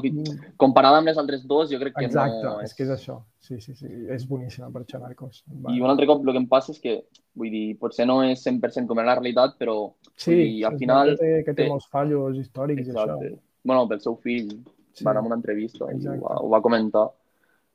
[0.61, 2.59] comparada amb les altres dues, jo crec que Exacte, no...
[2.65, 3.17] és que és això.
[3.47, 5.41] Sí, sí, sí, és boníssima per això, Narcos.
[5.63, 5.71] Va.
[5.71, 6.95] I un altre cop el que em passa és que,
[7.37, 9.77] vull dir, potser no és 100% com era la realitat, però
[10.17, 11.13] Sí, dir, al final...
[11.15, 13.31] Que té, que té té- molts fallos històrics i Exacte.
[13.31, 13.39] això.
[13.67, 14.51] Bueno, pel seu fill,
[14.97, 15.05] Sí.
[15.05, 16.21] va anar a una entrevista i ho Exacte.
[16.25, 17.03] va, ho va comentar.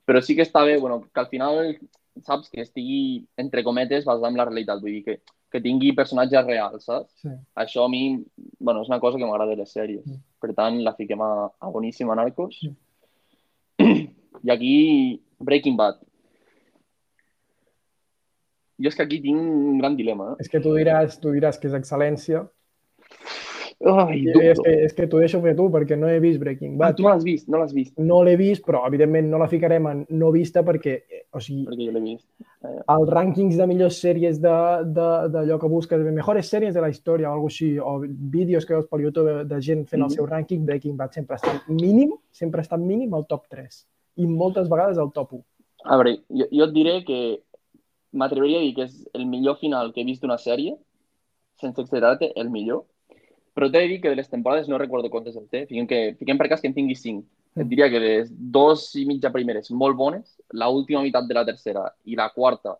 [0.05, 1.77] Però sí que està bé, bueno, que al final,
[2.21, 4.81] saps, que estigui, entre cometes, basat en la realitat.
[4.83, 5.17] Vull dir, que,
[5.51, 7.11] que tingui personatges reals, saps?
[7.23, 7.33] Sí.
[7.65, 8.03] Això a mi,
[8.59, 10.05] bueno, és una cosa que m'agrada de les sèries.
[10.05, 10.23] Mm.
[10.43, 12.61] Per tant, la fiquem a, a boníssima Narcos.
[12.63, 14.09] Mm.
[14.47, 14.75] I aquí,
[15.39, 16.01] Breaking Bad.
[18.81, 20.33] Jo és que aquí tinc un gran dilema.
[20.33, 20.43] Eh?
[20.43, 22.43] És que tu diràs, tu diràs que és excel·lència.
[23.85, 26.85] Ai, és que, és que t'ho deixo fer tu, perquè no he vist Breaking Ah,
[26.85, 26.95] Bad.
[26.95, 29.87] tu no l'has vist, no l'has vist, No l'he vist, però evidentment no la ficarem
[29.87, 32.27] en no vista perquè, eh, o sigui, perquè jo l'he vist.
[32.63, 36.87] els rànquings de millors sèries de- de- d'allò que busques, de mejores sèries de la
[36.89, 40.15] història o alguna així, o vídeos que veus per YouTube de gent fent el Mhm.
[40.15, 44.69] seu rànquing, Breaking Bad sempre està mínim, sempre està mínim al top 3 i moltes
[44.69, 45.43] vegades al top 1.
[45.83, 47.41] A veure, jo, jo et diré que
[48.13, 50.77] m'atreviria a dir que és el millor final que he vist d'una sèrie,
[51.59, 52.85] sense exagerar-te, el millor.
[53.53, 55.65] Però t'he de dir que de les temporades no recordo quantes en té.
[55.69, 57.25] Fiquem, que, fiquem per cas que en tingui cinc.
[57.53, 61.45] Et diria que les dos i mitja primeres molt bones, la última meitat de la
[61.45, 62.79] tercera i la quarta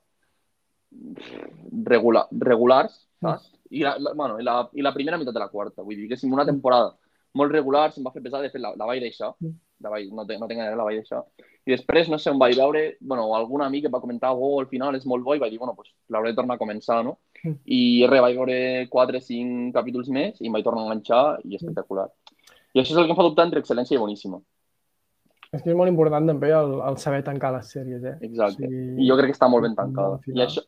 [1.86, 3.52] regular, regulars, saps?
[3.74, 5.86] I la, la, bueno, i, la, I la primera meitat de la quarta.
[5.86, 6.94] Vull dir que si una temporada
[7.38, 9.34] molt regular se'm va fer pesar, de fet la, la vaig deixar.
[9.42, 9.56] Mm.
[9.84, 11.24] La vaig, no, te, no gaire, la vaig deixar.
[11.66, 14.68] I després, no sé, em vaig veure, bueno, algun amic em va comentar, oh, al
[14.72, 17.18] final és molt bo, i vaig dir, bueno, pues, l'hauré de tornar a començar, no?
[17.44, 18.58] I res, vaig veure
[18.90, 22.08] 4 o 5 capítols més i em vaig tornar a enganxar i espectacular.
[22.74, 24.40] I això és el que em fa dubtar entre excel·lència i boníssima.
[25.54, 28.16] És que és molt important també el, el saber tancar les sèries, eh?
[28.26, 28.66] Exacte.
[28.66, 28.80] Sí.
[29.04, 30.18] I jo crec que està molt ben tancada.
[30.34, 30.64] I això,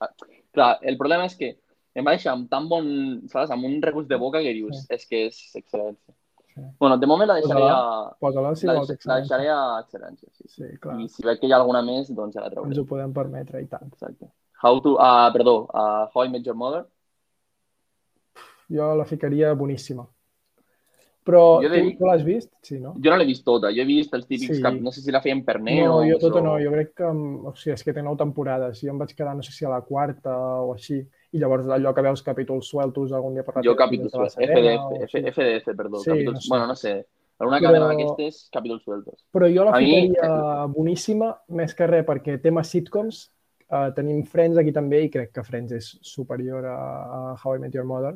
[0.54, 1.56] clar, el problema és que
[1.96, 2.86] em va deixar amb tan bon,
[3.32, 4.86] saps, amb un regust de boca que dius, Sí.
[4.94, 6.14] és que és excel·lència.
[6.54, 6.62] Sí.
[6.80, 7.80] Bueno, de moment la deixaré a,
[8.20, 10.44] Posa-la si la, vols la deixaré a excel·lència, sí.
[10.48, 12.70] Sí, clar, I si veig que hi ha alguna més, doncs ja la trauré.
[12.70, 13.90] ens ho podem permetre i tant.
[13.92, 14.30] Exacte.
[14.66, 16.86] How to, ah, perdó, uh, How I Met Your Mother.
[18.70, 20.08] Jo la ficaria boníssima.
[21.26, 22.52] Però Jo tu, dir- tu l'has vist?
[22.62, 22.92] Sí, no?
[23.02, 24.62] Jo no l'he vist tota, jo he vist els típics Sí.
[24.62, 24.76] cap...
[24.78, 25.96] No sé si la feien per No, Neo.
[26.06, 26.42] jo tota o...
[26.46, 27.04] no, jo crec que...
[27.06, 28.82] O sigui, és que té nou temporades.
[28.82, 31.00] Jo em vaig quedar, no sé si a la quarta o així.
[31.34, 34.34] I llavors allò que veus capítols sueltos algun dia per la Jo capítols sueltos.
[34.38, 35.16] Serena o FDF.
[35.18, 36.00] F, FDF, perdó.
[36.04, 36.50] Sí, capítols, no sé.
[36.54, 36.94] Bueno, no sé.
[37.40, 39.26] Alguna Però- cadena d'aquestes, capítols sueltos.
[39.34, 43.32] Però jo la A mi- ficaria boníssima, més que res, perquè tema sitcoms,
[43.72, 47.60] eh, tenim Friends aquí també i crec que Friends és superior a, a How I
[47.66, 48.16] Met Your Mother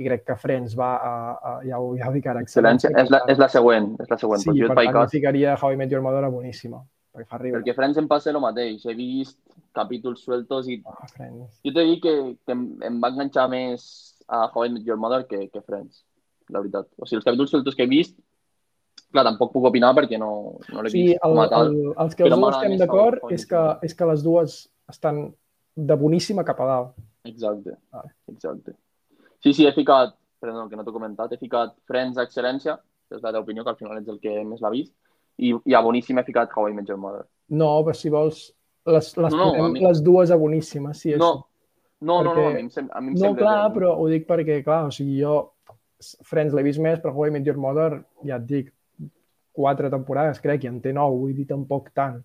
[0.00, 2.92] i crec que Friends va a, a ja, ho, ja ho dic ara, Excel·lència.
[2.96, 4.40] És la, és la següent, és la següent.
[4.40, 5.10] Sí, per tant, cas.
[5.12, 6.78] ficaria How I Met Your Mother a boníssima,
[7.12, 7.60] perquè fa riure.
[7.60, 8.86] Perquè Friends em passa el mateix.
[8.86, 9.36] He vist
[9.76, 11.58] capítols sueltos i Oh, Friends.
[11.66, 12.14] jo t'he dit que,
[12.46, 13.84] que em, em va enganxar més
[14.30, 16.04] a How I Met Your Mother que, que Friends,
[16.48, 16.86] la veritat.
[16.96, 18.16] O sigui, els capítols sueltos que he vist,
[19.10, 20.30] clar, tampoc puc opinar perquè no,
[20.72, 21.74] no l'he Sí, vist el, com a tal.
[21.74, 24.60] el, els que els dos estem d'acord és, que, és que les dues
[24.90, 25.34] estan
[25.76, 26.94] de boníssima cap a dalt.
[27.24, 28.14] Exacte, Vale.
[28.28, 28.74] exacte.
[29.42, 32.78] Sí, sí, he ficat, perdó, que no t'ho he comentat, he ficat Friends a Excel·lència,
[33.08, 34.92] que és la teva opinió, que al final ets el que més l'ha vist,
[35.38, 37.24] i, i a boníssim he ficat How I Met Your Mother.
[37.50, 38.42] No, però si vols,
[38.86, 41.44] les, les, No, no, mi- les dues a boníssimes, sí, No, això.
[42.00, 43.74] no, no, no, a Perquè- mi em, sem a mi em No, sembla clar, bé.
[43.78, 45.52] però ho dic perquè, clar, o sigui, jo
[46.24, 48.70] Friends l'he vist més, però How I Met Your Mother, ja et dic,
[49.52, 52.22] quatre temporades, crec, i en té nou, vull dir, tampoc tant.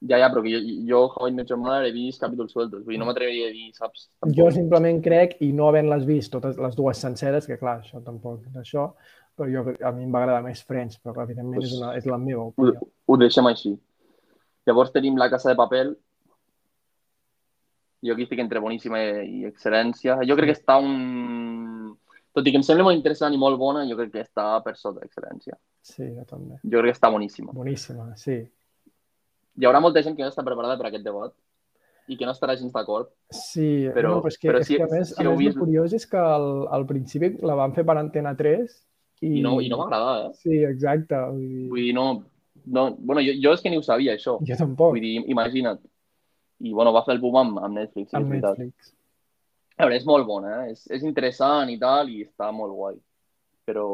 [0.00, 2.84] Ja, ja, però que jo, jo How I Met Your Mother he vist capítols sueltos,
[2.84, 4.04] vull dir, no m'atreviria a dir, saps?
[4.22, 4.36] Tampoc.
[4.38, 8.44] Jo simplement crec, i no havent-les vist totes les dues senceres, que clar, això tampoc
[8.54, 8.92] d'això,
[9.34, 12.06] però jo, a mi em va agradar més Friends, però evidentment Pues- és, una, és
[12.06, 12.86] la meva Ho, opinió.
[13.06, 13.74] ho deixem així.
[14.66, 15.96] Llavors tenim La Casa de Papel.
[18.04, 20.20] Jo aquí estic entre boníssima i excel·lència.
[20.28, 21.96] Jo crec que està un...
[22.36, 24.76] Tot i que em sembla molt interessant i molt bona, jo crec que està per
[24.76, 25.56] sota d'excel·lència.
[25.82, 26.60] Sí, jo també.
[26.62, 27.50] Jo crec que està boníssima.
[27.56, 28.36] Boníssima, sí.
[29.58, 31.32] Hi haurà molta gent que no està preparada per aquest debat
[32.08, 33.10] i que no estarà gens d'acord.
[33.34, 35.38] Sí, Però- no, però és que, però és si- que a més, si a més
[35.42, 38.70] vist- curiós és que al, al principi la van fer per Antena 3
[39.20, 39.40] i...
[39.40, 40.32] I no, i no m'agrada, eh?
[40.40, 41.18] Sí, exacte.
[41.28, 41.68] Vull dir...
[41.74, 42.06] Vull dir, no...
[42.66, 44.38] no bueno, jo, jo és que ni ho sabia, això.
[44.46, 45.82] Jo tampoc, Vull dir, imagina't.
[46.60, 48.58] I, bueno, va fer el boom amb, amb Netflix, sí, amb és veritat.
[48.62, 48.94] Netflix.
[49.78, 50.72] A veure, és molt bona, eh?
[50.72, 52.96] És, és interessant i tal, i està molt guai.
[53.68, 53.84] Però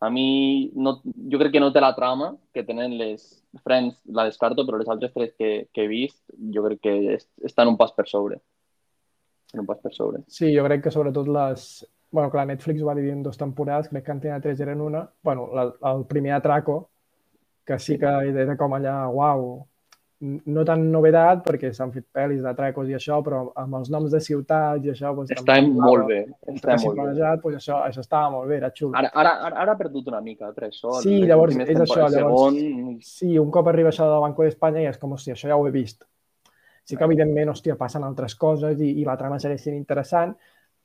[0.00, 3.26] a mi, no, jo crec que no té la trama que tenen les
[3.64, 6.20] Friends, la descarto, però les altres tres que, que he vist,
[6.54, 8.38] jo crec que es, estan un pas per sobre.
[9.48, 10.20] Estan un pas per sobre.
[10.28, 11.64] Sí, jo crec que sobretot les...
[12.10, 15.08] bueno, clar, Netflix ho va dividir en dues temporades, crec que Antena 3 eren una.
[15.22, 16.90] bueno, la, el primer Atraco,
[17.64, 18.12] que sí que
[18.44, 19.66] era com allà, uau,
[20.20, 24.18] no tan novedat, perquè s'han fet pel·lis d'atracos i això, però amb els noms de
[24.20, 25.12] ciutats i això...
[25.14, 26.18] Doncs, Està també molt bé.
[26.50, 27.12] Està molt bé.
[27.14, 28.96] doncs això, això estava molt bé, era xulo.
[28.98, 30.96] Ara, ara, ara, ara ha perdut una mica, per això.
[31.04, 34.82] Sí, les llavors, és això, llavors- Segon, Sí, un cop arriba això del Banco d'Espanya
[34.82, 36.02] i és com, hòstia, això ja ho he vist.
[36.82, 40.34] Sí que, evidentment, hòstia, passen altres coses i, i la trama segueix sent interessant,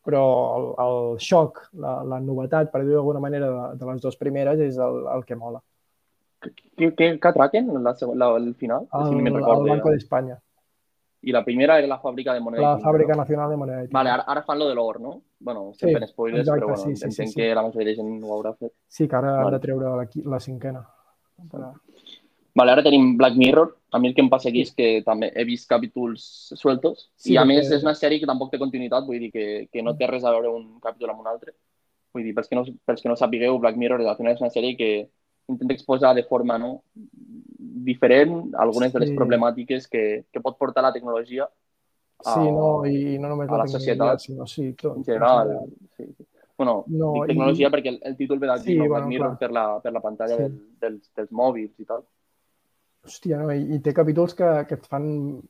[0.03, 0.21] però
[0.59, 4.59] el, el xoc, la, la novetat, per dir-ho d'alguna manera, de, de les dues primeres
[4.59, 5.61] és el, el que mola.
[6.44, 8.88] Què, què, què atraquen la, seg- la, el final?
[8.91, 9.94] El, si el recordo Banco ja.
[9.94, 10.39] d'Espanya,
[11.24, 12.62] I la primera era la fàbrica de moneda.
[12.62, 13.16] la no?
[13.16, 13.82] Nacional de Moneda.
[13.82, 13.94] Tinta.
[13.98, 15.22] Vale, ara, ara fan lo de l'or, no?
[15.39, 17.39] Bueno, Sí, estem fent spoilers, exacte, però bueno, sí, sí, entenc sí, sí.
[17.39, 18.74] que la majoria de gent ho haurà fet.
[18.88, 19.52] Sí, que ara Vale.
[19.56, 20.82] de treure la, la cinquena.
[21.50, 21.72] Però-
[22.56, 23.78] Vale, ara tenim Black Mirror.
[23.94, 26.24] A mi el que em passa aquí és que també he vist capítols
[26.60, 29.32] sueltos Sí, i a perquè- més és una sèrie que tampoc té continuïtat, vull dir
[29.32, 31.54] que, que no té res a veure un capítol amb un altre.
[32.14, 34.50] Vull dir, pels que no, pels que no sapigueu, Black Mirror al final és una
[34.52, 35.10] sèrie que
[35.48, 39.16] intenta exposar de forma no, diferent algunes de les Sí.
[39.18, 41.50] problemàtiques que, que pot portar la tecnologia
[42.24, 44.96] Sí, no, i no només a la tecnologia, societat, sinó sí, tot.
[44.96, 45.50] en general.
[45.98, 46.26] Sí, sí.
[46.58, 48.88] Bueno, No, dic i- tecnologia perquè el, el títol ve d'aquí, Sí, no?
[48.88, 50.44] bueno, Mirror per la, per la pantalla Sí.
[50.44, 52.06] del, dels, dels mòbils i tal.
[53.04, 53.50] Hòstia, no?
[53.52, 55.41] I, i té capítols que, que et fan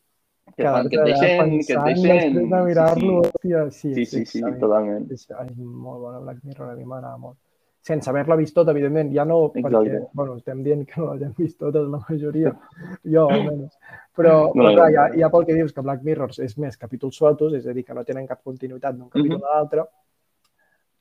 [0.58, 2.10] Que, fan, que et deixen, que et deixen...
[2.10, 5.06] després de mirar-lo, hòstia, sí, Sí, sí, sí, a mi- totalment.
[5.14, 7.38] És, és molt bona Black Mirror, a mi m'agrada molt.
[7.84, 10.09] Sense haver-la vist tota, evidentment, ja no perquè, Exacte.
[10.15, 12.53] bueno, estem dient que no l'hem vist totes, la majoria,
[13.13, 13.73] jo almenys.
[14.15, 17.53] Però, No, clar, ja, ja pel que dius que Black Mirror és més capítols sueltos,
[17.53, 19.43] és a dir, que no tenen cap continuïtat d'un capítol Mhm.
[19.43, 19.84] a l'altre,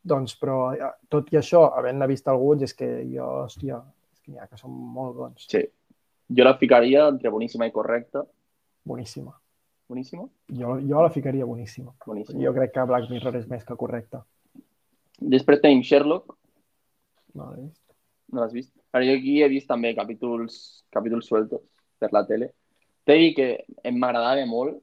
[0.02, 3.78] doncs, però ja, tot i això, havent-ne vist alguns, és que jo, hòstia,
[4.12, 5.46] és que n'hi ha que són molt bons.
[5.48, 5.62] Sí.
[6.34, 8.24] Jo la ficaria entre boníssima i correcta.
[8.84, 9.32] Boníssima.
[9.88, 10.26] Boníssima?
[10.50, 11.92] Jo, jo la ficaria boníssima.
[12.06, 12.42] Boníssima.
[12.42, 14.24] Jo crec que Black Mirror és més que correcta.
[15.20, 16.34] Després tenim Sherlock,
[17.34, 17.82] No l'he vist.
[18.32, 18.72] no l'has vist?
[18.92, 21.60] Ara, jo aquí he vist també capítols, capítols sueltos
[22.00, 22.50] per la tele.
[23.04, 23.46] T'he dit que
[23.84, 24.78] em m'agradava molt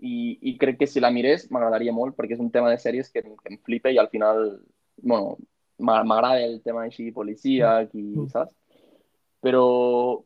[0.00, 3.10] i, i crec que si la mirés m'agradaria molt perquè és un tema de sèries
[3.12, 4.60] que, que em flipa i al final,
[5.02, 5.36] bueno,
[5.78, 8.28] m'a- m'agrada el tema així policíac i, Mm.
[8.32, 8.54] saps?
[9.40, 10.22] Però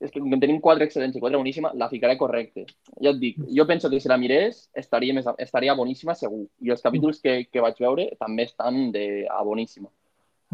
[0.00, 2.64] és que com que en tenim quatre excel·lents i quatre boníssima, la ficaré correcte.
[3.00, 6.46] Ja et dic, jo penso que si la mirés estaria, més, estaria boníssima segur.
[6.60, 9.88] I els capítols que, que vaig veure també estan de, a boníssima.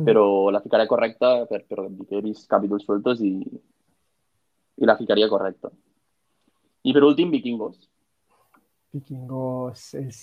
[0.06, 3.34] Però la ficaré correcta per, he vist capítols sueltos i,
[4.80, 5.70] i la ficaria correcta.
[6.82, 7.76] I per últim, Vikingos.
[8.94, 10.20] Vikingos és...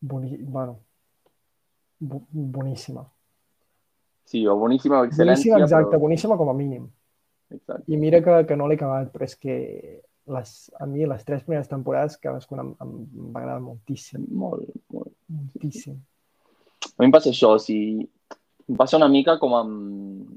[0.00, 0.36] Boni...
[0.40, 0.80] Bueno,
[2.00, 3.04] boníssima.
[4.24, 5.52] Sí, o boníssima o excel·lència.
[5.52, 6.00] Boníssima, exacte, Però...
[6.00, 6.88] boníssima com a mínim.
[7.50, 7.90] Exacte.
[7.92, 9.56] I mira que, que no l'he acabat, però és que
[10.30, 15.12] les, a mi les tres primeres temporades cadascuna em, em va agradar moltíssim, Molt, molt.
[15.34, 15.98] moltíssim.
[16.96, 17.76] A mi em passa això, si...
[18.70, 20.36] Em passa una mica com amb,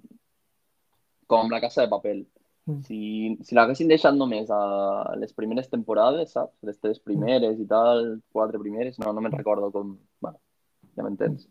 [1.29, 2.23] com amb la Casa de Papel.
[2.65, 2.79] Mm.
[2.87, 2.99] Si,
[3.43, 4.59] si l'haguessin deixat només a
[5.19, 6.55] les primeres temporades, saps?
[6.65, 9.91] Les tres primeres i tal, quatre primeres, no, no me'n recordo com...
[10.23, 10.39] Bueno,
[10.95, 11.45] ja m'entens.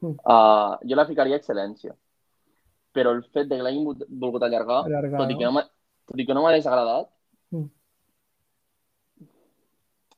[0.00, 0.14] Mm.
[0.22, 1.92] Uh, jo la ficaria excel·lència.
[2.96, 5.40] Però el fet de que l'hagin vol- volgut allargar, Allargar, tot i no?
[5.42, 5.64] que no
[6.06, 7.10] tot i que no m'ha desagradat,
[7.54, 7.68] Mm.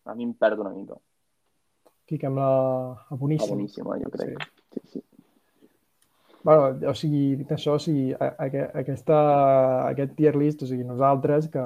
[0.08, 0.94] a mi em perd una mica.
[2.08, 3.54] Fiquem-la a Ah, boníssim.
[3.56, 4.38] boníssima, jo crec.
[4.72, 5.02] Sí, sí.
[6.42, 8.46] Bueno, o sigui, dit això, o sigui, a, a,
[8.80, 9.16] aquesta,
[9.90, 11.60] aquest tier list, o sigui, nosaltres, que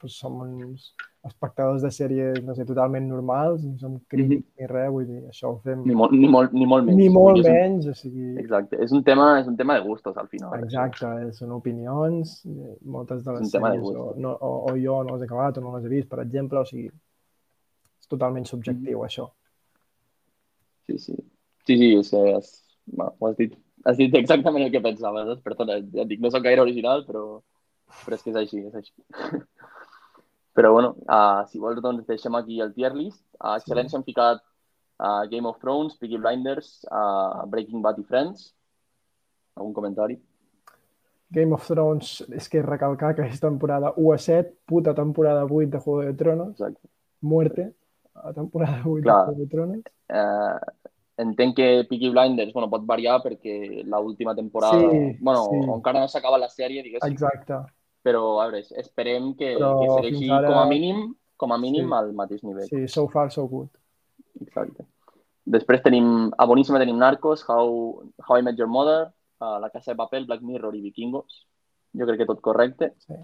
[0.00, 0.90] pues, som uns
[1.26, 5.48] espectadors de sèries, no sé, totalment normals, ni som crítics ni res, vull dir, això
[5.54, 6.98] ho fem Ni molt, ni molt, ni molt menys.
[6.98, 10.16] ni molt un- menys, o sigui, Exacte, és un tema, és un tema de gustos
[10.16, 10.58] al final.
[10.62, 14.52] exacte, eh, són opinions, eh, moltes de les un tema de sèries, o, no, o,
[14.72, 16.86] o jo no les he acabat o no les he vist, per exemple, o sigui,
[16.86, 19.04] és totalment subjectiu, Mm.
[19.08, 19.30] això.
[20.86, 21.16] Sí, sí.
[21.66, 22.50] Sí, sí, és has,
[22.86, 23.54] bueno, ho has dit,
[23.84, 25.42] has dit exactament el que pensava, saps?
[25.42, 27.24] Perdona, ja et dic, no soc gaire original, però,
[28.04, 28.94] però és que és així, és així.
[30.56, 33.20] Però, bueno, uh, si vols, doncs deixem aquí el tier list.
[33.44, 33.98] A Excel·lència sí.
[33.98, 38.46] hem ficat uh, Game of Thrones, Peaky Blinders, uh, Breaking Bad i Friends.
[39.60, 40.16] Algun comentari?
[41.28, 45.68] Game of Thrones, és que recalcar que és temporada 1 a 7, puta temporada 8
[45.74, 46.88] de Juego de Tronos, Exacte.
[47.20, 47.74] muerte,
[48.14, 49.18] a temporada 8 Clar.
[49.18, 49.80] de Juego de Tronos.
[50.08, 50.58] Eh,
[51.18, 54.78] entenc que Peaky Blinders bueno, pot variar perquè l'última temporada...
[54.90, 55.60] Sí, bueno, sí.
[55.76, 57.12] encara no s'acaba la sèrie, diguéssim.
[57.12, 57.60] Exacte.
[58.06, 61.88] Però, a veure, esperem que, Però que segueixi ara- com a mínim com a mínim
[61.90, 61.94] Sí.
[61.94, 62.68] al mateix nivell.
[62.68, 63.68] Sí, so far, so good.
[64.40, 64.86] Exacte.
[65.44, 69.92] Després tenim, a Boníssima tenim Narcos, How, How I Met Your Mother, uh, La Casa
[69.92, 71.46] de Papel, Black Mirror i Vikingos.
[71.92, 72.94] Jo crec que tot correcte.
[73.04, 73.14] Sí.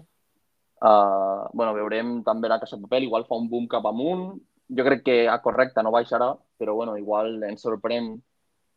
[0.83, 4.37] Uh, bueno, veurem també La Casa de Papel, igual fa un boom cap amunt.
[4.77, 8.13] Jo crec que a correcta no baixarà, però bueno, igual ens sorprèn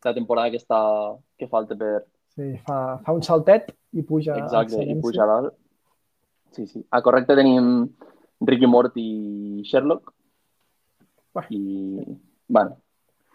[0.05, 0.81] la temporada que, està,
[1.39, 2.05] que falta per...
[2.37, 5.55] Sí, fa, fa un saltet i puja Exacte, i puja a dalt.
[6.53, 6.83] Sí, sí.
[6.93, 7.89] A correcte tenim
[8.45, 9.07] Ricky Morty
[9.61, 10.13] i Sherlock.
[11.37, 11.49] Uah.
[11.53, 12.05] I,
[12.49, 12.77] bueno,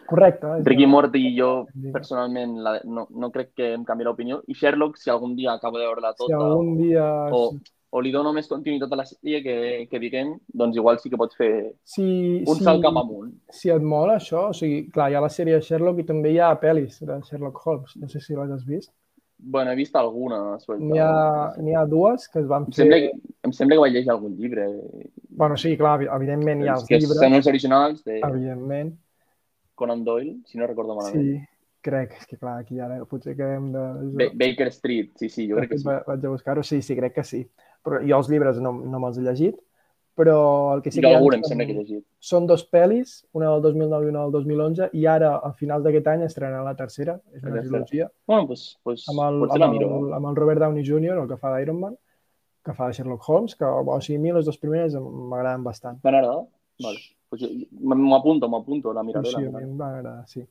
[0.06, 0.48] Correcte.
[0.58, 1.50] és Ricky Morty i jo,
[1.94, 4.40] personalment, la, no, no crec que em canvi l'opinió.
[4.50, 7.06] I Sherlock, si algun dia acabo de veure-la Si tota, algun dia...
[7.30, 7.44] o,
[7.92, 9.54] o li dono més continuïtat a la sèrie que,
[9.90, 11.50] que diguem, doncs igual sí que pots fer
[11.84, 12.04] Si,
[12.48, 13.34] un si, salt cap amunt.
[13.52, 16.32] si et mola això, o sigui, clar, hi ha la sèrie de Sherlock i també
[16.32, 17.92] hi ha pel·lis de Sherlock Holmes.
[18.00, 18.90] No sé si les has vist.
[19.44, 20.56] Bueno, he vist alguna.
[20.78, 22.84] N'hi ha, n'hi ha dues que es van Em fer...
[22.86, 24.66] sembla, que, em sembla que vaig llegir algun llibre.
[25.28, 28.92] Bueno, sí, clar, evi- evidentment hi ha Els que llibres, són els originals de evidentment.
[29.74, 31.18] Conan Doyle, si no recordo malament.
[31.26, 31.40] Sí,
[31.82, 32.14] crec.
[32.20, 33.82] És que clar, aquí ara potser que hem de...
[34.20, 35.88] Ba Baker Street, sí, sí, jo crec que sí.
[35.90, 37.42] Va- Vaig a buscar-ho, sí, sí, crec que sí.
[37.82, 39.56] Però jo els llibres no, no me'ls he llegit,
[40.14, 42.04] però el que sí que hi ha algun em sembla que he llegit.
[42.20, 46.06] són dos pel·lis, una del 2009 i una del 2011, i ara, a finals d'aquest
[46.12, 47.18] any, estrenarà la tercera.
[47.32, 48.10] És una trilogia.
[48.28, 49.88] Bueno, pues, pues amb el, amb, miro.
[49.98, 51.96] el, amb el Robert Downey Jr., el que fa d'Iron Man,
[52.62, 55.98] que fa de Sherlock Holmes, que o sigui, a mi les dues primeres m'agraden bastant.
[56.04, 56.46] M'han agradat?
[56.84, 57.00] Vale.
[57.32, 57.50] Pues jo-
[57.80, 59.26] m'ho apunto, m'ho apunto, la miraré.
[59.26, 59.76] sí, la a miraré.
[59.80, 60.44] va agradar, sí.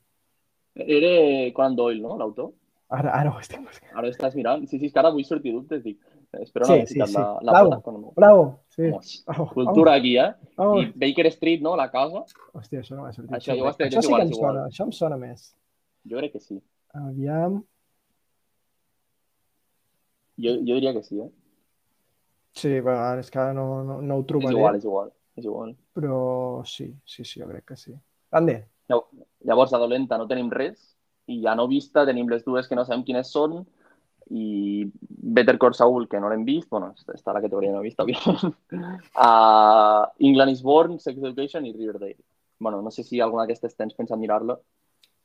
[0.75, 2.51] Era Conan Doyle, no?, l'autor?
[2.91, 3.91] Ara, ara ho estic buscant.
[3.95, 4.65] Ara estàs mirant.
[4.67, 5.99] Sí, sí, és que ara vull sortir dubtes, dic.
[6.33, 7.13] Espero Sí, no haver sí, sí.
[7.13, 7.81] la, la Bravo.
[7.81, 8.59] con Bravo!
[8.69, 8.83] Sí.
[9.27, 10.33] Oh, Cultura aquí, eh?
[10.55, 10.81] Oh, oh.
[10.81, 12.23] I Baker Street, no?, la casa.
[12.53, 13.33] Hòstia, això no m'ha sortit.
[13.35, 14.53] Això Sí, jo ho això és sí que igual, em és igual.
[14.55, 15.43] sona, això em sona més.
[16.07, 16.61] Jo crec que sí.
[16.93, 17.59] Aviam...
[20.37, 21.29] Jo, jo diria que sí, eh?
[22.53, 25.11] Sí, bueno, és que ara no, no, no ho És trobaré, igual, és igual.
[25.39, 25.75] És igual.
[25.95, 27.93] però sí, sí, sí, jo crec que sí.
[28.31, 29.07] Ande, Llav-
[29.47, 30.95] Llavors, a dolenta no tenim res
[31.27, 33.61] i ja no vista tenim les dues que no sabem quines són
[34.29, 38.05] i Better Call Saul, que no l'hem vist, bueno, està a la categoria no vista,
[38.05, 38.53] òbviament.
[39.21, 42.17] Uh, England is Born, Sex Education i Riverdale.
[42.59, 44.59] Bueno, no sé si alguna d'aquestes tens pensat mirar-la.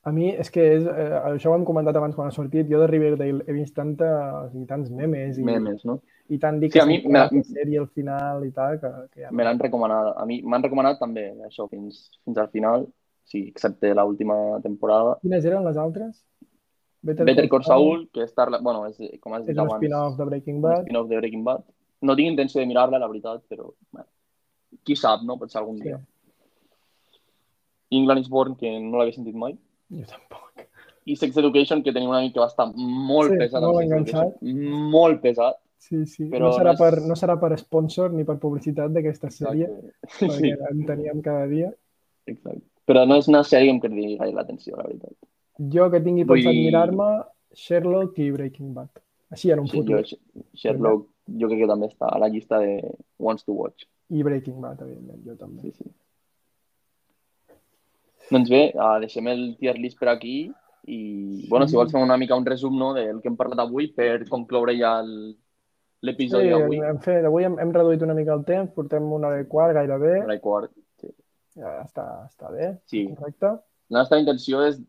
[0.07, 2.79] a mi és que és, eh, això ho hem comentat abans quan ha sortit, jo
[2.79, 4.11] de Riverdale he vist tanta,
[4.45, 5.97] o sigui, tants memes i, Memes, no?
[6.31, 9.25] i tant dir Sí, que a mi la sèrie al final i tal, que, que
[9.25, 10.13] ja Me l'han recomanat.
[10.17, 12.87] A mi m'han recomanat també això fins, fins al final,
[13.27, 15.17] sí, excepte l'última temporada.
[15.25, 16.23] Quines eren les altres?
[17.03, 20.25] Better Call Saul, que està, bueno, és, com has És dit un abans, spin-off de
[20.25, 20.83] Breaking un Bad.
[20.83, 21.65] spin-off de Breaking Bad.
[22.03, 24.09] No tinc intenció de mirar-la, la veritat, però bueno,
[24.85, 25.39] qui sap, no?
[25.39, 25.85] Potser algun Sí.
[25.85, 26.01] dia.
[27.91, 29.55] England is Born, que no l'havia sentit mai.
[29.91, 30.65] Jo tampoc.
[31.07, 33.63] I Sex Education, que tenia un amic que va estar molt Sí, pesat.
[33.63, 34.41] molt enganxat.
[34.43, 35.61] Molt pesat.
[35.79, 36.25] Sí, sí.
[36.33, 39.69] Però no, serà no és- per, no serà per sponsor ni per publicitat d'aquesta sèrie,
[39.69, 39.95] Exacte.
[40.19, 41.73] perquè Sí, en teníem cada dia.
[42.27, 42.63] exacte.
[42.87, 45.13] Però no és una sèrie que em cridi gaire l'atenció, la veritat.
[45.59, 47.25] Jo que tingui Vull- pensat mirar-me
[47.55, 48.89] Sherlock i Breaking Bad.
[49.31, 50.03] Així en un Sí, futur.
[50.05, 50.17] jo,
[50.55, 53.85] Sherlock, jo crec que també està a la llista de Wants to Watch.
[54.11, 55.63] I Breaking Bad, evidentment, jo també.
[55.63, 55.85] Sí, sí.
[58.31, 60.51] Doncs bé, uh, deixem el tier list per aquí
[60.87, 61.77] i, bueno, si Sí.
[61.77, 65.01] vols fem una mica un resum no, del que hem parlat avui per concloure ja
[65.01, 66.79] el- Sí, l'episodi d'avui.
[66.81, 69.75] hem, fet, avui hem, hem reduït una mica el temps, portem una hora i quart
[69.75, 70.23] gairebé.
[70.25, 70.71] Hora i quart.
[71.01, 71.09] Sí.
[71.57, 73.09] Ja està, està bé, Sí.
[73.15, 73.47] correcte.
[73.89, 74.81] La nostra intenció és,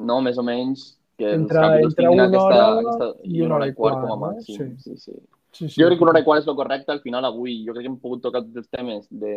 [0.00, 0.86] no, més o menys,
[1.20, 4.10] que els Entre- capítols entre una aquesta, hora aquesta, i una hora i quart, com
[4.10, 4.20] a no?
[4.26, 4.76] màxim.
[4.78, 4.96] Sí.
[4.96, 4.96] Sí.
[5.04, 5.20] Sí,
[5.52, 5.80] Sí, sí.
[5.82, 6.92] Jo crec que una hora i quart és el correcte.
[6.94, 9.32] Al final, avui, jo crec que hem pogut tocar tots els temes de...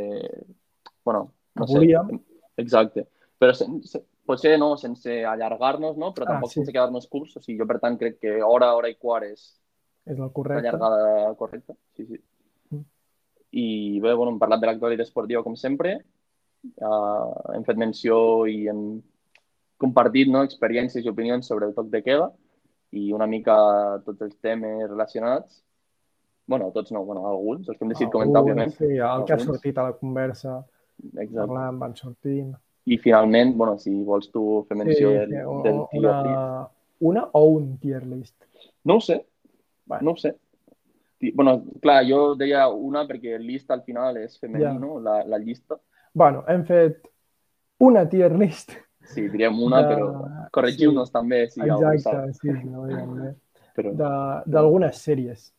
[1.03, 1.73] Bueno, no sé.
[1.79, 2.19] volíem.
[2.61, 3.07] Exacte.
[3.41, 6.11] Però sense, potser no, sense allargar-nos, no?
[6.13, 6.59] Però Ah, tampoc sí.
[6.59, 7.33] sense quedar-nos curts.
[7.37, 9.47] O sigui, jo, per tant, crec que hora, hora i quart és
[10.05, 10.67] És el correcte.
[10.69, 11.73] llargada correcta.
[11.97, 12.21] Sí, sí.
[12.69, 12.85] Mm.
[13.63, 15.97] I bé, bueno, hem parlat de l'actualitat esportiva, com sempre.
[16.77, 19.01] Uh, hem fet menció i hem
[19.83, 22.31] compartit no, experiències i opinions sobre el toc de queda
[22.95, 23.55] i una mica
[24.05, 25.61] tots els temes relacionats.
[26.45, 28.73] bueno, tots no, bueno, alguns, els que hem decidit comentar, Alguns, òbviament.
[28.77, 29.43] Sí, el que ha Alguns.
[29.45, 30.57] sortit a la conversa,
[31.05, 31.35] Exacte.
[31.37, 32.49] parlant, van sortint.
[32.85, 36.01] I finalment, bueno, si vols tu fer menció Sí, del, sí, o- del o- tio
[36.01, 36.33] Free.
[36.33, 36.67] una,
[36.99, 38.35] una o un tier list.
[38.83, 39.25] No ho sé,
[39.85, 40.03] Bueno.
[40.03, 40.35] no ho sé.
[41.33, 44.73] Bueno, clar, jo deia una perquè llista al final és femení, Ja.
[44.73, 44.99] no?
[44.99, 45.79] La, la llista.
[46.13, 47.07] bueno, hem fet
[47.79, 48.73] una tier list.
[49.05, 50.07] Sí, diríem una, De- però
[50.51, 52.39] corregiu-nos també si algú Exacte, sap.
[52.41, 53.33] sí, sí, no.
[53.75, 55.51] Però, De- D'algunes sèries.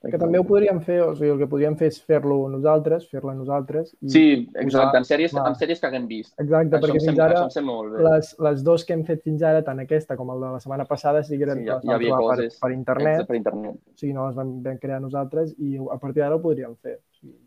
[0.00, 3.34] Que també ho podríem fer, o sigui, el que podríem fer és fer-lo nosaltres, fer-la
[3.36, 3.90] nosaltres.
[4.00, 4.22] I, Sí,
[4.56, 5.42] exacte, en sèries, clar.
[5.50, 6.32] en sèries que haguem vist.
[6.40, 9.78] Exacte, Això perquè fins ara sembla les, les dos que hem fet fins ara, tant
[9.82, 12.56] aquesta com el de la setmana passada, sí que eren, Sí, ja- vam havia coses.
[12.58, 13.74] per, per internet, Per internet.
[13.76, 16.98] o sigui, no les vam, vam crear nosaltres i a partir d'ara ho podríem fer.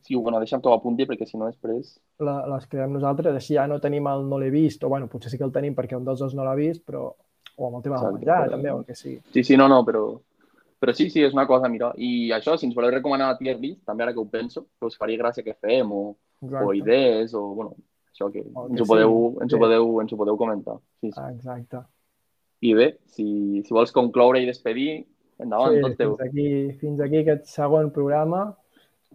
[0.03, 1.99] Sí, bueno, deixa'm que ho apunti perquè si no després...
[2.19, 5.31] la, les creem nosaltres, així ja no tenim el no l'he vist, o bueno, potser
[5.31, 7.07] sí que el tenim perquè un dels dos no l'ha vist, però
[7.57, 9.19] o amb el tema del menjar, però- també, o el que sigui.
[9.33, 10.19] Sí, sí, no, no, però...
[10.83, 11.93] Però sí, sí, és una cosa a mirar.
[11.95, 14.89] I això, si ens voleu recomanar la tier list, també ara que ho penso, que
[14.89, 16.65] us faria gràcia que fem, o, Exacte.
[16.67, 17.77] o idees, o, bueno,
[18.11, 20.75] això que, O ens, que ho podeu, sí, ens, ho podeu, ens ho podeu comentar.
[20.99, 21.21] Sí, sí.
[21.37, 21.79] Exacte.
[22.63, 25.05] I bé, si, si vols concloure i despedir,
[25.39, 26.17] endavant, sí, tot teu.
[26.17, 26.49] fins aquí,
[26.83, 28.43] fins aquí aquest segon programa.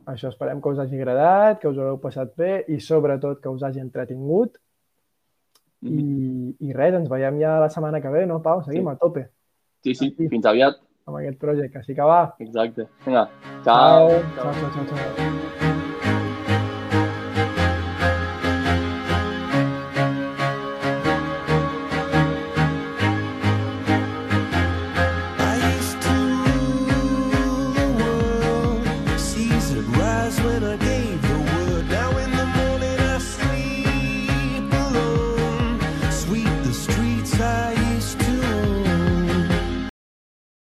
[0.08, 3.52] Això esperem que us hagi agradat, que us ho hagueu passat bé i sobretot que
[3.52, 4.56] us hagi entretingut.
[5.84, 5.98] Mhm.
[6.00, 8.64] I, I res, ens veiem ja la setmana que ve, no, Pau?
[8.64, 8.90] Seguim Sí.
[8.90, 9.28] a tope
[9.84, 10.28] Sí, sí, Aquí.
[10.28, 10.80] fins aviat.
[11.08, 11.82] Amb aquest projecte.
[11.82, 12.22] Així que va.
[12.44, 12.88] Exacte.
[13.06, 13.28] Vinga,
[13.64, 14.08] Ciao.
[14.08, 14.24] ciao.
[14.38, 15.47] Ciao, ciao, ciao, ciao.